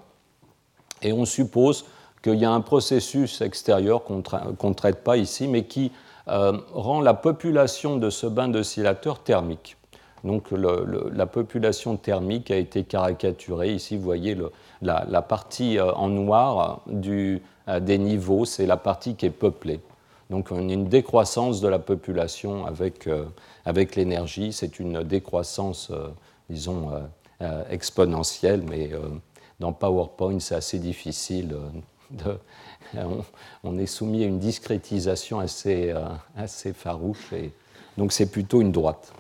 Et 1.01 1.11
on 1.11 1.25
suppose 1.25 1.83
qu'il 2.23 2.35
y 2.35 2.45
a 2.45 2.51
un 2.51 2.61
processus 2.61 3.41
extérieur 3.41 4.05
qu'on 4.05 4.23
ne 4.69 4.73
traite 4.73 5.03
pas 5.03 5.17
ici, 5.17 5.49
mais 5.49 5.65
qui 5.65 5.91
euh, 6.29 6.57
rend 6.71 7.01
la 7.01 7.13
population 7.13 7.97
de 7.97 8.09
ce 8.09 8.27
bain 8.27 8.47
d'oscillateurs 8.47 9.19
thermique. 9.19 9.75
Donc 10.23 10.51
la 10.51 11.25
population 11.25 11.97
thermique 11.97 12.49
a 12.49 12.55
été 12.55 12.85
caricaturée. 12.85 13.73
Ici, 13.73 13.97
vous 13.97 14.03
voyez 14.03 14.37
la, 14.81 15.21
partie 15.21 15.79
en 15.79 16.07
noir 16.07 16.81
des 16.87 17.97
niveaux, 17.99 18.45
c'est 18.45 18.65
la 18.65 18.77
partie 18.77 19.15
qui 19.15 19.27
est 19.27 19.29
peuplée. 19.29 19.81
Donc 20.29 20.51
on 20.51 20.69
a 20.69 20.73
une 20.73 20.87
décroissance 20.87 21.61
de 21.61 21.67
la 21.67 21.79
population 21.79 22.65
avec, 22.65 23.07
euh, 23.07 23.25
avec 23.63 23.95
l'énergie. 23.95 24.53
C'est 24.53 24.79
une 24.79 25.03
décroissance, 25.03 25.89
euh, 25.91 26.07
disons, 26.49 26.91
euh, 27.41 27.63
exponentielle, 27.69 28.63
mais 28.67 28.91
dans 29.59 29.73
PowerPoint, 29.73 30.39
c'est 30.39 30.55
assez 30.55 30.79
difficile. 30.79 31.55
De, 32.11 32.37
on, 33.63 33.77
est 33.77 33.85
soumis 33.85 34.23
à 34.23 34.27
une 34.27 34.39
discrétisation 34.39 35.39
assez, 35.39 35.93
assez 36.37 36.71
farouche, 36.71 37.33
et 37.33 37.51
donc 37.97 38.13
c'est 38.13 38.31
plutôt 38.31 38.61
une 38.61 38.71
droite. 38.71 39.11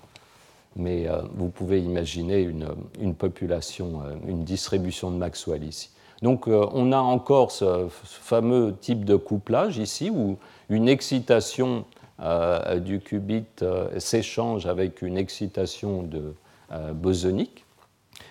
Mais 0.77 1.07
vous 1.35 1.49
pouvez 1.49 1.81
imaginer 1.81 2.41
une, 2.41 2.67
une 2.99 3.15
population, 3.15 4.01
une 4.27 4.43
distribution 4.43 5.11
de 5.11 5.17
Maxwell 5.17 5.63
ici. 5.63 5.89
Donc 6.21 6.47
on 6.47 6.91
a 6.91 6.97
encore 6.97 7.51
ce 7.51 7.87
fameux 7.89 8.75
type 8.79 9.03
de 9.05 9.15
couplage 9.15 9.77
ici 9.77 10.09
où 10.09 10.37
une 10.69 10.87
excitation 10.87 11.85
euh, 12.21 12.79
du 12.79 13.01
qubit 13.01 13.43
euh, 13.61 13.99
s'échange 13.99 14.67
avec 14.67 15.01
une 15.01 15.17
excitation 15.17 16.01
de, 16.01 16.33
euh, 16.71 16.93
bosonique. 16.93 17.65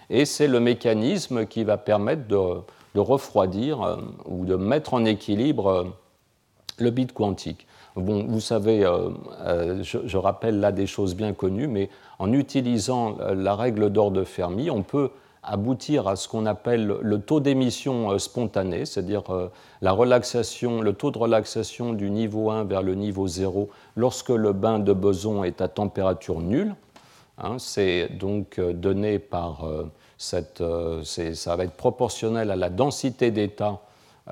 Et 0.09 0.25
c'est 0.25 0.49
le 0.49 0.59
mécanisme 0.59 1.45
qui 1.45 1.65
va 1.65 1.77
permettre 1.77 2.27
de, 2.27 2.63
refroidir 2.99 3.99
ou 4.25 4.47
de 4.47 4.55
mettre 4.55 4.95
en 4.95 5.05
équilibre 5.05 5.93
le 6.79 6.91
bit 6.91 7.13
quantique. 7.13 7.67
Bon, 7.97 8.25
vous 8.25 8.41
savez, 8.41 8.89
je, 9.83 10.17
rappelle 10.17 10.61
là 10.61 10.71
des 10.71 10.87
choses 10.87 11.17
bien 11.17 11.33
connues, 11.33 11.67
mais 11.67 11.91
en 12.21 12.33
utilisant 12.33 13.17
la 13.19 13.57
règle 13.57 13.91
d'or 13.91 14.13
de 14.13 14.23
Fermi, 14.23 14.71
on 14.71 14.83
peut 14.83 15.11
aboutir 15.47 16.09
à 16.09 16.17
ce 16.17 16.29
qu'on 16.29 16.47
appelle 16.47 16.87
le 17.01 17.21
taux 17.21 17.41
d'émission 17.41 18.11
euh, 18.11 18.19
spontanée, 18.19 18.87
c'est-à-dire 18.87 19.23
euh, 19.31 19.49
la 19.83 19.93
relaxation, 19.93 20.81
le 20.81 20.93
taux 20.93 21.11
de 21.11 21.19
relaxation 21.19 21.93
du 21.93 22.11
niveau 22.11 22.51
1 22.51 22.65
vers 22.65 22.83
le 22.83 22.95
niveau 22.95 23.27
0 23.27 23.69
lorsque 23.97 24.31
le 24.31 24.53
bain 24.53 24.79
de 24.79 24.93
boson 24.93 25.45
est 25.45 25.61
à 25.61 25.69
température 25.69 26.41
nulle. 26.41 26.75
Hein, 27.39 27.57
c'est 27.59 28.09
donc 28.09 28.59
euh, 28.59 28.73
donné 28.73 29.19
par 29.19 29.67
cette, 30.17 30.63
ça 31.03 31.57
va 31.57 31.65
être 31.65 31.77
proportionnel 31.77 32.51
à 32.51 32.57
la 32.57 32.71
densité 32.71 33.31
d'état 33.31 33.81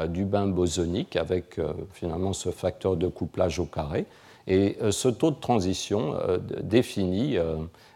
du 0.08 0.24
bain 0.24 0.46
bosonique 0.46 1.16
avec 1.16 1.60
finalement 1.92 2.32
ce 2.32 2.50
facteur 2.50 2.96
de 2.96 3.08
couplage 3.08 3.58
au 3.58 3.66
carré. 3.66 4.06
Et 4.46 4.78
ce 4.90 5.08
taux 5.08 5.32
de 5.32 5.40
transition 5.40 6.16
définit 6.62 7.36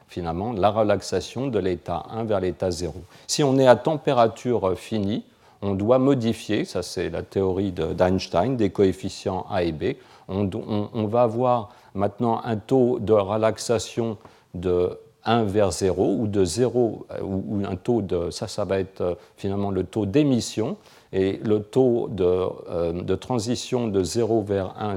finalement 0.08 0.52
la 0.52 0.70
relaxation 0.70 1.48
de 1.48 1.58
l'état 1.58 2.04
1 2.10 2.24
vers 2.24 2.40
l'état 2.40 2.70
0. 2.70 2.94
Si 3.26 3.42
on 3.42 3.58
est 3.58 3.66
à 3.66 3.76
température 3.76 4.76
finie, 4.78 5.24
on 5.62 5.74
doit 5.74 5.98
modifier, 5.98 6.64
ça 6.64 6.82
c'est 6.82 7.10
la 7.10 7.22
théorie 7.22 7.72
d'Einstein, 7.72 8.56
des 8.56 8.70
coefficients 8.70 9.46
A 9.50 9.62
et 9.62 9.72
B. 9.72 9.94
On, 10.28 11.06
va 11.06 11.22
avoir 11.22 11.70
maintenant 11.94 12.40
un 12.44 12.56
taux 12.56 12.98
de 12.98 13.12
relaxation 13.12 14.18
de 14.54 14.98
1 15.24 15.44
vers 15.44 15.70
0 15.70 16.16
ou 16.20 16.26
de 16.26 16.44
0, 16.44 17.06
euh, 17.10 17.20
ou, 17.22 17.62
un 17.68 17.76
taux 17.76 18.02
de, 18.02 18.30
ça, 18.30 18.48
ça 18.48 18.64
va 18.64 18.78
être 18.78 19.00
euh, 19.00 19.14
finalement 19.36 19.70
le 19.70 19.84
taux 19.84 20.06
d'émission, 20.06 20.76
et 21.12 21.40
le 21.44 21.62
taux 21.62 22.08
de, 22.10 22.24
euh, 22.24 22.92
de, 22.92 23.14
transition 23.14 23.88
de 23.88 24.02
0 24.02 24.42
vers 24.42 24.74
1 24.80 24.96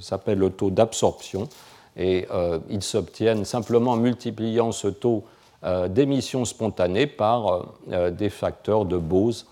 s'appelle 0.00 0.38
le 0.38 0.50
taux 0.50 0.70
d'absorption 0.70 1.48
et 2.00 2.26
euh, 2.30 2.58
ils 2.70 2.82
s'obtiennent 2.82 3.44
simplement 3.44 3.92
en 3.92 3.96
multipliant 3.96 4.72
ce 4.72 4.88
taux 4.88 5.24
euh, 5.64 5.86
d'émission 5.86 6.46
spontanée 6.46 7.06
par 7.06 7.66
euh, 7.92 8.10
des 8.10 8.30
facteurs 8.30 8.86
de 8.86 8.96
Bose 8.96 9.46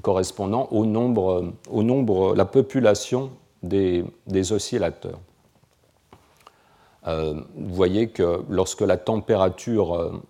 correspondant 0.00 0.66
au 0.70 0.86
nombre, 0.86 1.52
au 1.70 1.82
nombre 1.82 2.34
la 2.34 2.46
population 2.46 3.30
des, 3.62 4.02
oscillateurs. 4.50 5.20
vous 7.06 7.74
voyez 7.74 8.08
que 8.08 8.42
lorsque 8.48 8.80
la 8.80 8.96
température 8.96 10.20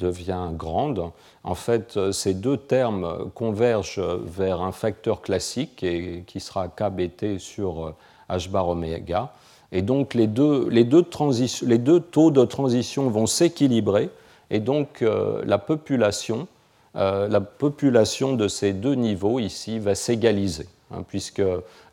devient 0.00 0.48
grande, 0.54 1.12
en 1.44 1.54
fait, 1.54 2.10
ces 2.10 2.34
deux 2.34 2.56
termes 2.56 3.30
convergent 3.34 4.18
vers 4.24 4.60
un 4.60 4.72
facteur 4.72 5.22
classique 5.22 5.84
et, 5.84 6.24
qui 6.26 6.40
sera 6.40 6.66
kBt 6.66 7.38
sur 7.38 7.94
h 8.28 8.50
bar 8.50 8.68
oméga. 8.68 9.32
Et 9.72 9.82
donc 9.82 10.14
les 10.14 10.26
deux, 10.26 10.68
les 10.68 10.84
deux, 10.84 11.02
taux 11.02 12.30
de 12.30 12.44
transition 12.44 13.08
vont 13.10 13.26
s'équilibrer. 13.26 14.10
Et 14.50 14.60
donc 14.60 15.02
euh, 15.02 15.42
la, 15.44 15.58
population, 15.58 16.46
euh, 16.94 17.28
la 17.28 17.40
population 17.40 18.34
de 18.34 18.48
ces 18.48 18.72
deux 18.72 18.94
niveaux 18.94 19.40
ici 19.40 19.78
va 19.78 19.94
s'égaliser, 19.94 20.68
hein, 20.92 21.02
puisque 21.06 21.42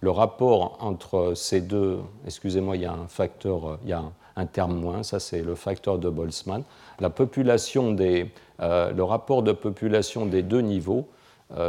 le 0.01 0.11
rapport 0.11 0.77
entre 0.81 1.33
ces 1.35 1.61
deux, 1.61 1.99
excusez-moi, 2.27 2.75
il 2.75 2.83
y 2.83 2.85
a 2.85 2.93
un 2.93 3.07
facteur, 3.07 3.79
il 3.83 3.89
y 3.89 3.93
a 3.93 4.03
un, 4.35 4.45
terme 4.45 4.75
moins, 4.75 5.01
ça 5.01 5.19
c'est 5.19 5.41
le 5.41 5.55
facteur 5.55 5.97
de 5.97 6.09
Boltzmann, 6.09 6.63
la 6.99 7.09
population 7.09 7.91
des, 7.91 8.29
euh, 8.61 8.91
le 8.91 9.03
rapport 9.03 9.41
de 9.41 9.51
population 9.51 10.25
des 10.25 10.43
deux 10.43 10.61
niveaux, 10.61 11.07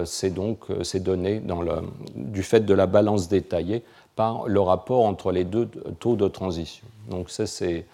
c'est 0.06 0.32
donc 0.32 0.60
donné 0.94 1.40
dans 1.40 1.60
le, 1.60 1.72
du 2.14 2.42
fait 2.42 2.60
de 2.60 2.72
la 2.72 2.86
balance 2.86 3.28
détaillée 3.28 3.82
par 4.16 4.46
le 4.46 4.60
rapport 4.60 5.04
entre 5.04 5.32
les 5.32 5.44
deux 5.44 5.66
taux 5.98 6.16
de 6.16 6.28
transition. 6.28 6.86
Donc 7.08 7.30
ça, 7.30 7.46
c'est 7.46 7.86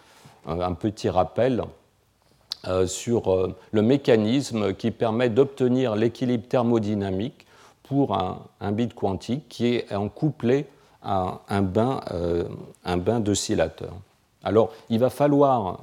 un 0.46 0.74
petit 0.74 1.08
rappel 1.08 1.64
euh, 2.66 2.86
sur 2.86 3.32
euh, 3.32 3.56
le 3.72 3.80
mécanisme 3.80 4.74
qui 4.74 4.90
permet 4.90 5.30
d'obtenir 5.30 5.96
l'équilibre 5.96 6.46
thermodynamique 6.46 7.46
pour 7.84 8.14
un, 8.14 8.72
bit 8.72 8.94
quantique 8.94 9.48
qui 9.48 9.76
est 9.76 9.94
en 9.94 10.10
couplé 10.10 10.66
à 11.02 11.40
un 11.48 11.62
bain, 11.62 12.02
euh, 12.12 12.44
un 12.84 12.98
bain 12.98 13.18
d'oscillateur. 13.18 13.94
Alors, 14.44 14.72
il 14.90 14.98
va 14.98 15.10
falloir, 15.10 15.80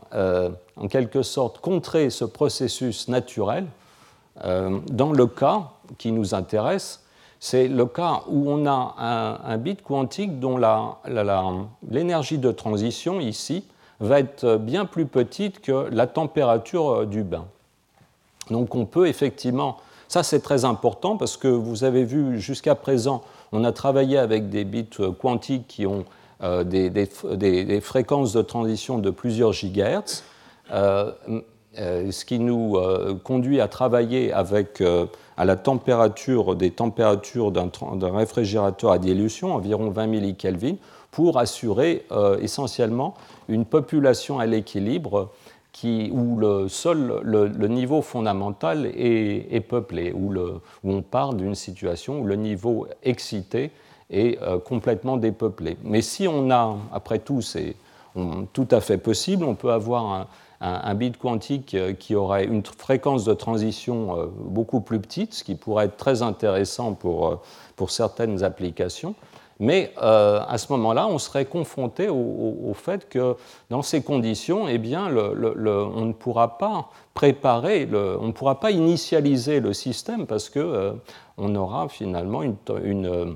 en 0.78 0.88
quelque 0.88 1.22
sorte, 1.22 1.60
contrer 1.60 2.10
ce 2.10 2.26
processus 2.26 3.08
naturel 3.08 3.68
dans 4.44 5.12
le 5.12 5.28
cas 5.28 5.70
qui 6.00 6.12
nous 6.12 6.34
intéresse, 6.34 7.04
c'est 7.40 7.68
le 7.68 7.86
cas 7.86 8.24
où 8.28 8.50
on 8.50 8.66
a 8.66 8.96
un, 9.46 9.58
bit 9.58 9.82
quantique 9.84 10.40
dont 10.40 10.60
l'énergie 11.90 12.38
de 12.38 12.52
transition 12.52 13.20
ici 13.20 13.66
va 14.00 14.20
être 14.20 14.58
bien 14.58 14.86
plus 14.86 15.06
petite 15.06 15.62
que 15.62 15.88
la 15.92 16.08
température 16.08 17.06
du 17.06 17.24
bain. 17.24 17.46
Donc 18.50 18.76
on 18.76 18.86
peut 18.86 19.08
effectivement, 19.08 19.78
ça 20.08 20.24
c'est 20.24 20.40
très 20.40 20.66
important 20.66 21.18
parce 21.18 21.38
que 21.38 21.48
vous 21.48 21.84
avez 21.84 22.04
vu 22.04 22.40
jusqu'à 22.40 22.76
présent, 22.76 23.24
on 23.52 23.64
a 23.64 23.72
travaillé 23.72 24.18
avec 24.18 24.50
des 24.50 24.66
bits 24.66 24.90
quantiques 25.20 25.68
qui 25.68 25.86
ont 25.86 26.06
euh, 26.44 26.64
des, 26.64 27.82
fréquences 27.82 28.34
de 28.34 28.44
transition 28.44 29.00
de 29.00 29.10
plusieurs 29.10 29.54
gigahertz, 29.54 30.24
euh, 30.72 31.12
euh, 31.80 32.12
ce 32.12 32.26
qui 32.26 32.38
nous 32.38 32.78
conduit 33.24 33.60
à 33.60 33.68
travailler 33.68 34.32
avec 34.32 34.84
à 35.38 35.46
la 35.46 35.56
température 35.56 36.56
des 36.56 36.72
températures 36.72 37.52
d'un 37.52 37.70
réfrigérateur 38.18 38.92
à 38.92 39.00
dilution, 39.00 39.54
environ 39.54 39.90
20 39.90 40.08
millikelvin, 40.08 40.76
pour 41.12 41.38
assurer 41.38 42.06
essentiellement 42.42 43.14
une 43.48 43.66
population 43.66 44.40
à 44.40 44.46
l'équilibre 44.46 45.32
où 45.86 46.38
le, 46.40 46.68
le, 47.24 47.68
niveau 47.68 48.02
fondamental 48.02 48.86
est, 48.96 49.68
peuplé, 49.68 50.12
où, 50.12 50.34
où, 50.34 50.92
on 50.92 51.02
parle 51.02 51.38
d'une 51.38 51.56
situation 51.56 52.22
où 52.22 52.26
le 52.26 52.36
niveau 52.36 52.88
excité 53.04 53.72
est 54.10 54.42
euh, 54.42 54.58
complètement 54.58 55.18
dépeuplé. 55.18 55.78
Mais 55.84 56.02
si 56.02 56.28
on 56.28 56.50
a, 56.50 56.78
après 56.94 57.20
tout, 57.20 57.42
c'est 57.42 57.76
tout 58.54 58.68
à 58.72 58.82
fait 58.82 58.98
possible, 58.98 59.44
on 59.44 59.54
peut 59.54 59.72
avoir 59.72 60.06
un, 60.12 60.28
bit 60.96 61.18
quantique 61.18 61.74
euh, 61.74 61.94
qui 61.94 62.16
aurait 62.16 62.46
une 62.46 62.64
fréquence 62.66 63.26
de 63.26 63.34
transition 63.34 64.18
euh, 64.18 64.26
beaucoup 64.28 64.82
plus 64.82 65.00
petite, 65.00 65.34
ce 65.34 65.44
qui 65.44 65.56
pourrait 65.56 65.86
être 65.86 65.98
très 65.98 66.22
intéressant 66.22 66.94
pour, 66.94 67.42
pour 67.76 67.92
certaines 67.92 68.44
applications. 68.44 69.16
Mais 69.60 69.92
à 69.98 70.56
ce 70.60 70.72
moment-là, 70.74 71.08
on 71.08 71.18
serait 71.18 71.46
confronté 71.46 72.10
au, 72.10 72.72
fait 72.76 73.10
que 73.10 73.36
dans 73.72 73.82
ces 73.82 74.04
conditions, 74.04 74.68
eh 74.68 74.78
bien, 74.78 75.08
on 75.08 76.06
ne 76.06 76.14
pourra 76.14 76.60
pas 76.60 76.92
préparer, 77.16 77.90
on 77.92 78.28
ne 78.28 78.32
pourra 78.34 78.60
pas 78.60 78.70
initialiser 78.70 79.60
le 79.60 79.74
système 79.74 80.28
parce 80.28 80.52
qu'on 80.52 81.00
on 81.40 81.56
aura 81.56 81.90
finalement 81.90 82.44
une, 82.44 83.36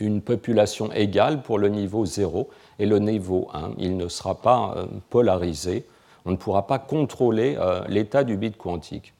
une 0.00 0.22
population 0.22 0.90
égale 0.92 1.42
pour 1.42 1.58
le 1.58 1.68
niveau 1.68 2.04
0 2.04 2.48
et 2.78 2.86
le 2.86 2.98
niveau 2.98 3.48
1. 3.52 3.72
Il 3.78 3.96
ne 3.96 4.08
sera 4.08 4.34
pas 4.34 4.74
euh, 4.76 4.86
polarisé. 5.10 5.84
On 6.24 6.30
ne 6.30 6.36
pourra 6.36 6.66
pas 6.66 6.78
contrôler 6.78 7.56
euh, 7.58 7.82
l'état 7.88 8.24
du 8.24 8.36
bit 8.36 8.56
quantique. 8.56 9.12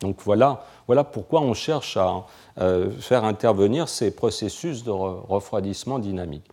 Donc 0.00 0.16
voilà, 0.24 0.62
pourquoi 1.12 1.40
on 1.40 1.54
cherche 1.54 1.96
à 1.96 2.24
euh, 2.58 2.90
faire 2.90 3.24
intervenir 3.24 3.88
ces 3.88 4.14
processus 4.14 4.84
de 4.84 4.90
refroidissement 4.90 5.98
dynamique. 5.98 6.44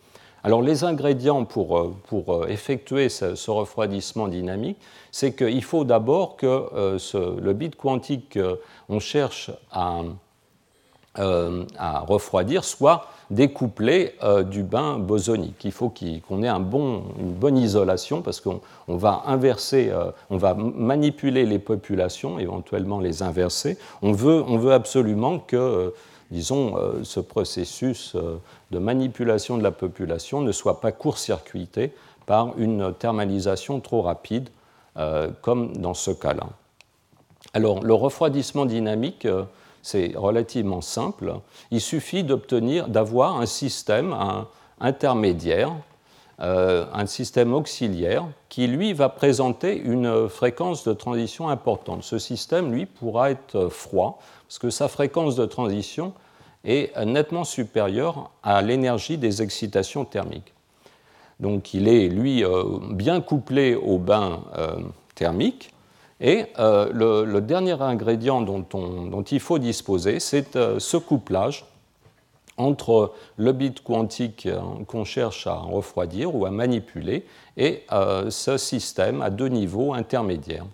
Alors 0.45 0.61
les 0.61 0.83
ingrédients 0.83 1.45
pour, 1.45 1.95
pour 2.07 2.47
effectuer 2.47 3.09
ce, 3.09 3.49
refroidissement 3.49 4.27
dynamique, 4.27 4.77
c'est 5.11 5.35
qu'il 5.35 5.63
faut 5.63 5.83
d'abord 5.85 6.35
que 6.35 6.97
le 7.15 7.53
bit 7.53 7.75
quantique 7.75 8.37
qu'on 8.37 8.99
cherche 8.99 9.51
à 9.71 10.03
refroidir 12.05 12.63
soit 12.65 13.07
découplé 13.33 14.15
euh, 14.23 14.43
du 14.43 14.63
bain 14.63 14.99
bosonique. 14.99 15.63
Il 15.63 15.71
faut 15.71 15.89
qu'on 15.89 16.43
ait 16.43 16.47
une 16.47 17.33
bonne 17.33 17.57
isolation 17.57 18.21
parce 18.21 18.41
qu'on 18.41 18.61
va 18.87 19.23
inverser, 19.25 19.89
euh, 19.91 20.11
on 20.29 20.37
va 20.37 20.53
manipuler 20.53 21.45
les 21.45 21.59
populations, 21.59 22.39
éventuellement 22.39 22.99
les 22.99 23.23
inverser. 23.23 23.77
On 24.01 24.11
veut, 24.11 24.43
on 24.47 24.57
veut 24.57 24.73
absolument 24.73 25.39
que, 25.39 25.55
euh, 25.55 25.89
disons, 26.31 26.75
ce 27.03 27.19
processus 27.19 28.15
de 28.71 28.79
manipulation 28.79 29.57
de 29.57 29.63
la 29.63 29.71
population 29.71 30.41
ne 30.41 30.51
soit 30.51 30.81
pas 30.81 30.91
court-circuité 30.91 31.93
par 32.25 32.57
une 32.57 32.91
thermalisation 32.97 33.79
trop 33.81 34.01
rapide, 34.01 34.49
comme 35.43 35.77
dans 35.77 35.93
ce 35.93 36.09
cas-là. 36.09 36.47
Alors, 37.53 37.83
le 37.83 37.93
refroidissement 37.93 38.65
dynamique 38.65 39.27
c'est 39.83 40.13
relativement 40.15 40.81
simple. 40.81 41.35
Il 41.69 41.81
suffit 41.81 42.23
d'avoir 42.23 43.39
un 43.39 43.45
système 43.45 44.15
intermédiaire, 44.79 45.71
euh, 46.39 46.85
un 46.93 47.05
système 47.05 47.53
auxiliaire, 47.53 48.25
qui 48.49 48.65
lui 48.65 48.93
va 48.93 49.09
présenter 49.09 49.77
une 49.77 50.29
fréquence 50.29 50.83
de 50.85 50.93
transition 50.93 51.49
importante. 51.49 52.03
Ce 52.03 52.17
système, 52.17 52.71
lui, 52.71 52.85
pourra 52.85 53.29
être 53.29 53.67
froid, 53.67 54.19
parce 54.47 54.57
que 54.57 54.69
sa 54.69 54.87
fréquence 54.87 55.35
de 55.35 55.45
transition 55.45 56.13
est 56.63 56.97
nettement 57.05 57.43
supérieure 57.43 58.31
à 58.41 58.61
l'énergie 58.61 59.17
des 59.17 59.41
excitations 59.41 60.05
thermiques. 60.05 60.53
Donc 61.39 61.73
il 61.73 61.89
est, 61.89 62.07
lui, 62.07 62.43
euh, 62.43 62.63
bien 62.91 63.19
couplé 63.19 63.75
au 63.75 63.97
bain 63.97 64.43
euh, 64.57 64.77
thermique, 65.13 65.72
et 66.23 66.45
euh, 66.57 67.25
le, 67.25 67.41
dernier 67.41 67.79
ingrédient 67.81 68.41
dont, 68.41 69.23
il 69.29 69.39
faut 69.41 69.59
disposer, 69.59 70.21
c'est 70.21 70.55
euh, 70.55 70.79
ce 70.79 70.95
couplage 70.95 71.65
entre 72.55 73.13
le 73.35 73.51
bit 73.51 73.83
quantique 73.83 74.45
euh, 74.45 74.61
qu'on 74.87 75.03
cherche 75.03 75.47
à 75.47 75.55
refroidir 75.55 76.33
ou 76.33 76.45
à 76.45 76.51
manipuler 76.51 77.25
et 77.57 77.83
ce 78.29 78.57
système 78.57 79.21
à 79.21 79.29
deux 79.29 79.49
niveaux 79.49 79.93
intermédiaires. 79.93 80.65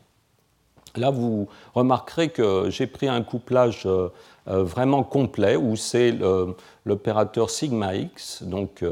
Là, 0.95 1.09
vous 1.09 1.47
remarquerez 1.73 2.29
que 2.29 2.69
j'ai 2.69 2.87
pris 2.87 3.07
un 3.07 3.21
couplage 3.21 3.87
vraiment 4.45 5.03
complet 5.03 5.57
où 5.57 5.75
c'est 5.75 6.15
l'opérateur 6.85 7.49
sigma 7.49 7.95
x, 7.95 8.43
donc 8.43 8.83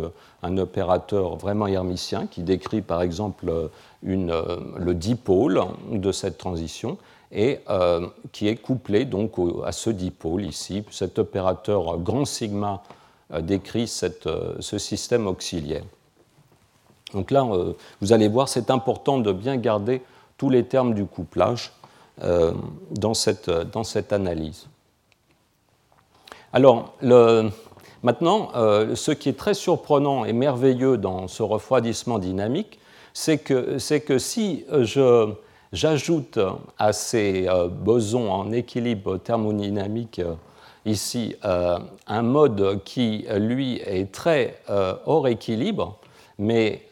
un 0.43 0.57
opérateur 0.57 1.37
vraiment 1.37 1.65
hermitien 1.67 2.27
qui 2.27 2.41
décrit 2.41 2.81
par 2.81 3.01
exemple 3.01 3.69
euh, 4.07 4.57
le 4.77 4.93
dipôle 4.93 5.61
de 5.91 6.13
cette 6.13 6.37
transition 6.37 6.97
et 7.31 7.59
euh, 7.69 8.07
qui 8.31 8.47
est 8.47 8.55
couplé 8.55 9.03
donc 9.03 9.33
à 9.65 9.73
ce 9.73 9.89
dipôle 9.89 10.45
ici. 10.45 10.85
Cet 10.91 11.19
opérateur 11.19 11.97
grand 11.97 12.23
sigma 12.23 12.83
euh, 13.33 13.41
décrit 13.41 13.87
ce 13.87 14.77
système 14.77 15.27
auxiliaire. 15.27 15.83
Donc 17.13 17.31
là, 17.31 17.47
vous 18.01 18.13
allez 18.13 18.27
voir, 18.27 18.49
c'est 18.49 18.69
important 18.69 19.17
de 19.17 19.31
bien 19.31 19.55
garder 19.55 20.01
tous 20.37 20.49
les 20.49 20.65
termes 20.65 20.93
du 20.93 21.05
couplage 21.05 21.71
dans, 22.19 23.13
cette, 23.13 24.11
analyse. 24.11 24.67
Alors, 26.51 26.95
maintenant, 28.03 28.49
ce 28.53 29.11
qui 29.11 29.29
est 29.29 29.37
très 29.37 29.53
surprenant 29.53 30.25
et 30.25 30.33
merveilleux 30.33 30.97
dans 30.97 31.29
ce 31.29 31.43
refroidissement 31.43 32.19
dynamique, 32.19 32.77
c'est 33.19 33.39
que, 33.39 33.97
que, 33.97 34.19
si 34.19 34.63
euh, 34.71 35.33
j'ajoute 35.73 36.37
à 36.77 36.93
ces 36.93 37.47
euh, 37.47 37.67
bosons 37.67 38.31
en 38.31 38.51
équilibre 38.51 39.17
thermodynamique 39.17 40.19
euh, 40.19 40.35
ici 40.85 41.35
un 41.43 42.21
mode 42.21 42.83
qui, 42.85 43.25
lui, 43.35 43.81
est 43.85 44.09
très 44.09 44.61
hors 45.05 45.27
équilibre, 45.27 45.97
mais 46.39 46.83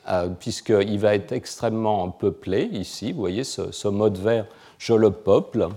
puisqu'il 0.42 1.00
va 1.00 1.16
être 1.16 1.32
extrêmement 1.32 2.10
peuplé 2.10 2.64
ici, 2.74 3.14
vous 3.14 3.20
voyez 3.22 3.46
ce, 3.46 3.72
ce 3.72 3.88
mode 3.88 4.18
vert, 4.18 4.48
je 4.80 4.94
le 4.94 5.12
peuple. 5.12 5.70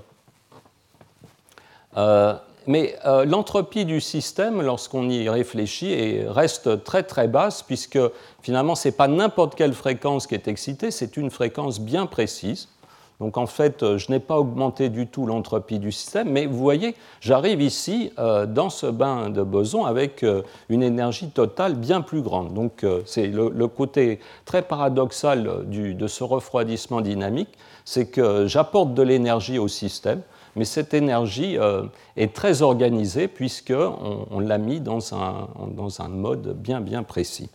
Mais 2.68 2.96
euh, 3.06 3.24
l'entropie 3.24 3.86
du 3.86 3.98
système, 3.98 4.60
lorsqu'on 4.60 5.08
y 5.08 5.26
réfléchit, 5.26 6.20
reste 6.28 6.84
très 6.84 7.02
très 7.02 7.26
basse, 7.26 7.62
puisque 7.62 7.98
finalement, 8.42 8.74
ce 8.74 8.88
n'est 8.88 8.92
pas 8.92 9.08
n'importe 9.08 9.54
quelle 9.54 9.72
fréquence 9.72 10.26
qui 10.26 10.34
est 10.34 10.48
excitée, 10.48 10.90
c'est 10.90 11.16
une 11.16 11.30
fréquence 11.30 11.80
bien 11.80 12.04
précise. 12.04 12.68
Donc 13.20 13.38
en 13.38 13.46
fait, 13.46 13.82
euh, 13.82 13.96
je 13.96 14.12
n'ai 14.12 14.20
pas 14.20 14.38
augmenté 14.38 14.90
du 14.90 15.06
tout 15.06 15.24
l'entropie 15.24 15.78
du 15.78 15.90
système, 15.92 16.28
mais 16.30 16.44
vous 16.44 16.58
voyez, 16.58 16.94
j'arrive 17.22 17.62
ici 17.62 18.12
euh, 18.18 18.44
dans 18.44 18.68
ce 18.68 18.84
bain 18.86 19.30
de 19.30 19.42
boson 19.42 19.86
avec 19.86 20.24
une 20.68 20.82
énergie 20.82 21.30
totale 21.30 21.74
bien 21.74 22.02
plus 22.02 22.20
grande. 22.20 22.52
Donc 22.52 22.84
c'est 23.06 23.28
le, 23.28 23.66
côté 23.68 24.20
très 24.44 24.60
paradoxal 24.60 25.64
de 25.70 26.06
ce 26.06 26.22
refroidissement 26.22 27.00
dynamique, 27.00 27.56
c'est 27.86 28.10
que 28.10 28.46
j'apporte 28.46 28.92
de 28.92 29.02
l'énergie 29.02 29.58
au 29.58 29.68
système, 29.68 30.20
mais 30.56 30.64
cette 30.64 30.94
énergie 30.94 31.58
euh, 31.58 31.84
est 32.16 32.34
très 32.34 32.62
organisée 32.62 33.28
puisqu'on 33.28 34.26
on, 34.30 34.40
l'a 34.40 34.58
mis 34.58 34.80
dans 34.80 35.14
un, 35.14 36.08
mode 36.08 36.60
bien 36.60 36.80
bien 36.80 37.02
précis. 37.02 37.50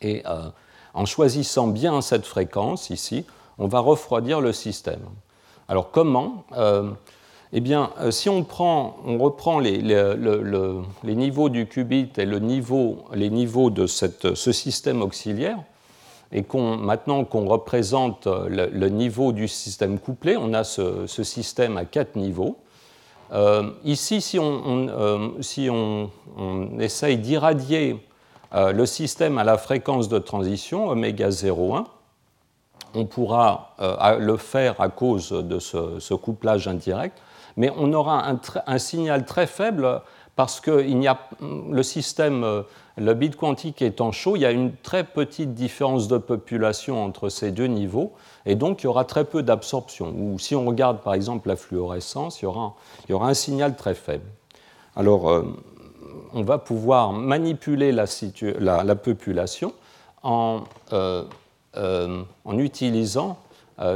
Et 0.00 0.22
euh, 0.26 0.48
en 0.94 1.06
choisissant 1.06 1.68
bien 1.68 2.00
cette 2.00 2.26
fréquence 2.26 2.90
ici, 2.90 3.24
on 3.58 3.68
va 3.68 3.80
refroidir 3.80 4.40
le 4.40 4.52
système. 4.52 5.02
Alors 5.68 5.90
comment 5.90 6.44
euh, 6.56 6.90
Eh 7.52 7.60
bien, 7.60 7.90
si 8.10 8.28
on, 8.28 8.44
prend, 8.44 8.96
on 9.04 9.18
reprend 9.18 9.58
les, 9.58 9.80
niveaux 11.02 11.48
du 11.48 11.66
qubit 11.66 12.10
et 12.16 12.26
les 12.26 12.40
niveaux 13.30 13.70
de 13.70 13.86
ce 13.86 14.52
système 14.52 15.02
auxiliaire, 15.02 15.58
et 16.34 16.44
maintenant 16.52 17.24
qu'on 17.24 17.46
représente 17.46 18.26
le, 18.26 18.88
niveau 18.88 19.30
du 19.30 19.46
système 19.46 20.00
couplé, 20.00 20.36
on 20.36 20.52
a 20.52 20.64
ce, 20.64 21.06
système 21.06 21.76
à 21.76 21.84
quatre 21.84 22.16
niveaux. 22.16 22.58
Euh, 23.32 23.70
ici, 23.84 24.20
si 24.20 24.38
on, 24.40 24.88
euh, 24.88 25.98
essaye 26.80 27.18
d'irradier 27.18 28.04
euh, 28.52 28.72
le 28.72 28.84
système 28.84 29.38
à 29.38 29.44
la 29.44 29.56
fréquence 29.56 30.08
de 30.08 30.18
transition, 30.18 30.88
oméga 30.88 31.28
0,1, 31.28 31.84
on 32.96 33.06
pourra 33.06 33.74
le 34.20 34.36
faire 34.36 34.80
à 34.80 34.88
cause 34.88 35.30
de 35.30 35.58
ce, 35.58 36.14
couplage 36.14 36.68
indirect, 36.68 37.18
mais 37.56 37.70
on 37.76 37.92
aura 37.92 38.24
un 38.66 38.78
signal 38.78 39.24
très 39.24 39.46
faible 39.46 40.02
parce 40.36 40.60
que 40.60 40.84
il 40.84 41.06
a, 41.06 41.18
le 41.40 41.82
système, 41.82 42.44
euh, 42.44 42.62
le 42.96 43.14
bit 43.14 43.34
quantique 43.34 43.82
étant 43.82 44.12
chaud, 44.12 44.36
il 44.36 44.42
y 44.42 44.46
a 44.46 44.52
une 44.52 44.72
très 44.76 45.02
petite 45.02 45.54
différence 45.54 46.06
de 46.06 46.18
population 46.18 47.04
entre 47.04 47.28
ces 47.28 47.50
deux 47.50 47.66
niveaux, 47.66 48.12
et 48.46 48.54
donc 48.54 48.82
il 48.82 48.84
y 48.84 48.86
aura 48.86 49.04
très 49.04 49.24
peu 49.24 49.42
d'absorption. 49.42 50.14
Ou 50.16 50.38
si 50.38 50.54
on 50.54 50.64
regarde 50.64 51.00
par 51.00 51.14
exemple 51.14 51.48
la 51.48 51.56
fluorescence, 51.56 52.40
il 52.40 52.44
y 52.44 52.46
aura, 52.46 53.28
un 53.28 53.34
signal 53.34 53.74
très 53.76 53.94
faible. 53.94 54.26
Alors, 54.94 55.28
euh, 55.28 55.42
on 56.34 56.42
va 56.42 56.58
pouvoir 56.58 57.12
manipuler 57.12 57.90
la, 57.90 58.04
la, 58.60 58.94
population 58.94 59.72
en, 60.22 60.62
euh, 60.92 61.24
en 61.74 62.58
utilisant 62.58 63.38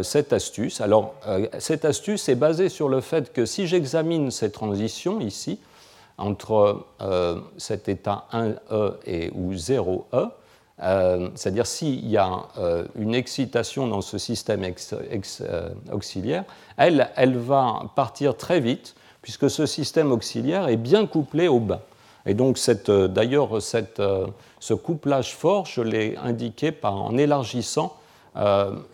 cette 0.03 0.33
astuce. 0.33 0.81
Alors, 0.81 1.15
cette 1.61 1.85
astuce 1.85 2.29
est 2.29 2.35
basée 2.35 2.69
sur 2.69 2.89
le 2.89 3.01
fait 3.01 3.33
que 3.33 3.47
si 3.47 3.69
j'examine 3.69 4.33
ces 4.33 4.51
transitions 4.51 5.21
ici, 5.21 5.61
entre 6.19 6.85
euh, 7.01 7.41
cet 7.57 7.89
état 7.89 8.27
1E 8.33 8.93
et, 9.07 9.31
ou 9.35 9.55
0E, 9.55 10.31
euh, 10.81 11.29
c'est-à-dire 11.35 11.67
s'il 11.67 12.09
y 12.09 12.17
a 12.17 12.47
euh, 12.59 12.85
une 12.97 13.15
excitation 13.15 13.87
dans 13.87 14.01
ce 14.01 14.19
système 14.19 14.65
auxiliaire, 15.93 16.45
elle, 16.77 17.37
va 17.37 17.83
partir 17.97 18.37
très 18.37 18.61
vite 18.61 18.95
puisque 19.23 19.49
ce 19.51 19.67
système 19.67 20.13
auxiliaire 20.13 20.69
est 20.69 20.77
bien 20.77 21.07
couplé 21.07 21.49
au 21.49 21.61
bas. 21.61 21.83
Et 22.27 22.35
donc, 22.35 22.59
d'ailleurs, 22.89 23.63
ce 23.63 24.75
couplage 24.75 25.35
fort, 25.35 25.67
je 25.67 25.81
l'ai 25.81 26.17
indiqué 26.17 26.73
en 26.83 27.17
élargissant 27.17 27.97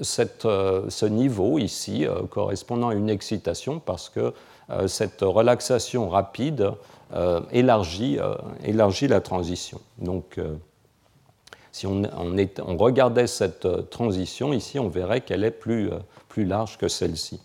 cette, 0.01 0.43
ce 0.43 1.07
niveau 1.07 1.59
ici, 1.59 2.07
correspondant 2.31 2.91
à 2.91 2.95
une 2.95 3.11
excitation, 3.11 3.81
parce 3.81 4.09
que 4.09 4.33
cette 4.87 5.21
relaxation 5.23 6.09
rapide 6.09 6.71
élargit, 7.53 8.19
euh, 8.19 8.35
élargit, 8.65 9.09
la 9.09 9.21
transition. 9.21 9.81
Donc, 9.99 10.39
euh, 10.39 10.57
si 11.73 11.87
on, 11.87 12.03
regardait 12.77 13.27
cette 13.27 13.91
transition 13.91 14.53
ici, 14.53 14.79
on 14.79 14.89
verrait 14.89 15.21
qu'elle 15.21 15.45
est 15.45 15.51
plus, 15.51 15.91
large 16.37 16.79
que 16.79 16.87
celle-ci. 16.87 17.41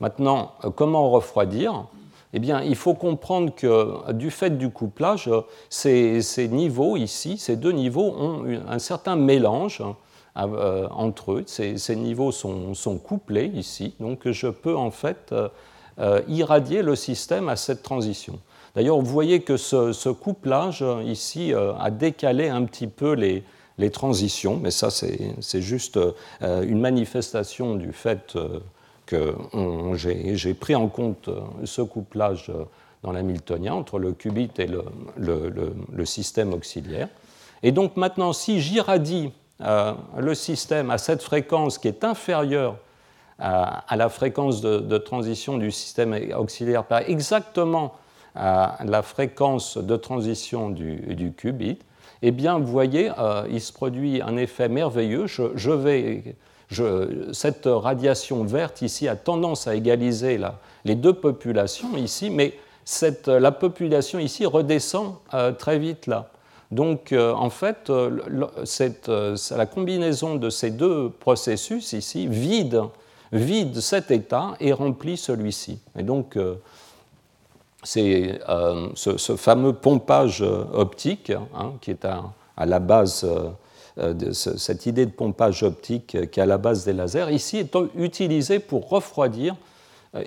Maintenant, 0.00 0.52
comment 0.76 1.10
refroidir? 1.10 1.86
Eh 2.34 2.40
bien, 2.40 2.60
il 2.60 2.76
faut 2.76 2.94
comprendre 2.94 3.54
que 3.54 4.12
du 4.12 4.30
fait 4.30 4.58
du 4.58 4.68
couplage, 4.68 5.30
ces, 5.70 6.48
niveaux 6.50 6.98
ici, 6.98 7.38
ces 7.38 7.56
deux 7.56 7.72
niveaux 7.72 8.14
ont 8.18 8.44
un 8.68 8.78
certain 8.78 9.16
mélange 9.16 9.82
entre 10.34 11.32
eux. 11.32 11.44
Ces, 11.46 11.96
niveaux 11.96 12.32
sont, 12.32 12.98
couplés 13.02 13.50
ici, 13.54 13.94
donc 13.98 14.28
je 14.30 14.48
peux 14.48 14.76
en 14.76 14.90
fait 14.90 15.34
irradier 16.28 16.82
le 16.82 16.96
système 16.96 17.48
à 17.48 17.56
cette 17.56 17.82
transition. 17.82 18.38
D'ailleurs, 18.74 18.98
vous 18.98 19.10
voyez 19.10 19.40
que 19.40 19.56
ce, 19.56 20.10
couplage 20.10 20.82
euh, 20.82 21.02
ici 21.04 21.52
euh, 21.52 21.74
a 21.74 21.90
décalé 21.90 22.48
un 22.48 22.64
petit 22.64 22.88
peu 22.88 23.12
les, 23.12 23.44
transitions, 23.92 24.56
mais 24.56 24.70
ça 24.70 24.88
c'est 24.90 25.60
juste 25.60 25.96
euh, 25.96 26.62
une 26.62 26.80
manifestation 26.80 27.74
du 27.74 27.92
fait 27.92 28.36
que 29.06 29.34
j'ai 29.94 30.54
pris 30.54 30.74
en 30.74 30.88
compte 30.88 31.28
ce 31.64 31.82
couplage 31.82 32.52
dans 33.02 33.12
l'hamiltonien 33.12 33.74
entre 33.74 33.98
le 33.98 34.12
qubit 34.12 34.50
et 34.58 34.68
le, 34.68 36.04
système 36.04 36.54
auxiliaire. 36.54 37.08
Et 37.62 37.72
donc 37.72 37.96
maintenant, 37.96 38.32
si 38.32 38.60
j'irradie 38.60 39.32
le 39.60 40.34
système 40.34 40.90
à 40.90 40.98
cette 40.98 41.22
fréquence 41.22 41.78
qui 41.78 41.88
est 41.88 42.04
inférieure 42.04 42.76
à, 43.40 43.96
la 43.96 44.08
fréquence 44.08 44.60
de, 44.60 44.78
de, 44.78 44.98
transition 44.98 45.58
du 45.58 45.72
système 45.72 46.16
auxiliaire 46.36 46.84
par 46.84 47.00
exactement 47.00 47.94
la 48.34 49.02
fréquence 49.02 49.78
de 49.78 49.96
transition 49.96 50.70
du, 50.70 51.32
qubit, 51.36 51.78
eh 52.26 52.30
bien, 52.30 52.58
vous 52.58 52.66
voyez, 52.66 53.10
euh, 53.18 53.46
il 53.50 53.60
se 53.60 53.70
produit 53.70 54.22
un 54.22 54.38
effet 54.38 54.70
merveilleux. 54.70 55.26
Je, 55.26 55.70
vais, 55.70 56.36
cette 57.32 57.66
radiation 57.66 58.44
verte 58.44 58.80
ici 58.80 59.08
a 59.08 59.14
tendance 59.14 59.68
à 59.68 59.74
égaliser 59.74 60.40
les 60.86 60.94
deux 60.94 61.12
populations 61.12 61.94
ici, 61.98 62.30
mais 62.30 62.54
la 63.26 63.52
population 63.52 64.18
ici 64.18 64.46
redescend 64.46 65.16
euh, 65.34 65.52
très 65.52 65.78
vite 65.78 66.06
là. 66.06 66.30
Donc, 66.70 67.12
euh, 67.12 67.34
en 67.34 67.50
fait, 67.50 67.90
la 67.90 69.66
combinaison 69.66 70.36
de 70.36 70.48
ces 70.48 70.70
deux 70.70 71.10
processus 71.10 71.92
ici 71.92 72.26
vide, 72.26 72.84
vide 73.32 73.80
cet 73.80 74.10
état 74.10 74.54
et 74.60 74.72
remplit 74.72 75.18
celui-ci. 75.18 75.78
Et 75.98 76.02
donc, 76.02 76.38
c'est 77.84 78.40
euh, 78.48 78.88
ce, 78.94 79.36
fameux 79.36 79.74
pompage 79.74 80.42
euh, 80.42 80.64
optique 80.72 81.30
hein, 81.54 81.74
qui 81.80 81.90
est 81.90 82.04
à, 82.04 82.66
la 82.66 82.78
base 82.80 83.24
euh, 83.98 84.32
cette 84.32 84.86
idée 84.86 85.06
de 85.06 85.10
pompage 85.10 85.62
optique 85.62 86.16
qui 86.30 86.40
est 86.40 86.42
à 86.42 86.46
la 86.46 86.58
base 86.58 86.84
des 86.84 86.92
lasers, 86.92 87.30
ici 87.30 87.58
est 87.58 87.76
utilisé 87.94 88.58
pour 88.58 88.88
refroidir, 88.88 89.54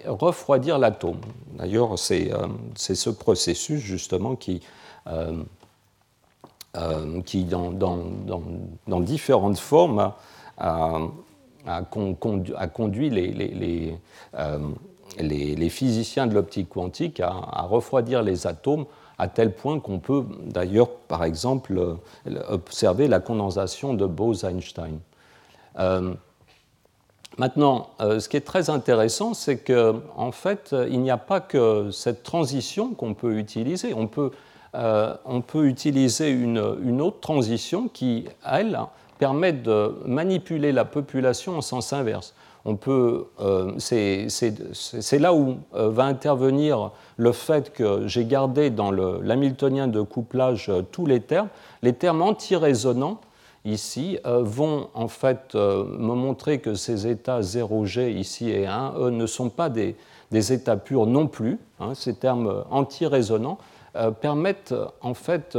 refroidir 0.06 0.80
l'atome. 0.80 1.20
D'ailleurs, 1.54 2.00
c'est 2.00 2.32
ce 2.76 3.10
processus 3.10 3.82
justement 3.82 4.38
qui, 4.38 4.62
qui 7.26 7.44
dans, 7.44 7.72
dans, 7.72 8.06
dans, 8.88 9.00
différentes 9.02 9.60
formes, 9.60 10.14
a, 10.58 11.02
conduit 11.92 13.10
les, 13.10 13.98
physiciens 15.70 16.28
de 16.28 16.34
l'optique 16.34 16.70
quantique 16.70 17.20
à, 17.20 17.62
refroidir 17.70 18.22
les 18.24 18.48
atomes 18.48 18.86
à 19.18 19.28
tel 19.28 19.54
point 19.54 19.80
qu'on 19.80 20.00
peut 20.00 20.24
d'ailleurs, 20.46 20.90
par 20.90 21.24
exemple, 21.24 21.98
observer 22.50 23.08
la 23.08 23.20
condensation 23.20 23.94
de 23.94 24.06
Bose-Einstein. 24.06 25.00
Euh, 25.80 26.14
maintenant, 27.38 27.90
euh, 28.00 28.20
ce 28.20 28.30
qui 28.30 28.38
est 28.38 28.42
très 28.42 28.70
intéressant, 28.70 29.34
c'est 29.34 29.58
qu'en 29.58 30.02
en 30.16 30.32
fait, 30.32 30.76
il 30.90 31.02
n'y 31.02 31.12
a 31.12 31.18
pas 31.18 31.40
que 31.40 31.90
cette 31.92 32.24
transition 32.24 32.94
qu'on 32.94 33.14
peut 33.14 33.38
utiliser. 33.38 33.94
On 33.94 34.08
peut, 34.08 34.32
euh, 34.76 35.16
on 35.26 35.42
peut 35.42 35.68
utiliser 35.68 36.30
une, 36.30 36.78
une, 36.84 37.02
autre 37.02 37.20
transition 37.20 37.88
qui, 37.88 38.26
elle, 38.46 38.80
permet 39.18 39.54
de 39.54 39.96
manipuler 40.06 40.72
la 40.72 40.86
population 40.86 41.58
en 41.58 41.62
sens 41.62 41.92
inverse 41.94 42.34
on 42.68 42.76
peut, 42.76 43.28
euh, 43.40 43.72
c'est 43.80 45.20
là 45.20 45.34
où 45.34 45.56
euh, 45.74 45.90
va 45.90 46.04
intervenir 46.04 46.92
le 47.16 47.32
fait 47.32 47.72
que 47.72 48.06
j'ai 48.08 48.26
gardé 48.26 48.70
dans 48.70 48.92
l'hamiltonien 48.92 49.88
de 49.88 50.02
couplage 50.02 50.68
euh, 50.68 50.82
tous 50.82 51.06
les 51.06 51.22
termes. 51.22 51.48
Les 51.82 51.94
termes 51.94 52.22
anti-résonants, 52.22 53.22
ici, 53.64 54.18
vont 54.24 54.88
en 54.94 55.10
fait 55.10 55.54
me 55.56 56.14
montrer 56.14 56.60
que 56.60 56.74
ces 56.74 57.06
états 57.08 57.42
0G 57.42 58.12
ici 58.12 58.50
et 58.50 58.66
1, 58.66 58.94
eux, 58.98 59.10
ne 59.10 59.26
sont 59.26 59.50
pas 59.50 59.68
des, 59.70 59.96
états 60.32 60.78
purs 60.78 61.06
non 61.06 61.28
plus. 61.28 61.60
Hein. 61.82 61.94
ces 61.94 62.14
termes 62.14 62.64
anti-résonants 62.72 63.58
permettent 64.22 64.74
en 65.02 65.14
fait 65.14 65.58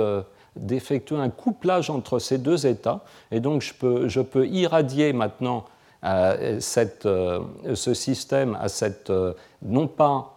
d'effectuer 0.56 1.16
un 1.16 1.28
couplage 1.28 1.90
entre 1.90 2.18
ces 2.18 2.38
deux 2.38 2.66
états. 2.66 3.00
Et 3.30 3.40
donc 3.40 3.60
je 3.60 3.74
peux, 3.74 4.08
je 4.08 4.22
peux 4.22 4.46
irradier 4.46 5.12
maintenant 5.12 5.66
euh, 6.04 6.60
euh, 7.06 7.40
ce 7.74 7.94
système 7.94 8.56
à 8.60 8.68
cette, 8.68 9.10
euh, 9.10 9.32
non 9.62 9.88
pas 9.88 10.34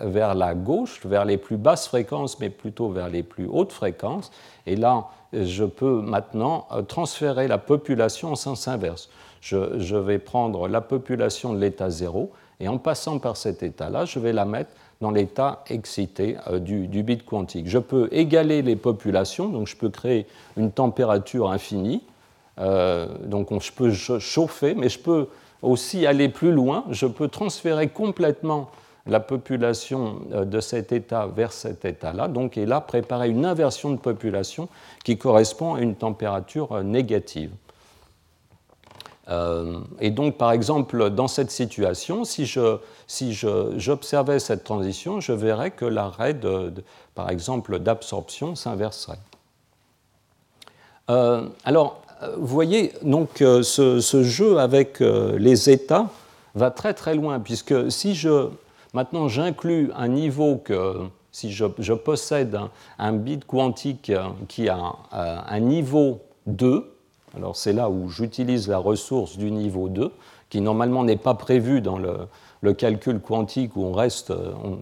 vers 0.00 0.34
la 0.34 0.54
gauche, 0.56 1.06
vers 1.06 1.24
les 1.24 1.36
plus 1.36 1.56
basses 1.56 1.86
fréquences, 1.86 2.40
mais 2.40 2.50
plutôt 2.50 2.88
vers 2.88 3.08
les 3.08 3.22
plus 3.22 3.46
hautes 3.46 3.70
fréquences. 3.70 4.32
Et 4.66 4.74
là, 4.74 5.04
je 5.32 5.62
peux 5.62 6.00
maintenant 6.00 6.66
transférer 6.88 7.46
la 7.46 7.58
population 7.58 8.32
en 8.32 8.34
sens 8.34 8.66
inverse. 8.66 9.10
Je, 9.40 9.96
vais 9.96 10.18
prendre 10.18 10.66
la 10.66 10.80
population 10.80 11.52
de 11.52 11.60
l'état 11.60 11.88
0 11.88 12.32
et 12.58 12.66
en 12.66 12.78
passant 12.78 13.20
par 13.20 13.36
cet 13.36 13.62
état-là, 13.62 14.06
je 14.06 14.18
vais 14.18 14.32
la 14.32 14.44
mettre 14.44 14.70
dans 15.00 15.12
l'état 15.12 15.62
excité 15.68 16.36
du, 16.58 16.88
bit 17.04 17.24
quantique. 17.24 17.68
Je 17.68 17.78
peux 17.78 18.08
égaler 18.10 18.62
les 18.62 18.76
populations, 18.76 19.50
donc 19.50 19.68
je 19.68 19.76
peux 19.76 19.90
créer 19.90 20.26
une 20.56 20.72
température 20.72 21.48
infinie 21.48 22.02
euh, 22.58 23.06
donc 23.24 23.48
je 23.60 23.72
peux 23.72 23.92
chauffer, 23.92 24.74
mais 24.74 24.88
je 24.88 24.98
peux 24.98 25.28
aussi 25.62 26.06
aller 26.06 26.28
plus 26.28 26.52
loin. 26.52 26.84
Je 26.90 27.06
peux 27.06 27.28
transférer 27.28 27.88
complètement 27.88 28.70
la 29.06 29.20
population 29.20 30.20
de 30.30 30.60
cet 30.60 30.90
état 30.92 31.26
vers 31.26 31.52
cet 31.52 31.84
état-là, 31.84 32.26
donc 32.26 32.56
et 32.56 32.64
là 32.64 32.80
préparer 32.80 33.28
une 33.28 33.44
inversion 33.44 33.90
de 33.90 33.98
population 33.98 34.68
qui 35.04 35.18
correspond 35.18 35.74
à 35.74 35.80
une 35.80 35.94
température 35.94 36.82
négative. 36.82 37.50
et 40.00 40.10
donc, 40.10 40.38
par 40.38 40.52
exemple, 40.52 41.10
dans 41.10 41.28
cette 41.28 41.50
situation, 41.50 42.24
si 42.24 42.46
j'observais 42.46 44.38
si 44.38 44.46
cette 44.46 44.64
transition, 44.64 45.20
je 45.20 45.32
verrais 45.32 45.70
que 45.70 45.84
l'arrêt, 45.84 46.34
par 47.14 47.28
exemple, 47.28 47.80
d'absorption 47.80 48.54
s'inverserait. 48.54 49.18
alors, 51.08 52.03
vous 52.38 52.46
voyez, 52.46 52.92
donc, 53.02 53.42
euh, 53.42 53.62
ce, 53.62 54.22
jeu 54.22 54.58
avec 54.58 55.00
euh, 55.00 55.38
les 55.38 55.70
états 55.70 56.08
va 56.54 56.70
très 56.70 56.94
très 56.94 57.14
loin, 57.14 57.40
puisque 57.40 57.90
si 57.90 58.14
je, 58.14 58.48
maintenant 58.92 59.28
j'inclus 59.28 59.90
un 59.96 60.08
niveau 60.08 60.56
que, 60.56 61.00
si 61.32 61.52
je, 61.52 61.92
possède 61.94 62.58
un, 62.98 63.12
bit 63.12 63.44
quantique 63.44 64.10
euh, 64.10 64.28
qui 64.48 64.68
a 64.68 64.94
un, 65.12 65.60
niveau 65.60 66.20
2, 66.46 66.92
alors 67.36 67.56
c'est 67.56 67.72
là 67.72 67.90
où 67.90 68.08
j'utilise 68.08 68.68
la 68.68 68.78
ressource 68.78 69.36
du 69.36 69.50
niveau 69.50 69.88
2, 69.88 70.12
qui 70.50 70.60
normalement 70.60 71.02
n'est 71.02 71.16
pas 71.16 71.34
prévu 71.34 71.80
dans 71.80 71.98
le, 71.98 72.28
calcul 72.74 73.20
quantique 73.20 73.76
où 73.76 73.84
on 73.84 73.92
reste, 73.92 74.32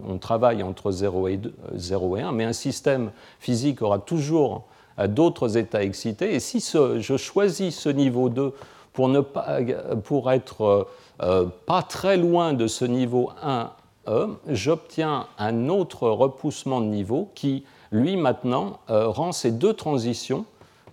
on, 0.09 0.17
travaille 0.19 0.63
entre 0.63 0.93
0 0.93 1.27
et, 1.27 1.41
0 1.75 2.17
et 2.17 2.21
1, 2.21 2.31
mais 2.31 2.45
un 2.45 2.53
système 2.53 3.11
physique 3.41 3.83
aura 3.83 3.99
toujours 3.99 4.67
à 4.97 5.09
d'autres 5.09 5.57
états 5.57 5.83
excités. 5.83 6.35
Et 6.35 6.41
si 6.41 6.61
je 6.61 7.17
choisis 7.17 7.79
ce 7.79 7.89
niveau 7.89 8.29
2 8.29 8.53
pour, 8.93 9.09
ne 9.09 9.21
pas, 9.21 9.59
pour 10.05 10.31
être 10.31 10.63
euh, 10.63 10.85
euh, 11.23 11.47
pas 11.67 11.83
très 11.83 12.17
loin 12.17 12.53
de 12.53 12.67
ce 12.67 12.85
niveau 12.85 13.31
1E, 13.45 14.31
j'obtiens 14.49 15.27
un 15.39 15.69
autre 15.69 16.09
repoussement 16.09 16.81
de 16.81 16.87
niveau 16.87 17.31
qui, 17.35 17.65
lui, 17.91 18.17
maintenant, 18.17 18.81
euh, 18.91 19.09
rend 19.09 19.33
ces 19.33 19.51
deux 19.51 19.75
transitions, 19.75 20.45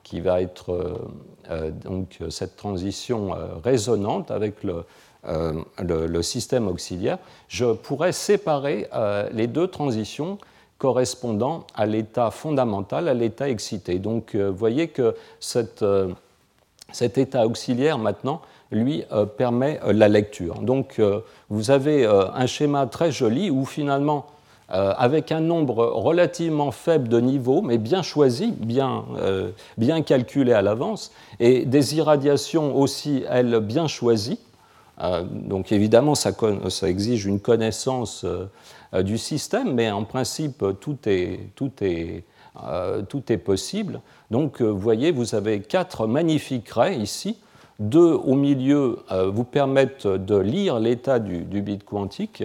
qui 0.03 0.21
va 0.21 0.41
être 0.41 0.99
donc 1.83 2.17
cette 2.29 2.55
transition 2.55 3.31
résonante 3.63 4.31
avec 4.31 4.55
le, 4.63 6.21
système 6.23 6.67
auxiliaire, 6.67 7.19
je 7.47 7.73
pourrais 7.73 8.11
séparer 8.11 8.87
les 9.33 9.45
deux 9.45 9.67
transitions 9.67 10.39
correspondant 10.79 11.67
à 11.75 11.85
l'état 11.85 12.31
fondamental, 12.31 13.09
à 13.09 13.13
l'état 13.13 13.49
excité. 13.49 13.99
Donc 13.99 14.33
euh, 14.33 14.49
vous 14.49 14.57
voyez 14.57 14.87
que 14.87 15.13
euh, 15.83 16.07
cet 16.91 17.17
état 17.17 17.45
auxiliaire 17.45 17.99
maintenant 17.99 18.41
lui 18.71 19.03
euh, 19.11 19.25
permet 19.25 19.79
la 19.85 20.07
lecture. 20.07 20.61
Donc 20.61 20.99
vous 21.49 21.71
avez 21.71 22.05
un 22.05 22.45
schéma 22.47 22.87
très 22.87 23.11
joli 23.11 23.51
où 23.51 23.65
finalement 23.65 24.25
avec 24.71 25.31
un 25.31 25.39
nombre 25.39 25.87
relativement 25.87 26.69
faible 26.69 27.07
de 27.07 27.19
niveaux, 27.19 27.63
mais 27.63 27.79
bien 27.79 28.03
choisi, 28.03 28.51
bien, 28.51 29.03
bien 29.79 30.03
calculé 30.03 30.53
à 30.53 30.61
l'avance, 30.61 31.11
et 31.39 31.65
des 31.65 31.95
irradiations 31.95 32.77
aussi, 32.77 33.23
elles, 33.31 33.61
bien 33.61 33.87
choisies. 33.87 34.37
donc 35.31 35.71
évidemment, 35.71 36.13
ça, 36.13 36.33
ça, 36.69 36.87
exige 36.87 37.25
une 37.25 37.39
connaissance 37.39 38.23
du 38.93 39.17
système, 39.17 39.73
mais 39.73 39.91
en 39.91 40.03
principe, 40.03 40.63
tout 40.79 40.97
est, 41.05 41.51
tout 41.55 41.71
est, 41.81 42.23
euh, 42.63 43.01
tout 43.03 43.31
est 43.31 43.37
possible. 43.37 44.01
Donc, 44.31 44.61
euh, 44.61 44.65
vous 44.65 44.79
voyez, 44.79 45.11
vous 45.11 45.35
avez 45.35 45.61
quatre 45.61 46.07
magnifiques 46.07 46.69
raies 46.69 46.97
ici. 46.97 47.37
Deux 47.79 48.11
au 48.11 48.35
milieu 48.35 48.99
vous 49.27 49.45
permettent 49.45 50.05
de 50.05 50.35
lire 50.35 50.79
l'état 50.79 51.17
du, 51.17 51.61
bit 51.61 51.85
quantique 51.85 52.43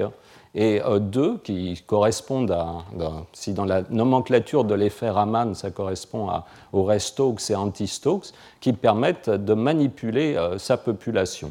et 0.55 0.80
deux 1.01 1.38
qui 1.38 1.82
correspondent 1.88 2.53
à, 2.53 2.84
si 3.32 3.53
dans 3.53 3.64
la 3.64 3.82
nomenclature 3.90 4.62
de 4.62 4.76
l'effet 4.76 5.11
Raman, 5.11 5.57
ça 5.57 5.72
correspond 5.72 6.28
à, 6.28 6.47
aux 6.72 6.88
Stokes 7.01 7.51
et 7.51 7.57
anti-Stokes, 7.57 8.26
qui 8.61 8.72
permettent 8.74 9.28
de 9.28 9.55
manipuler 9.55 10.38
sa 10.57 10.76
population. 10.76 11.51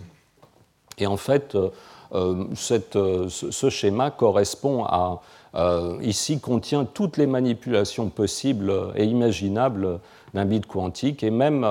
Et 0.97 1.07
en 1.07 1.17
fait, 1.17 1.55
euh, 1.55 1.69
euh, 2.13 2.45
ce 2.55 3.69
schéma 3.69 4.11
correspond 4.11 4.83
à, 4.85 5.21
euh, 5.55 5.97
ici, 6.01 6.39
contient 6.39 6.85
toutes 6.85 7.17
les 7.17 7.27
manipulations 7.27 8.09
possibles 8.09 8.73
et 8.95 9.05
imaginables 9.05 9.99
d'un 10.33 10.45
bit 10.45 10.65
quantique 10.65 11.21
et 11.21 11.29
même, 11.29 11.67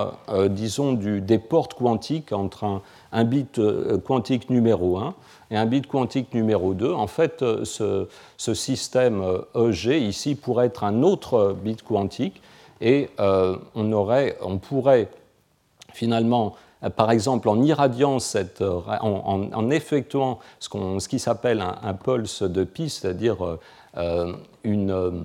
disons, 0.50 0.92
des 0.92 1.38
portes 1.38 1.74
quantiques 1.74 2.30
entre 2.30 2.80
un, 3.10 3.24
bit 3.24 3.60
quantique 4.04 4.50
numéro 4.50 4.98
1 4.98 5.14
et 5.50 5.56
un 5.56 5.66
bit 5.66 5.88
quantique 5.88 6.32
numéro 6.32 6.72
2. 6.72 6.92
En 6.92 7.08
fait, 7.08 7.44
ce, 7.64 8.06
ce 8.36 8.54
système 8.54 9.24
EG 9.56 9.98
ici 9.98 10.36
pourrait 10.36 10.66
être 10.66 10.84
un 10.84 11.02
autre 11.02 11.56
bit 11.60 11.82
quantique 11.82 12.40
et 12.80 13.10
on, 13.18 13.92
aurait, 13.92 14.38
on 14.40 14.58
pourrait 14.58 15.08
finalement 15.92 16.54
euh, 16.54 16.58
par 16.90 17.10
exemple, 17.10 17.48
en 17.48 17.62
irradiant 17.62 18.18
euh, 18.36 18.80
en, 19.00 19.70
effectuant 19.70 20.38
ce, 20.58 20.68
ce 20.98 21.08
qui 21.08 21.18
s'appelle 21.18 21.60
un, 21.60 21.94
pulse 21.94 22.42
de 22.42 22.64
piste, 22.64 23.02
c'est-à-dire 23.02 23.58
euh, 23.96 24.32
une, 24.64 25.24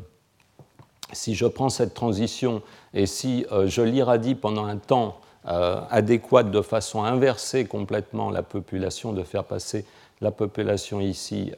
si 1.13 1.35
je 1.35 1.45
prends 1.45 1.69
cette 1.69 1.93
transition 1.93 2.61
et 2.93 3.05
si 3.05 3.45
je 3.65 3.81
l'irradie 3.81 4.35
pendant 4.35 4.65
un 4.65 4.77
temps 4.77 5.19
adéquat 5.45 6.43
de 6.43 6.61
façon 6.61 7.03
à 7.03 7.09
inverser 7.09 7.65
complètement 7.65 8.29
la 8.29 8.43
population, 8.43 9.13
de 9.13 9.23
faire 9.23 9.45
passer 9.45 9.85
la 10.19 10.31
population 10.31 10.99
ici 10.99 11.53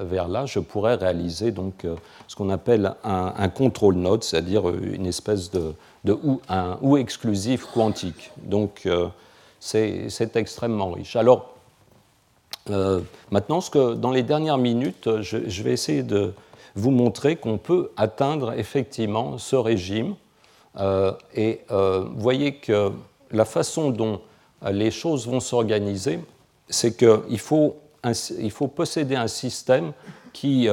vers 0.00 0.28
là, 0.28 0.44
je 0.44 0.58
pourrais 0.58 0.96
réaliser 0.96 1.50
donc 1.50 1.86
ce 2.28 2.36
qu'on 2.36 2.50
appelle 2.50 2.94
un, 3.02 3.48
contrôle 3.48 3.94
node, 3.94 4.22
c'est-à-dire 4.22 4.68
une 4.68 5.06
espèce 5.06 5.50
de, 5.50 5.72
de 6.04 6.12
ou, 6.12 6.42
un 6.50 6.76
ou 6.82 6.98
exclusif 6.98 7.64
quantique. 7.64 8.30
Donc 8.44 8.86
c'est 9.60 10.36
extrêmement 10.36 10.90
riche. 10.90 11.16
Alors, 11.16 11.54
euh, 12.68 13.00
maintenant, 13.30 13.60
ce 13.60 13.70
que, 13.70 13.94
dans 13.94 14.10
les 14.10 14.22
dernières 14.22 14.58
minutes, 14.58 15.20
je, 15.20 15.62
vais 15.62 15.72
essayer 15.72 16.02
de 16.02 16.32
vous 16.74 16.90
montrer 16.90 17.36
qu'on 17.36 17.58
peut 17.58 17.90
atteindre 17.96 18.52
effectivement 18.52 19.38
ce 19.38 19.56
régime. 19.56 20.14
Euh, 20.78 21.12
et 21.34 21.60
euh, 21.70 22.04
vous 22.10 22.20
voyez 22.20 22.54
que 22.54 22.90
la 23.30 23.44
façon 23.44 23.90
dont 23.90 24.20
les 24.70 24.90
choses 24.90 25.26
vont 25.26 25.40
s'organiser, 25.40 26.20
c'est 26.68 26.96
qu'il 26.96 27.38
faut, 27.38 27.76
il 28.38 28.50
faut 28.50 28.68
posséder 28.68 29.16
un 29.16 29.26
système 29.26 29.92
qui, 30.32 30.68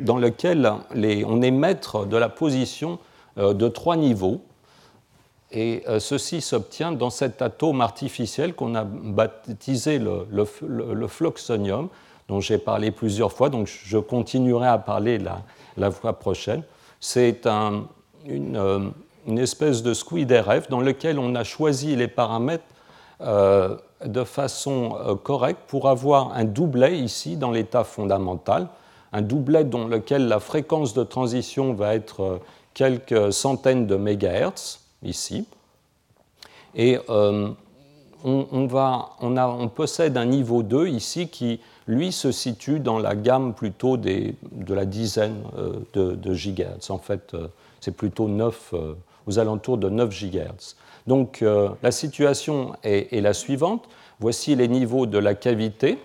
dans 0.00 0.16
lequel 0.16 0.72
les, 0.94 1.24
on 1.24 1.42
est 1.42 1.50
maître 1.50 2.06
de 2.06 2.16
la 2.16 2.28
position 2.28 2.98
de 3.36 3.68
trois 3.68 3.96
niveaux. 3.96 4.42
Et 5.52 5.82
euh, 5.86 6.00
ceci 6.00 6.40
s'obtient 6.40 6.92
dans 6.92 7.10
cet 7.10 7.42
atome 7.42 7.82
artificiel 7.82 8.54
qu'on 8.54 8.74
a 8.74 8.84
baptisé 8.84 9.98
le, 9.98 10.26
le, 10.30 11.06
fluxonium, 11.06 11.88
dont 12.28 12.40
j'ai 12.40 12.56
parlé 12.56 12.90
plusieurs 12.90 13.32
fois, 13.32 13.50
donc 13.50 13.66
je 13.66 13.98
continuerai 13.98 14.66
à 14.66 14.78
parler 14.78 15.18
la, 15.18 15.42
la 15.76 15.90
fois 15.90 16.14
prochaine. 16.14 16.62
C'est 17.00 17.46
euh, 17.46 17.80
une, 18.24 19.38
espèce 19.38 19.82
de 19.82 19.92
squid 19.92 20.32
RF 20.32 20.70
dans 20.70 20.80
lequel 20.80 21.18
on 21.18 21.34
a 21.34 21.44
choisi 21.44 21.96
les 21.96 22.08
paramètres 22.08 22.64
euh, 23.20 23.76
de 24.06 24.24
façon 24.24 25.18
correcte 25.22 25.60
pour 25.66 25.88
avoir 25.88 26.32
un 26.34 26.44
doublet 26.44 26.98
ici 26.98 27.36
dans 27.36 27.50
l'état 27.50 27.84
fondamental, 27.84 28.68
un 29.12 29.20
doublet 29.20 29.64
dans 29.64 29.86
lequel 29.86 30.28
la 30.28 30.40
fréquence 30.40 30.94
de 30.94 31.04
transition 31.04 31.74
va 31.74 31.94
être 31.94 32.40
quelques 32.72 33.32
centaines 33.34 33.86
de 33.86 33.96
mégahertz 33.96 34.81
ici. 35.02 35.46
Et 36.74 36.98
euh, 37.10 37.50
on, 38.24 38.68
a, 38.76 39.16
on, 39.20 39.68
possède 39.68 40.16
un 40.16 40.24
niveau 40.24 40.62
2 40.62 40.88
ici 40.88 41.28
qui, 41.28 41.60
lui, 41.86 42.12
se 42.12 42.32
situe 42.32 42.80
dans 42.80 42.98
la 42.98 43.14
gamme 43.14 43.54
plutôt 43.54 43.96
de 43.96 44.34
la 44.68 44.84
dizaine 44.84 45.42
euh, 45.58 45.80
de, 45.92 46.14
de 46.14 46.34
gigahertz. 46.34 46.90
En 46.90 46.98
fait, 46.98 47.34
euh, 47.34 47.48
c'est 47.80 47.96
plutôt 47.96 48.28
9, 48.28 48.74
aux 49.26 49.38
alentours 49.38 49.78
de 49.78 49.88
9 49.88 50.10
gigahertz. 50.10 50.76
Donc 51.08 51.44
la 51.82 51.90
situation 51.90 52.76
est, 52.84 53.12
est, 53.12 53.20
la 53.20 53.34
suivante. 53.34 53.88
Voici 54.20 54.54
les 54.54 54.68
niveaux 54.68 55.06
de 55.06 55.18
la 55.18 55.34
cavité. 55.34 55.98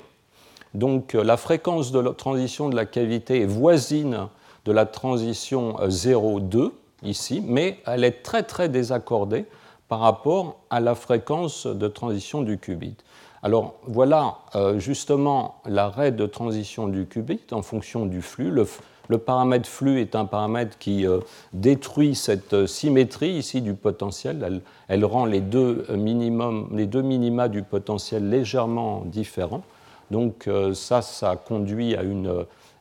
Donc 0.74 1.14
la 1.14 1.38
fréquence 1.38 1.91
de 1.91 2.00
la 2.00 2.14
transition 2.14 2.68
de 2.68 2.76
la 2.76 2.88
cavité 2.88 3.41
est 3.41 3.45
voisine 3.45 4.28
de 4.66 4.72
la 4.72 4.88
transition 4.88 5.74
0,2 5.88 6.72
ici, 7.04 7.43
mais 7.45 7.80
elle 7.86 8.04
est 8.04 8.24
très 8.24 8.43
très 8.43 8.70
désaccordée 8.70 9.45
par 9.88 10.00
rapport 10.00 10.58
à 10.70 10.80
la 10.80 10.95
fréquence 10.95 11.66
de 11.66 11.88
transition 11.88 12.41
du 12.41 12.58
qubit. 12.58 12.95
Alors 13.43 13.76
voilà 13.86 14.39
euh, 14.56 14.80
justement 14.80 15.62
l'arrêt 15.66 16.12
de 16.12 16.26
transition 16.26 16.88
du 16.88 17.06
qubit 17.06 17.39
en 17.52 17.62
fonction 17.62 18.06
du 18.06 18.22
flux. 18.22 18.52
Le, 18.52 19.18
paramètre 19.18 19.70
flux 19.70 20.02
est 20.02 20.16
un 20.16 20.26
paramètre 20.26 20.78
qui 20.78 21.06
euh, 21.06 21.20
détruit 21.54 22.16
cette 22.16 22.54
euh, 22.54 22.68
symétrie 22.68 23.30
ici 23.30 23.62
du 23.62 23.74
potentiel. 23.74 24.62
Elle, 24.88 25.06
rend 25.06 25.26
les 25.26 25.39
deux, 25.39 25.86
minimum, 25.91 26.70
les 26.74 26.88
deux 26.88 27.04
minima 27.04 27.48
du 27.48 27.64
potentiel 27.64 28.30
légèrement 28.30 29.04
différents. 29.06 29.64
Donc 30.10 30.50
ça, 30.74 31.02
ça 31.02 31.36
conduit 31.36 31.93
à 31.93 32.02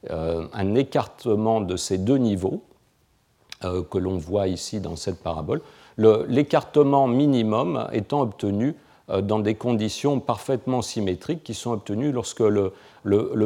un 0.09 0.75
écartement 0.77 1.61
de 1.61 1.77
ces 1.77 1.99
deux 1.99 2.19
niveaux 2.19 2.63
que 3.63 3.99
l'on 3.99 4.19
voit 4.19 4.49
ici 4.49 4.81
dans 4.81 4.97
cette 4.97 5.23
parabole. 5.23 5.61
L'écartement 5.99 7.09
minimum 7.09 7.89
étant 7.93 8.21
obtenu 8.21 8.75
dans 9.23 9.39
des 9.39 9.55
conditions 9.55 10.21
parfaitement 10.21 10.83
symétriques 10.83 11.45
qui 11.45 11.55
sont 11.55 11.73
obtenues 11.73 12.13
lorsque 12.13 12.41
le, 12.41 12.73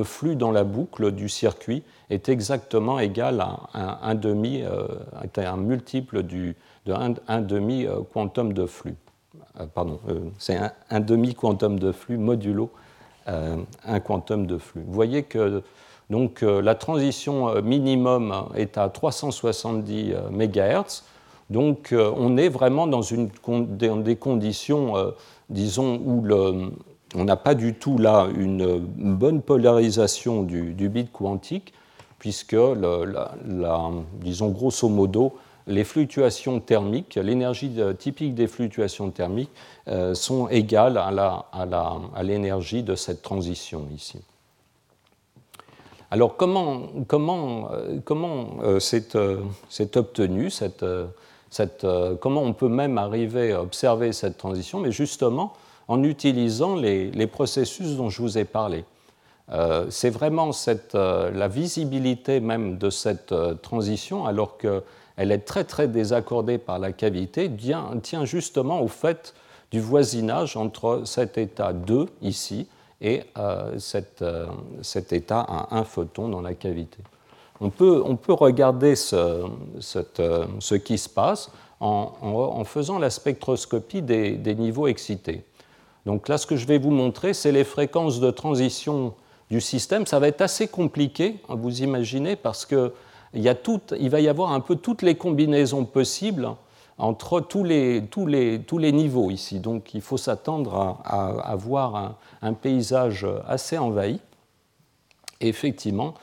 flux 0.05 0.37
dans 0.37 0.51
la 0.51 0.65
boucle 0.65 1.13
du 1.13 1.29
circuit 1.29 1.83
est 2.09 2.29
exactement 2.29 2.99
égal 2.99 3.41
à 3.41 4.01
un, 4.03 4.15
demi, 4.15 4.63
un 5.37 5.57
multiple 5.57 6.23
du, 6.23 6.57
de 6.87 6.93
un, 6.93 7.41
demi 7.41 7.87
quantum 8.13 8.53
de 8.53 8.67
flux. 8.67 8.97
pardon, 9.75 10.01
c'est 10.39 10.59
un, 10.91 11.01
demi 11.01 11.35
quantum 11.35 11.79
de 11.79 11.93
flux 11.93 12.17
modulo 12.17 12.71
un 13.27 14.01
quantum 14.01 14.47
de 14.47 14.59
flux. 14.59 14.83
Vous 14.85 14.93
voyez 14.93 15.23
que 15.23 15.63
donc, 16.11 16.43
la 16.43 16.75
transition 16.75 17.63
minimum 17.63 18.35
est 18.57 18.77
à 18.77 18.89
370 18.89 20.15
MHz. 20.33 21.05
Donc 21.51 21.95
on 21.95 22.37
est 22.37 22.49
vraiment 22.49 22.87
dans, 22.89 23.01
des 23.97 24.17
conditions, 24.17 24.95
disons, 25.49 25.97
où 26.05 26.25
on 27.15 27.25
n'a 27.25 27.37
pas 27.37 27.55
du 27.55 27.75
tout 27.75 27.99
là 27.99 28.29
une 28.37 28.79
bonne 28.79 29.43
polarisation 29.43 30.43
du, 30.43 30.89
bit 30.89 31.11
quantique, 31.13 31.73
puisque, 32.19 32.57
disons 34.21 34.49
grosso 34.49 34.89
modo, 34.89 35.35
les 35.67 35.85
fluctuations 35.85 36.61
thermiques, 36.61 37.15
l'énergie 37.15 37.73
typique 37.99 38.35
des 38.35 38.47
fluctuations 38.47 39.11
thermiques 39.11 39.51
euh, 39.89 40.15
sont 40.15 40.49
égales 40.49 40.99
à 40.99 42.23
l'énergie 42.23 42.83
de 42.83 42.95
cette 42.95 43.23
transition 43.23 43.87
ici. 43.95 44.21
Alors 46.11 46.37
comment, 46.37 46.89
comment, 47.07 47.71
euh, 47.73 47.99
comment 48.05 48.59
euh, 48.63 48.81
c'est 48.81 49.97
obtenu 49.97 50.51
cette, 50.51 50.85
cette, 51.51 51.87
Comment 52.21 52.43
on 52.43 52.53
peut 52.53 52.69
même 52.69 52.99
arriver 52.99 53.53
à 53.53 53.63
observer 53.63 54.13
cette 54.13 54.39
transition 54.39 54.81
Mais 54.81 54.93
justement, 54.93 55.55
en 55.91 56.05
utilisant 56.05 56.77
les, 56.77 57.27
processus 57.27 57.97
dont 57.97 58.11
je 58.11 58.23
vous 58.23 58.39
ai 58.39 58.45
parlé. 58.45 58.85
Euh, 59.51 59.87
c'est 59.91 60.11
vraiment 60.11 60.53
euh, 60.95 61.31
la 61.33 61.49
visibilité 61.49 62.39
même 62.39 62.79
de 62.79 62.91
cette 62.91 63.33
euh, 63.33 63.55
transition, 63.55 64.25
alors 64.25 64.57
qu'elle 64.57 65.33
est 65.33 65.45
très 65.45 65.65
très 65.65 65.89
désaccordée 65.89 66.59
par 66.59 66.79
la 66.79 66.93
cavité, 66.93 67.51
tient, 67.51 68.25
justement 68.25 68.81
au 68.81 68.87
fait 68.87 69.35
du 69.73 69.81
voisinage 69.81 70.57
entre 70.57 71.03
cet 71.05 71.39
état 71.39 71.73
2 71.73 72.07
ici 72.23 72.69
et 73.01 73.23
cet, 73.79 74.23
état 75.13 75.41
à 75.41 75.77
un 75.77 75.85
photon 75.85 76.29
dans 76.29 76.43
la 76.43 76.55
cavité. 76.55 76.99
On 77.61 77.71
peut, 77.71 78.03
on 78.05 78.17
peut 78.17 78.33
regarder 78.33 78.97
ce, 78.97 79.47
ce, 79.81 80.75
qui 80.75 80.99
se 80.99 81.09
passe 81.09 81.51
en, 81.81 82.65
faisant 82.65 82.99
la 82.99 83.11
spectroscopie 83.11 84.03
des 84.03 84.55
niveaux 84.55 84.87
excités. 84.87 85.45
Donc 86.07 86.29
là, 86.29 86.39
ce 86.39 86.47
que 86.47 86.57
je 86.57 86.67
vais 86.67 86.79
vous 86.79 86.91
montrer, 86.91 87.35
c'est 87.35 87.53
les 87.53 87.65
fréquences 87.65 88.21
de 88.21 88.31
transition 88.31 89.15
du 89.51 89.61
système. 89.61 90.07
Ça 90.07 90.19
va 90.19 90.29
être 90.29 90.41
assez 90.41 90.69
compliqué, 90.69 91.37
vous 91.49 91.83
imaginez, 91.83 92.37
parce 92.37 92.65
qu'il 92.65 92.91
il 93.35 94.11
va 94.11 94.21
y 94.21 94.29
avoir 94.29 94.53
un 94.53 94.61
peu 94.61 94.77
toutes 94.77 95.03
les 95.03 95.15
combinaisons 95.15 95.85
possibles 95.85 96.49
entre 97.01 97.41
tous 97.41 97.65
les, 97.65 98.05
tous 98.11 98.27
les, 98.27 98.61
tous 98.61 98.79
les 98.79 98.93
niveaux 98.93 99.31
ici. 99.31 99.59
Donc 99.59 99.95
il 99.95 100.03
faut 100.03 100.19
s'attendre 100.19 100.99
à, 101.05 101.31
avoir 101.51 102.17
un, 102.43 102.53
paysage 102.53 103.27
assez 103.49 103.79
envahi. 103.79 104.21
Et 105.41 105.49
effectivement, 105.49 106.15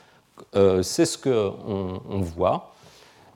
euh, 0.54 0.82
c'est 0.82 1.04
ce 1.04 1.18
qu'on 1.18 2.00
on 2.08 2.20
voit. 2.20 2.72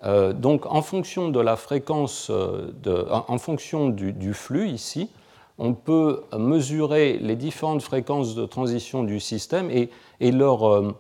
Euh, 0.05 0.32
donc 0.32 0.66
en 0.66 0.82
fonction 0.82 1.28
de 1.28 1.40
la 1.40 1.57
fréquence, 1.57 2.30
euh, 2.30 2.72
en 3.11 3.38
fonction 3.38 3.88
du, 3.88 4.12
du 4.12 4.34
flux 4.34 4.68
ici, 4.68 5.11
on 5.59 5.74
peut 5.74 6.22
mesurer 6.36 7.18
les 7.18 7.36
différentes 7.36 7.82
fréquences 7.82 8.34
de 8.34 8.47
transition 8.47 9.05
du 9.05 9.20
système 9.20 9.70
et, 9.70 9.90
euh, 10.31 10.93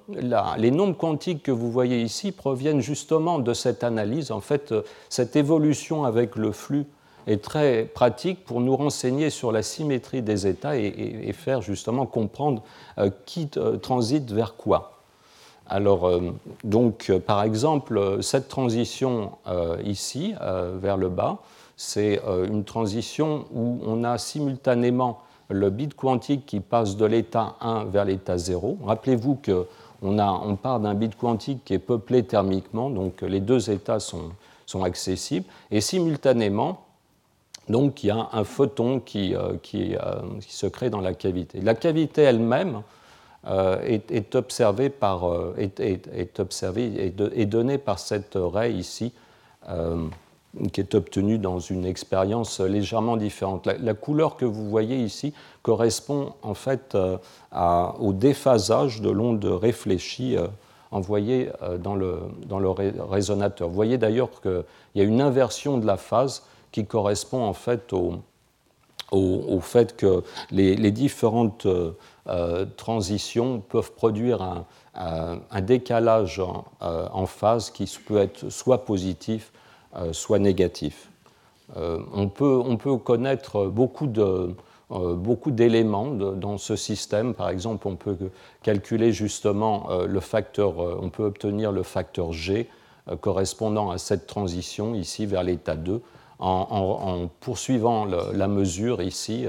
les 0.58 0.70
nombres 0.70 0.96
quantiques 0.96 1.42
que 1.42 1.52
vous 1.52 1.70
voyez 1.70 2.02
ici 2.02 2.32
proviennent 2.32 2.80
justement 2.80 3.38
de 3.38 3.54
cette 3.54 3.84
analyse. 3.84 4.30
En 4.30 4.40
fait, 4.40 4.72
euh, 4.72 4.82
cette 5.08 5.36
évolution 5.36 6.04
avec 6.04 6.36
le 6.36 6.52
flux 6.52 6.86
est 7.28 7.42
très 7.42 7.84
pratique 7.84 8.44
pour 8.44 8.60
nous 8.60 8.74
renseigner 8.74 9.30
sur 9.30 9.52
la 9.52 9.62
symétrie 9.62 10.22
des 10.22 10.48
états 10.48 10.76
et, 10.76 11.32
faire 11.32 11.62
justement 11.62 12.04
comprendre 12.04 12.62
euh, 12.98 13.10
qui 13.26 13.48
transite 13.80 14.32
vers 14.32 14.56
quoi. 14.56 14.98
Alors, 15.68 16.10
donc, 16.64 17.12
par 17.24 17.44
exemple, 17.44 18.18
cette 18.20 18.48
transition 18.48 19.30
ici, 19.84 20.34
vers 20.74 20.98
le 20.98 21.08
bas, 21.08 21.38
c'est 21.76 22.20
une 22.50 22.64
transition 22.64 23.46
où 23.54 23.78
on 23.86 24.04
a 24.04 24.18
simultanément 24.18 25.22
le 25.52 25.70
bit 25.70 25.94
quantique 25.94 26.46
qui 26.46 26.60
passe 26.60 26.96
de 26.96 27.04
l'état 27.04 27.56
1 27.60 27.84
vers 27.84 28.04
l'état 28.04 28.38
0. 28.38 28.78
Rappelez-vous 28.84 29.38
qu'on 29.44 30.18
on 30.18 30.56
part 30.56 30.80
d'un 30.80 30.94
bit 30.94 31.16
quantique 31.16 31.64
qui 31.64 31.74
est 31.74 31.78
peuplé 31.78 32.24
thermiquement, 32.24 32.90
donc 32.90 33.22
les 33.22 33.40
deux 33.40 33.70
états 33.70 34.00
sont, 34.00 34.32
accessibles, 34.82 35.46
et 35.70 35.82
simultanément, 35.82 36.86
donc 37.68 38.02
il 38.02 38.06
y 38.06 38.10
a 38.10 38.30
un 38.32 38.44
photon 38.44 39.00
qui, 39.00 39.34
euh, 39.34 39.52
euh, 39.74 40.20
se 40.40 40.66
crée 40.66 40.88
dans 40.88 41.02
la 41.02 41.12
cavité. 41.12 41.60
La 41.60 41.74
cavité 41.74 42.22
elle-même 42.22 42.82
est, 43.44 44.34
observée 44.34 44.88
par, 44.88 45.24
est, 45.58 46.40
observée 46.40 47.12
et, 47.34 47.46
donnée 47.46 47.76
par 47.76 47.98
cette 47.98 48.38
raie 48.40 48.72
ici 48.72 49.12
qui 50.72 50.80
est 50.80 50.94
obtenue 50.94 51.38
dans 51.38 51.58
une 51.58 51.86
expérience 51.86 52.60
légèrement 52.60 53.16
différente. 53.16 53.66
La, 53.66 53.94
couleur 53.94 54.36
que 54.36 54.44
vous 54.44 54.68
voyez 54.68 54.96
ici 54.96 55.32
correspond 55.62 56.34
en 56.42 56.54
fait 56.54 56.94
euh, 56.94 57.16
au 57.98 58.12
déphasage 58.12 59.00
de 59.00 59.10
l'onde 59.10 59.44
réfléchie 59.44 60.36
euh, 60.36 60.46
envoyée 60.90 61.50
euh, 61.62 61.78
dans 61.78 61.94
le, 61.94 62.18
dans 62.46 62.58
le 62.58 62.68
résonateur. 62.68 63.68
Vous 63.68 63.74
voyez 63.74 63.96
d'ailleurs 63.96 64.28
qu'il 64.42 64.64
y 64.94 65.00
a 65.00 65.04
une 65.04 65.22
inversion 65.22 65.78
de 65.78 65.86
la 65.86 65.96
phase 65.96 66.42
qui 66.70 66.84
correspond 66.84 67.42
en 67.42 67.54
fait 67.54 67.92
au, 67.92 68.16
au, 69.10 69.60
fait 69.60 69.96
que 69.96 70.22
les, 70.50 70.90
différentes 70.90 71.66
transitions 72.78 73.60
peuvent 73.60 73.92
produire 73.92 74.64
un, 74.94 75.60
décalage 75.60 76.40
en, 76.80 77.26
phase 77.26 77.70
qui 77.70 77.84
peut 78.06 78.16
être 78.16 78.48
soit 78.48 78.86
positif, 78.86 79.52
soit 80.12 80.38
négatif. 80.38 81.08
Euh, 81.76 82.00
on, 82.12 82.28
peut, 82.28 82.60
on 82.64 82.76
peut 82.76 82.96
connaître 82.96 83.66
beaucoup 83.66 84.06
de, 84.06 84.54
euh, 84.90 85.14
beaucoup 85.14 85.50
d'éléments 85.50 86.06
dans 86.06 86.58
ce 86.58 86.76
système. 86.76 87.34
Par 87.34 87.48
exemple, 87.48 87.88
on 87.88 87.96
peut 87.96 88.16
calculer 88.62 89.12
justement 89.12 89.88
le 90.06 90.20
facteur, 90.20 90.78
on 91.02 91.08
peut 91.08 91.24
obtenir 91.24 91.72
le 91.72 91.82
facteur 91.82 92.32
G 92.32 92.68
correspondant 93.20 93.90
à 93.90 93.98
cette 93.98 94.26
transition 94.26 94.94
ici 94.94 95.26
vers 95.26 95.42
l'état 95.42 95.76
2 95.76 96.00
en, 96.38 97.28
poursuivant 97.40 98.04
la 98.04 98.48
mesure 98.48 99.02
ici 99.02 99.46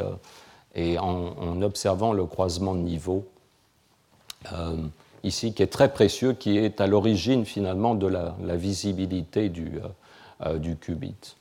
et 0.76 0.98
en, 0.98 1.62
observant 1.62 2.14
le 2.14 2.26
croisement 2.26 2.74
de 2.74 2.80
niveau 2.80 3.26
ici 5.24 5.54
qui 5.54 5.64
est 5.64 5.68
très 5.68 5.92
précieux, 5.92 6.34
qui 6.34 6.58
est 6.58 6.82
à 6.82 6.88
l'origine 6.88 7.46
finalement 7.46 7.96
de 7.96 8.08
la, 8.08 8.36
la 8.44 8.56
visibilité 8.56 9.50
du, 9.50 9.78
euh, 9.78 9.88
du 10.60 10.76
qubit. 10.76 11.36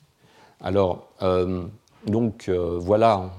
Alors, 0.61 1.09
euh, 1.23 1.65
donc 2.07 2.47
euh, 2.49 2.79
voilà, 2.81 3.31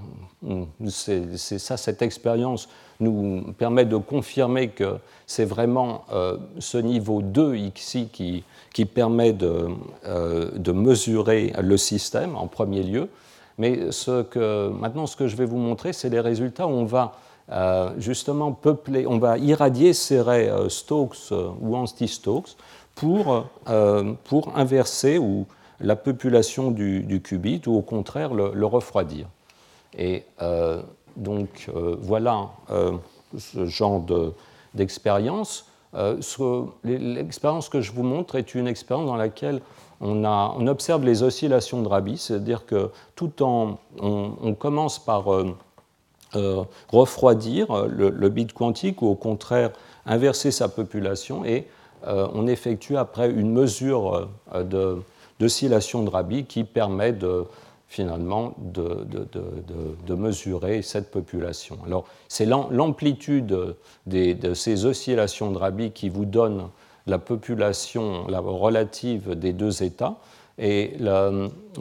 c'est 0.89 1.37
ça, 1.37 1.77
cette 1.77 2.01
expérience 2.01 2.67
nous 2.99 3.53
permet 3.57 3.85
de 3.85 3.97
confirmer 3.97 4.69
que 4.69 4.97
c'est 5.25 5.45
vraiment 5.45 6.05
ce 6.59 6.77
niveau 6.77 7.21
2 7.21 7.55
ici 7.55 8.09
qui, 8.11 8.43
qui 8.73 8.85
permet 8.85 9.33
de, 9.33 9.67
de, 10.05 10.71
mesurer 10.71 11.53
le 11.61 11.77
système 11.77 12.35
en 12.35 12.47
premier 12.47 12.83
lieu. 12.83 13.09
Mais 13.57 13.91
ce 13.91 14.21
que, 14.23 14.69
maintenant, 14.69 15.07
ce 15.07 15.15
que 15.15 15.27
je 15.27 15.35
vais 15.35 15.45
vous 15.45 15.57
montrer, 15.57 15.93
c'est 15.93 16.09
les 16.09 16.19
résultats 16.19 16.67
où 16.67 16.71
on 16.71 16.85
va 16.85 17.13
justement 17.97 18.51
peupler, 18.51 19.05
on 19.05 19.19
va 19.19 19.37
irradier 19.37 19.93
ces 19.93 20.21
raies 20.21 20.51
Stokes 20.69 21.31
ou 21.61 21.75
anti-Stokes 21.75 22.55
pour, 22.95 23.45
euh, 23.69 24.13
pour 24.25 24.57
inverser 24.57 25.17
ou 25.17 25.45
la 25.79 25.95
population 25.95 26.71
du, 26.71 27.21
qubit 27.23 27.61
ou 27.67 27.75
au 27.75 27.81
contraire 27.81 28.33
le, 28.33 28.65
refroidir. 28.65 29.27
Et 29.97 30.23
euh, 30.41 30.81
donc 31.17 31.69
euh, 31.75 31.95
voilà 31.99 32.49
ce 33.37 33.65
genre 33.65 34.03
d'expérience. 34.73 35.67
L'expérience 36.83 37.69
que 37.69 37.81
je 37.81 37.91
vous 37.91 38.03
montre 38.03 38.35
est 38.35 38.55
une 38.55 38.67
expérience 38.67 39.07
dans 39.07 39.15
laquelle 39.15 39.61
on, 40.01 40.23
a, 40.25 40.55
on 40.57 40.67
observe 40.67 41.03
les 41.03 41.23
oscillations 41.23 41.81
de 41.81 41.87
Rabi, 41.87 42.17
c'est-à-dire 42.17 42.65
que 42.65 42.89
tout 43.15 43.43
en, 43.43 43.77
on, 43.99 44.53
commence 44.53 44.99
par 44.99 45.25
refroidir 46.89 47.85
le, 47.87 48.29
bit 48.29 48.53
quantique 48.53 49.01
ou 49.01 49.07
au 49.07 49.15
contraire 49.15 49.71
inverser 50.05 50.51
sa 50.51 50.67
population 50.67 51.45
et 51.45 51.67
on 52.05 52.47
effectue 52.47 52.97
après 52.97 53.29
une 53.29 53.51
mesure 53.51 54.29
d'oscillation 55.39 56.03
de, 56.03 56.09
Rabi 56.09 56.45
qui 56.45 56.63
permet 56.63 57.13
de 57.13 57.45
finalement 57.87 58.55
de, 58.57 60.15
mesurer 60.15 60.81
cette 60.81 61.11
population. 61.11 61.77
Alors 61.85 62.05
c'est 62.27 62.45
l'amplitude 62.45 63.75
de 64.07 64.53
ces 64.53 64.85
oscillations 64.85 65.51
de 65.51 65.57
Rabi 65.57 65.91
qui 65.91 66.09
vous 66.09 66.25
donne 66.25 66.69
la 67.07 67.19
population 67.19 68.27
la 68.27 68.39
relative 68.39 69.35
des 69.35 69.53
deux 69.53 69.83
États. 69.83 70.17
Et 70.59 70.97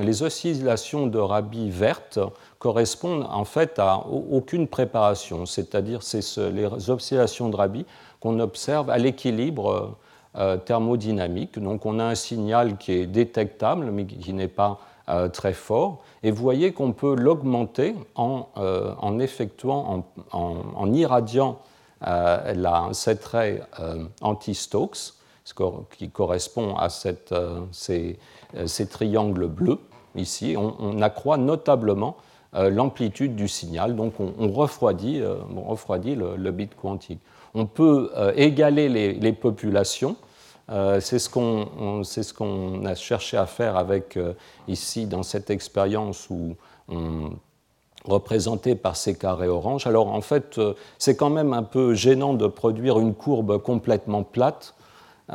les 0.01 0.23
oscillations 0.23 1.07
de 1.07 1.19
Rabi 1.19 1.71
vertes 1.71 2.21
correspondent 2.63 3.27
en 3.29 3.45
fait 3.45 3.81
à 3.81 4.07
aucune 4.07 4.69
préparation, 4.69 5.47
c'est-à-dire 5.47 6.05
c'est 6.05 6.23
les 6.53 6.91
oscillations 6.91 7.49
de 7.49 7.57
Rabi 7.57 7.85
qu'on 8.21 8.39
observe 8.39 8.89
à 8.89 8.99
l'équilibre 8.99 9.97
euh, 10.37 10.57
thermodynamique. 10.59 11.59
Donc 11.59 11.87
on 11.87 11.99
a 11.99 12.05
un 12.05 12.15
signal 12.15 12.77
qui 12.77 12.93
est 12.93 13.07
détectable 13.07 13.91
mais 13.91 14.07
qui 14.07 14.33
n'est 14.33 14.47
pas 14.47 14.79
euh, 15.09 15.29
très 15.29 15.53
fort. 15.53 15.99
Et 16.23 16.31
vous 16.31 16.41
voyez 16.41 16.73
qu'on 16.73 16.93
peut 16.93 17.17
l'augmenter 17.17 17.97
en, 18.15 18.47
euh, 18.57 18.95
en, 19.01 19.19
effectuant, 19.19 20.05
en, 20.31 20.55
en, 20.77 20.93
irradiant 20.93 21.59
euh, 22.07 22.55
la, 22.55 22.89
cette 22.93 23.25
raie 23.25 23.61
anti-Stokes, 24.21 25.15
qui 25.99 26.11
correspond 26.11 26.77
à 26.77 26.89
ces, 26.89 27.17
ces, 27.73 28.87
triangles 28.89 29.49
bleus 29.49 29.81
ici. 30.15 30.55
On, 30.57 31.03
accroît 31.03 31.37
notablement 31.37 32.17
l'amplitude 32.53 33.35
du 33.35 33.49
signal, 33.49 33.97
donc 33.97 34.15
on, 34.21 34.51
refroidit, 34.51 35.23
on 35.57 35.63
refroidit 35.63 36.15
le, 36.15 36.51
bit 36.51 36.75
quantique. 36.75 37.21
On 37.55 37.67
peut 37.67 38.11
égaler 38.37 38.89
les, 38.89 39.33
populations 39.33 40.17
euh, 40.71 41.01
c'est 41.01 41.19
ce 41.19 41.29
qu'on 41.29 42.85
a 42.85 42.95
cherché 42.95 43.37
à 43.37 43.47
faire 43.47 43.77
avec 43.77 44.17
euh, 44.17 44.33
ici 44.69 45.07
dans 45.07 45.23
cette 45.23 45.51
expérience 45.51 46.29
où 46.31 46.55
on 46.89 47.33
représenté 48.05 48.75
par 48.75 48.97
ces 48.97 49.17
carrés 49.17 49.49
orange. 49.49 49.87
Alors 49.87 50.09
en 50.09 50.21
fait, 50.21 50.59
euh, 50.59 50.75
c'est 50.99 51.17
quand 51.17 51.31
même 51.31 51.53
un 51.53 51.63
peu 51.63 51.95
gênant 51.95 52.35
de 52.35 52.47
produire 52.47 52.99
une 52.99 53.15
courbe 53.15 53.59
complètement 53.59 54.23
plate. 54.23 54.75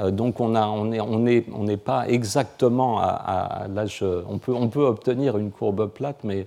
donc 0.09 0.39
on 0.41 0.49
n'est 0.85 0.99
on 0.99 1.25
on 1.53 1.77
pas 1.77 2.07
exactement 2.09 2.99
à, 2.99 3.67
l'âge... 3.73 4.03
On 4.03 4.37
peut, 4.37 4.53
on 4.53 4.67
peut, 4.67 4.85
obtenir 4.85 5.37
une 5.37 5.51
courbe 5.51 5.87
plate, 5.87 6.23
mais 6.23 6.45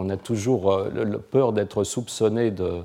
on 0.00 0.08
a 0.08 0.16
toujours 0.16 0.82
le, 0.92 1.18
peur 1.18 1.52
d'être 1.52 1.84
soupçonné 1.84 2.50
de 2.50 2.82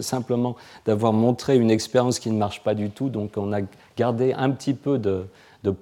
simplement 0.00 0.56
d'avoir 0.84 1.12
montré 1.12 1.56
une 1.56 1.70
expérience 1.70 2.18
qui 2.18 2.30
ne 2.30 2.38
marche 2.38 2.62
pas 2.62 2.74
du 2.74 2.90
tout. 2.90 3.08
Donc 3.08 3.32
on 3.36 3.52
a 3.52 3.60
gardé 3.96 4.32
un 4.32 4.50
petit 4.50 4.74
peu 4.74 4.98
de, 4.98 5.26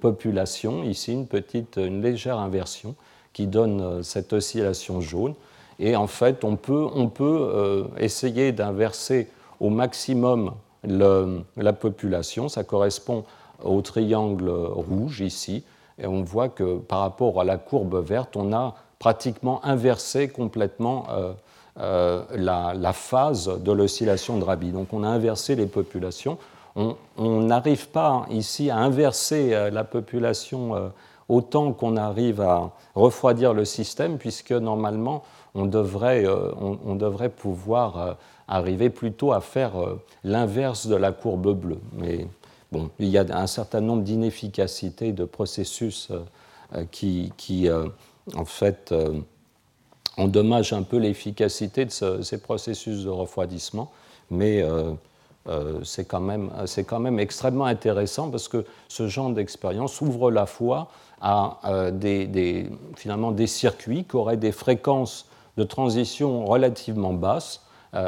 population, 0.01 0.83
ici 0.83 1.13
une 1.13 1.27
petite, 1.27 1.77
une 1.77 2.01
légère 2.01 2.39
inversion 2.39 2.95
qui 3.33 3.45
donne 3.45 3.81
euh, 3.81 4.01
cette 4.01 4.33
oscillation 4.33 4.99
jaune. 4.99 5.35
Et 5.77 5.95
en 5.95 6.07
fait, 6.07 6.43
on 6.43 6.55
peut, 6.55 6.87
on 6.95 7.07
peut 7.07 7.49
euh, 7.53 7.83
essayer 7.99 8.51
d'inverser 8.51 9.27
au 9.59 9.69
maximum 9.69 10.53
la 10.83 11.73
population. 11.73 12.49
Ça 12.49 12.63
correspond 12.63 13.25
au 13.63 13.81
triangle 13.81 14.49
rouge 14.49 15.21
ici. 15.21 15.63
Et 15.99 16.07
on 16.07 16.23
voit 16.23 16.49
que 16.49 16.77
par 16.77 17.01
rapport 17.01 17.39
à 17.39 17.43
la 17.43 17.57
courbe 17.57 18.03
verte, 18.03 18.35
on 18.35 18.53
a 18.53 18.75
pratiquement 18.99 19.63
inversé 19.65 20.29
complètement 20.29 21.07
euh, 21.09 21.33
euh, 21.79 22.23
la, 22.33 22.93
phase 22.93 23.61
de 23.61 23.71
l'oscillation 23.71 24.37
de 24.37 24.43
Rabi. 24.43 24.71
Donc 24.71 24.93
on 24.93 25.03
a 25.03 25.07
inversé 25.07 25.55
les 25.55 25.65
populations. 25.65 26.37
On 26.75 27.41
n'arrive 27.41 27.87
pas 27.89 28.25
ici 28.29 28.69
à 28.69 28.77
inverser 28.77 29.53
euh, 29.53 29.69
la 29.69 29.83
population 29.83 30.91
autant 31.29 31.71
qu'on 31.73 31.97
arrive 31.97 32.41
à 32.41 32.71
refroidir 32.93 33.53
le 33.53 33.65
système, 33.65 34.17
puisque 34.17 34.51
normalement 34.51 35.23
on 35.53 35.65
devrait, 35.65 36.23
devrait 36.23 37.29
pouvoir 37.29 38.17
arriver 38.47 38.89
plutôt 38.89 39.33
à 39.33 39.41
faire 39.41 39.73
l'inverse 40.23 40.87
de 40.87 40.95
la 40.95 41.11
courbe 41.11 41.53
bleue. 41.53 41.79
Mais 41.93 42.27
bon, 42.71 42.89
il 42.99 43.07
y 43.07 43.17
a 43.17 43.25
un 43.31 43.47
certain 43.47 43.81
nombre 43.81 44.03
d'inefficacités 44.03 45.13
de 45.13 45.25
processus 45.25 46.11
qui 46.91 47.69
en 48.33 48.45
fait, 48.45 48.93
endommage 50.17 50.73
un 50.73 50.83
peu 50.83 50.97
l'efficacité 50.97 51.85
de 51.85 52.21
ces 52.21 52.37
processus 52.37 53.03
de 53.03 53.09
refroidissement, 53.09 53.91
mais 54.31 54.61
euh, 54.61 54.91
euh, 55.47 55.79
c'est 55.83 56.05
quand, 56.05 56.19
même, 56.19 57.19
extrêmement 57.19 57.65
intéressant 57.65 58.29
parce 58.29 58.47
que 58.47 58.65
ce 58.87 59.07
genre 59.07 59.29
d'expérience 59.31 60.01
ouvre 60.01 60.31
la 60.31 60.45
voie 60.45 60.89
à 61.21 61.59
euh, 61.65 61.91
des, 61.91 62.69
finalement 62.95 63.31
des 63.31 63.47
circuits 63.47 64.05
qui 64.05 64.15
auraient 64.15 64.37
des 64.37 64.51
fréquences 64.51 65.27
de 65.57 65.63
transition 65.63 66.45
relativement 66.45 67.13
basses, 67.13 67.61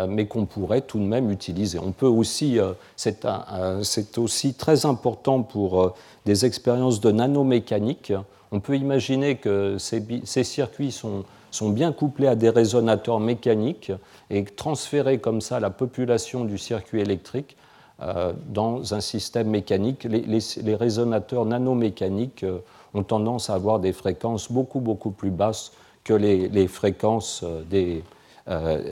mais 0.09 0.27
qu'on 0.27 0.45
pourrait 0.45 0.81
tout 0.81 0.99
de 0.99 1.05
même 1.05 1.31
utiliser. 1.31 1.79
On 1.79 1.93
peut 1.93 2.07
aussi, 2.07 2.59
c'est 2.97 4.17
aussi 4.17 4.53
très 4.53 4.85
important 4.85 5.43
pour 5.43 5.95
des 6.25 6.45
expériences 6.45 6.99
de 6.99 7.09
nanomécanique. 7.09 8.11
On 8.51 8.59
peut 8.59 8.77
imaginer 8.77 9.35
que 9.37 9.77
ces, 9.77 10.43
circuits 10.43 10.91
sont 10.91 11.69
bien 11.69 11.91
couplés 11.91 12.27
à 12.27 12.35
des 12.35 12.49
résonateurs 12.49 13.19
mécaniques 13.19 13.91
et 14.29 14.43
transférer 14.45 15.19
comme 15.19 15.41
ça 15.41 15.59
la 15.59 15.69
population 15.69 16.45
du 16.45 16.57
circuit 16.57 17.01
électrique 17.01 17.57
euh, 17.99 18.31
dans 18.49 18.93
un 18.93 19.01
système 19.01 19.49
mécanique. 19.49 20.03
Les, 20.03 20.75
résonateurs 20.75 21.45
nanomécaniques 21.45 22.43
euh, 22.43 22.59
ont 22.93 23.01
tendance 23.01 23.49
à 23.49 23.55
avoir 23.55 23.79
des 23.79 23.91
fréquences 23.91 24.51
beaucoup, 24.51 24.81
beaucoup 24.81 25.09
plus 25.09 25.31
basses 25.31 25.71
que 26.03 26.13
les, 26.13 26.67
fréquences 26.67 27.41
euh, 27.43 27.63
des, 27.63 28.03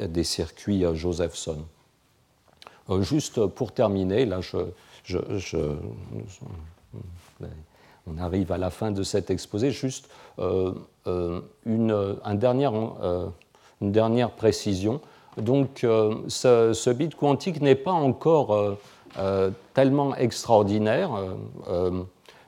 des 0.10 0.24
circuits 0.24 0.84
Josephson. 0.96 1.60
juste 3.02 3.46
pour 3.46 3.74
terminer, 3.74 4.26
là, 4.26 4.42
je, 4.42 4.58
je, 5.04 5.20
on 8.08 8.18
arrive 8.18 8.52
à 8.52 8.58
la 8.58 8.70
fin 8.70 8.92
de 8.92 9.04
cet 9.04 9.32
exposé, 9.32 9.72
juste 9.72 10.10
euh, 10.40 10.74
une, 11.66 12.18
dernière, 12.34 12.74
euh, 12.76 13.28
une, 13.82 13.92
dernière, 13.92 14.32
précision. 14.32 15.02
Donc 15.38 15.84
euh, 15.84 16.16
ce, 16.28 16.90
bit 16.92 17.16
quantique 17.16 17.62
n'est 17.62 17.76
pas 17.76 17.92
encore 17.92 18.78
tellement 19.74 20.16
extraordinaire. 20.16 21.10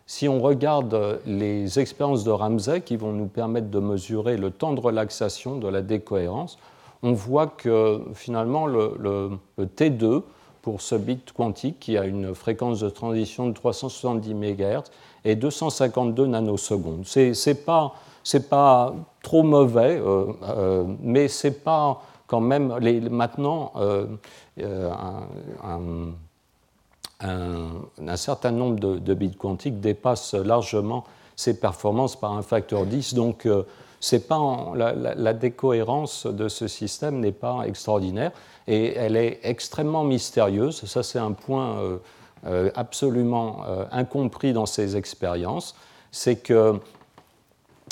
si 0.05 0.27
on 0.27 0.41
regarde 0.41 1.19
les 1.25 1.79
expériences 1.79 2.23
de 2.23 2.31
Ramsey 2.31 2.81
qui 2.81 2.97
vont 2.97 3.13
nous 3.13 3.27
permettre 3.27 3.69
de 3.69 3.79
mesurer 3.79 4.37
le 4.37 4.51
temps 4.51 4.73
de 4.73 4.79
relaxation 4.79 5.57
de 5.57 5.67
la 5.67 5.81
décohérence, 5.81 6.57
on 7.03 7.13
voit 7.13 7.47
que 7.47 8.01
finalement 8.13 8.67
le, 8.67 8.97
le 9.57 9.65
T2 9.65 10.23
pour 10.61 10.81
ce 10.81 10.95
bit 10.95 11.31
quantique 11.31 11.79
qui 11.79 11.97
a 11.97 12.03
une 12.03 12.35
fréquence 12.35 12.81
de 12.81 12.89
transition 12.89 13.47
de 13.47 13.53
370 13.53 14.33
MHz 14.33 14.83
et 15.27 15.35
252 15.35 16.25
nanosecondes. 16.25 17.05
Ce 17.05 17.49
n'est 17.49 17.55
pas 17.55 17.93
pas 18.49 18.93
trop 19.21 19.43
mauvais, 19.43 19.99
euh, 19.99 20.25
euh, 20.43 20.83
mais 21.01 21.27
c'est 21.27 21.63
pas 21.63 22.01
quand 22.27 22.41
même 22.41 22.77
les, 22.79 22.99
maintenant 23.01 23.71
euh, 23.77 24.05
un, 25.63 26.11
un, 27.21 28.15
certain 28.17 28.51
nombre 28.51 28.79
de, 28.79 29.13
bits 29.13 29.35
quantiques 29.35 29.79
dépasse 29.79 30.33
largement 30.33 31.03
ces 31.35 31.59
performances 31.59 32.15
par 32.17 32.33
un 32.33 32.41
facteur 32.41 32.85
10. 32.85 33.13
Donc 33.13 33.47
c'est 33.99 34.27
pas 34.27 34.39
la, 34.75 35.33
décohérence 35.33 36.25
de 36.25 36.47
ce 36.49 36.67
système 36.67 37.19
n'est 37.19 37.31
pas 37.31 37.63
extraordinaire 37.65 38.31
et 38.67 38.93
elle 38.95 39.15
est 39.15 39.39
extrêmement 39.43 40.03
mystérieuse. 40.03 40.83
Ça 40.85 41.01
c'est 41.03 41.19
un 41.19 41.31
point 41.31 41.99
absolument 42.75 43.63
incompris 43.91 44.53
dans 44.53 44.65
ces 44.65 44.95
expériences. 44.95 45.75
C'est 46.11 46.37
que 46.37 46.79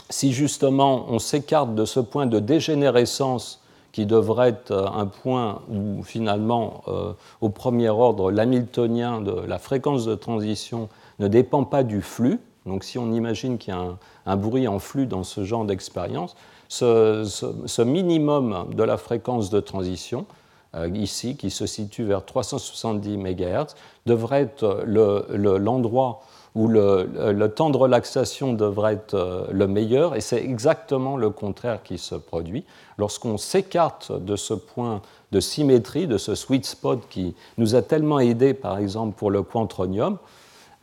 si 0.09 0.33
justement 0.33 1.05
on 1.09 1.19
s'écarte 1.19 1.75
de 1.75 1.85
ce 1.85 1.99
point 1.99 2.25
de 2.25 2.39
dégénérescence 2.39 3.61
qui 3.95 4.05
devrait 4.05 4.49
être 4.49 4.91
un 4.93 5.05
point 5.05 5.61
où 5.69 6.03
finalement, 6.03 6.83
euh, 6.89 7.13
au 7.39 7.47
premier 7.47 7.87
ordre, 7.87 8.29
l'hamiltonien 8.29 9.21
de 9.21 9.31
la 9.31 9.57
fréquence 9.57 10.05
de 10.05 10.15
transition 10.15 10.89
ne 11.19 11.29
dépend 11.29 11.63
pas 11.63 11.83
du 11.83 12.01
flux, 12.01 12.41
donc 12.65 12.83
si 12.83 12.97
on 12.97 13.13
imagine 13.13 13.57
qu'il 13.57 13.73
y 13.73 13.77
a 13.77 13.97
un, 14.25 14.35
bruit 14.35 14.67
en 14.67 14.79
flux 14.79 15.05
dans 15.05 15.23
ce 15.23 15.45
genre 15.45 15.63
d'expérience, 15.63 16.35
ce, 16.67 17.81
minimum 17.83 18.67
de 18.73 18.83
la 18.83 18.97
fréquence 18.97 19.49
de 19.49 19.61
transition, 19.61 20.25
euh, 20.25 20.44
ici, 20.93 21.37
qui 21.37 21.49
se 21.49 21.65
situe 21.65 22.03
vers 22.03 22.25
370 22.25 23.17
MHz, 23.17 23.75
devrait 24.05 24.41
être 24.41 24.83
l'endroit 24.85 26.21
où 26.55 26.69
le, 26.69 27.47
temps 27.47 27.69
de 27.69 27.77
relaxation 27.77 28.53
devrait 28.53 28.93
être 28.93 29.13
euh, 29.13 29.45
le 29.51 29.67
meilleur, 29.67 30.15
et 30.15 30.21
c'est 30.21 30.41
exactement 30.41 31.17
le 31.17 31.29
contraire 31.29 31.83
qui 31.83 31.97
se 31.97 32.15
produit. 32.15 32.63
Lorsqu'on 32.97 33.37
s'écarte 33.37 34.13
de 34.13 34.37
ce 34.37 34.53
point 34.53 35.01
de 35.33 35.41
symétrie, 35.41 36.07
de 36.07 36.17
ce 36.17 36.33
sweet 36.33 36.65
spot 36.65 37.01
qui 37.09 37.35
nous 37.57 37.75
a 37.75 37.81
tellement 37.81 38.19
aidé, 38.19 38.53
par 38.53 38.77
exemple, 38.77 39.15
pour 39.17 39.31
le 39.31 39.43
quantronium, 39.43 40.17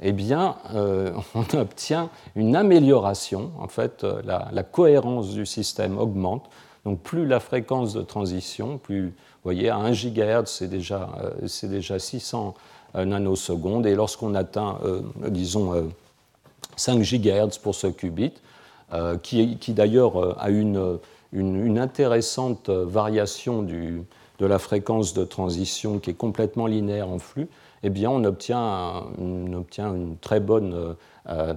eh 0.02 0.12
bien, 0.12 0.56
euh, 0.74 1.12
on 1.35 1.59
obtient 1.59 2.10
une 2.36 2.55
amélioration. 2.55 3.51
En 3.59 3.69
fait, 3.69 4.05
euh, 4.05 4.20
la, 4.24 4.62
cohérence 4.62 5.31
du 5.31 5.47
système 5.47 5.98
augmente. 5.98 6.51
Donc, 6.85 7.01
plus 7.01 7.27
la 7.27 7.40
fréquence 7.40 7.94
de 7.94 8.02
transition, 8.02 8.77
plus, 8.77 9.14
voyez, 9.44 9.69
à 9.69 9.77
1 9.77 9.93
GHz, 9.93 10.47
c'est 10.47 10.69
déjà, 10.69 11.10
c'est 11.47 11.69
déjà 11.69 11.98
600 11.98 12.55
nanosecondes. 12.94 13.86
Et 13.86 13.94
lorsqu'on 13.94 14.35
atteint, 14.35 14.78
euh, 14.85 15.01
disons, 15.28 15.90
5 16.77 16.98
euh, 16.98 17.02
GHz 17.02 17.59
pour 17.59 17.74
ce 17.74 17.86
qubit, 17.86 18.32
euh, 18.93 19.16
qui, 19.16 19.56
d'ailleurs 19.69 20.39
a 20.40 20.51
une, 20.51 20.98
une, 21.32 21.78
intéressante 21.78 22.69
variation 22.69 23.62
du, 23.62 24.02
de 24.39 24.47
la 24.47 24.59
fréquence 24.59 25.14
de 25.14 25.24
transition 25.24 25.98
qui 25.98 26.10
est 26.10 26.14
complètement 26.14 26.66
linéaire 26.66 27.09
en 27.09 27.19
flux, 27.19 27.48
eh 27.82 27.90
bien, 27.90 28.10
on 28.10 28.23
obtient 28.24 28.60
un, 28.60 29.05
on 29.19 29.52
obtient 29.55 29.93
une 29.94 30.16
très 30.19 30.40
bonne, 30.40 30.94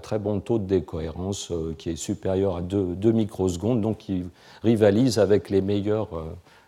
très 0.02 0.18
bon 0.18 0.40
taux 0.40 0.58
de 0.58 0.66
décohérence 0.66 1.52
qui 1.78 1.92
est 1.92 1.96
supérieur 1.96 2.58
à 2.58 2.62
2, 2.62 2.96
2, 2.96 3.12
microsecondes, 3.12 3.82
donc 3.82 4.00
qui 4.00 4.24
rivalise 4.64 5.20
avec 5.20 5.50
les 5.50 5.62
meilleurs, 5.62 6.10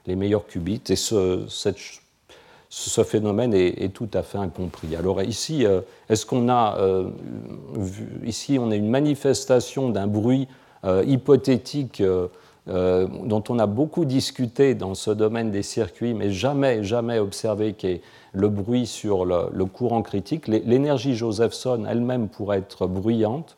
les 0.08 0.16
meilleurs 0.16 0.48
qubits. 0.48 0.82
Et 0.90 0.96
ce, 0.96 1.46
phénomène 3.04 3.54
est, 3.54 3.94
tout 3.94 4.10
à 4.14 4.24
fait 4.24 4.38
incompris. 4.38 4.96
Alors 4.96 5.22
ici, 5.22 5.66
euh, 5.66 5.82
est-ce 6.10 6.26
qu'on 6.26 6.50
a 6.50 6.78
euh, 6.80 7.10
ici 8.26 8.58
on 8.60 8.72
a 8.72 8.76
une 8.76 8.90
manifestation 8.90 9.90
d'un 9.90 10.08
bruit 10.08 10.48
euh, 10.86 11.04
hypothétique 11.06 12.02
dont 12.68 13.44
on 13.48 13.60
a 13.60 13.66
beaucoup 13.66 14.04
discuté 14.04 14.76
dans 14.76 14.94
ce 14.94 15.10
domaine 15.10 15.52
des 15.52 15.64
circuits, 15.64 16.14
mais 16.14 16.32
jamais 16.32 16.84
jamais 16.84 17.18
observé 17.18 17.74
qui 17.74 17.88
est 17.88 18.02
le 18.34 18.50
bruit 18.50 18.86
sur 18.86 19.24
le, 19.24 19.64
courant 19.66 20.02
critique. 20.02 20.50
L'énergie 20.50 21.16
Josephson 21.16 21.86
elle-même 21.90 22.28
pourrait 22.28 22.58
être 22.58 22.86
bruyante. 22.86 23.56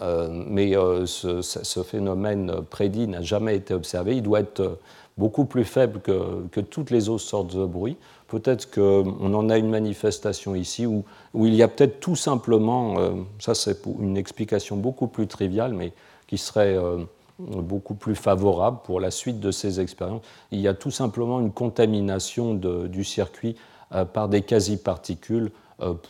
Mais 0.00 0.72
ce, 1.06 1.42
ce, 1.42 1.82
phénomène 1.82 2.62
prédit 2.70 3.08
n'a 3.08 3.22
jamais 3.22 3.56
été 3.56 3.74
observé. 3.74 4.16
Il 4.16 4.22
doit 4.22 4.40
être 4.40 4.78
beaucoup 5.18 5.44
plus 5.44 5.64
faible 5.64 6.00
que, 6.00 6.60
toutes 6.60 6.90
les 6.90 7.08
autres 7.08 7.24
sortes 7.24 7.54
de 7.54 7.66
bruits. 7.66 7.96
Peut-être 8.28 8.70
qu'on 8.70 9.34
en 9.34 9.50
a 9.50 9.58
une 9.58 9.68
manifestation 9.68 10.54
ici 10.54 10.86
où, 10.86 11.04
il 11.34 11.54
y 11.54 11.62
a 11.62 11.68
peut-être 11.68 12.00
tout 12.00 12.16
simplement, 12.16 12.98
euh, 12.98 13.10
ça 13.38 13.54
c'est 13.54 13.78
une 14.00 14.16
explication 14.16 14.76
beaucoup 14.76 15.08
plus 15.08 15.26
triviale, 15.26 15.74
mais 15.74 15.92
qui 16.26 16.38
serait 16.38 16.76
euh, 16.76 16.98
beaucoup 17.38 17.94
plus 17.94 18.14
favorable 18.14 18.78
pour 18.84 19.00
la 19.00 19.10
suite 19.10 19.40
de 19.40 19.50
ces 19.50 19.80
expériences. 19.80 20.22
Il 20.52 20.60
y 20.60 20.68
a 20.68 20.74
tout 20.74 20.90
simplement 20.90 21.40
une 21.40 21.52
contamination 21.52 22.54
du 22.54 23.04
circuit 23.04 23.56
euh, 23.94 24.04
par 24.04 24.28
des 24.28 24.42
quasi-particules 24.42 25.50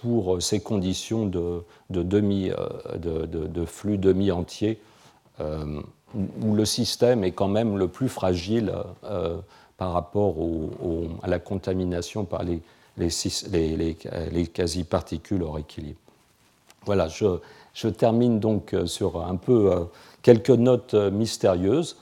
pour 0.00 0.40
ces 0.42 0.60
conditions 0.60 1.26
de, 1.26 1.62
de, 1.90 2.02
demi, 2.02 2.50
de, 2.96 3.26
de 3.26 3.64
flux 3.64 3.98
demi-entier 3.98 4.80
où 6.14 6.54
le 6.54 6.64
système 6.64 7.24
est 7.24 7.32
quand 7.32 7.48
même 7.48 7.76
le 7.76 7.88
plus 7.88 8.08
fragile 8.08 8.72
euh, 9.04 9.38
par 9.76 9.92
rapport 9.92 10.34
à 11.22 11.28
la 11.28 11.38
contamination 11.38 12.24
par 12.24 12.42
les, 12.42 12.60
les, 12.96 14.46
quasi-particules 14.46 15.42
hors 15.42 15.58
équilibre. 15.58 15.98
Voilà, 16.84 17.08
je, 17.08 17.88
termine 17.88 18.40
donc 18.40 18.72
euh, 18.74 18.86
sur 18.86 19.22
un 19.24 19.36
peu 19.36 19.72
euh, 19.72 19.84
quelques 20.22 20.50
notes 20.50 20.94
mystérieuses 20.94 21.96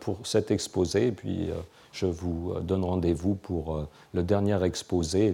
pour 0.00 0.26
cet 0.26 0.50
exposé, 0.50 1.08
et 1.08 1.12
puis 1.12 1.50
je 1.92 2.06
vous 2.06 2.54
donne 2.62 2.84
rendez-vous 2.84 3.34
pour 3.34 3.86
le 4.14 4.22
dernier 4.22 4.64
exposé 4.64 5.30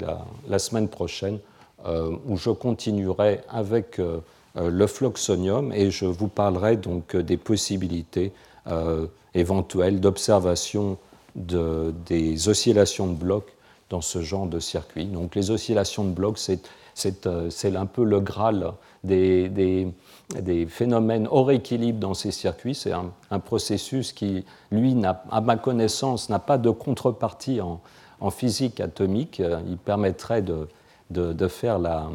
la 0.49 0.59
semaine 0.59 0.89
prochaine, 0.89 1.39
où 1.85 2.37
je 2.37 2.51
continuerai 2.51 3.41
avec 3.49 4.01
euh, 4.57 4.71
le 4.71 4.87
floxonium 4.87 5.73
et 5.73 5.91
je 5.91 6.07
vous 6.07 6.29
parlerai 6.29 6.77
donc 6.77 7.17
des 7.17 7.37
possibilités 7.37 8.33
euh, 8.69 9.09
éventuelles 9.35 9.99
d'observation 9.99 10.97
de, 11.35 11.93
des 12.07 12.49
oscillations 12.49 13.09
de 13.09 13.15
blocs 13.15 13.53
dans 13.91 14.01
ce 14.01 14.23
genre 14.23 14.47
de 14.47 14.61
circuit. 14.61 15.07
Donc 15.07 15.35
les 15.35 15.51
oscillations 15.51 16.05
de 16.05 16.13
blocs, 16.13 16.39
c'est 16.39 17.27
euh, 17.27 17.51
un 17.75 17.87
peu 17.87 18.05
le 18.05 18.21
Graal 18.21 18.75
des, 19.03 19.49
des, 19.49 19.89
des, 20.41 20.67
phénomènes 20.67 21.27
hors 21.29 21.51
équilibre 21.51 21.99
dans 21.99 22.15
ces 22.15 22.31
circuits. 22.31 22.77
C'est 22.77 22.93
un, 22.93 23.39
processus 23.41 24.13
qui, 24.13 24.45
lui, 24.71 24.95
à 25.05 25.41
ma 25.41 25.57
connaissance, 25.57 26.29
n'a 26.31 26.39
pas 26.39 26.59
de 26.59 26.71
contrepartie 26.71 27.61
en, 27.61 27.81
en, 28.21 28.31
physique 28.31 28.79
atomique. 28.79 29.43
Il 29.69 29.79
permettrait 29.79 30.43
de, 30.43 30.69
de, 31.15 31.49
faire 31.49 31.79
la... 31.79 32.11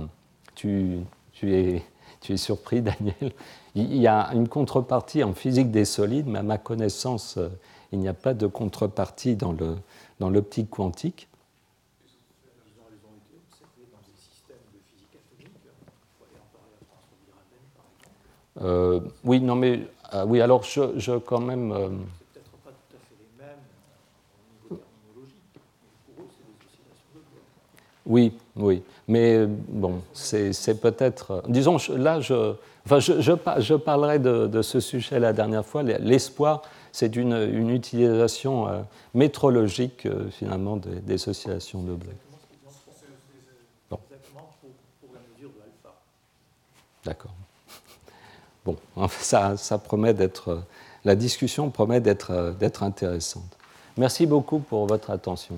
Tu, 0.56 1.00
tu 1.34 1.54
es 1.56 1.84
tu 2.22 2.34
es 2.34 2.38
surpris, 2.38 2.82
Daniel. 2.84 3.32
Il 3.76 3.96
y 3.96 4.08
a 4.08 4.30
une 4.34 4.48
contrepartie 4.48 5.24
en 5.24 5.34
physique 5.34 5.72
des 5.72 5.86
solides, 5.86 6.28
mais 6.28 6.40
à 6.40 6.44
ma 6.44 6.58
connaissance, 6.58 7.38
euh, 7.38 7.50
il 7.92 8.00
n'y 8.00 8.08
a 8.08 8.14
pas 8.14 8.34
de 8.34 8.48
contrepartie 8.48 9.36
dans 9.36 9.54
l'optique 10.20 10.70
dans 10.70 10.76
quantique. 10.76 11.28
Euh, 18.62 19.00
oui, 19.24 19.40
non, 19.40 19.56
mais 19.56 19.88
euh, 20.14 20.26
oui, 20.26 20.42
alors 20.42 20.64
je, 20.64 21.18
quand 21.18 21.40
même 21.40 21.70
peut-être 21.70 22.52
pas 22.58 22.72
tout 22.72 22.96
à 22.96 23.00
fait 23.08 23.16
les 23.18 23.46
mêmes 23.46 23.64
au 24.70 24.74
niveau 24.74 24.82
terminologique, 24.84 25.62
mais 25.82 26.14
pour 26.14 26.24
eux, 26.24 26.28
c'est 26.30 26.44
des 26.44 26.68
oscillations 26.68 27.08
de 27.16 27.20
blocs. 27.20 27.99
Oui, 28.10 28.34
oui. 28.56 28.82
Mais 29.08 29.46
bon, 29.46 30.02
c'est 30.14 30.82
peut-être. 30.82 31.44
Disons, 31.48 31.78
là, 31.96 32.20
je, 32.20 32.56
enfin, 32.86 33.00
je, 33.00 33.22
je, 33.22 33.76
parlerai 33.76 34.18
de, 34.18 34.62
ce 34.64 34.80
sujet 34.80 35.20
la 35.20 35.32
dernière 35.32 35.64
fois. 35.64 35.84
L'espoir, 35.84 36.64
c'est 36.92 37.16
une, 37.16 37.70
utilisation 37.70 38.68
euh, 38.68 38.82
métrologique, 39.14 40.08
euh, 40.08 40.28
finalement, 40.32 40.76
des, 40.76 41.00
des, 41.02 41.16
de 41.18 41.96
Blake. 41.96 42.18
Bon. 43.90 44.00
D'accord. 47.06 47.32
Bon, 48.66 48.76
ça, 49.22 49.56
ça 49.56 49.78
promet 49.78 50.14
d'être. 50.14 50.64
La 51.06 51.16
discussion 51.16 51.70
promet 51.70 52.02
d'être 52.02 52.84
intéressante. 52.84 53.58
Merci 53.98 54.26
beaucoup 54.26 54.60
pour 54.60 54.86
votre 54.86 55.12
attention. 55.12 55.58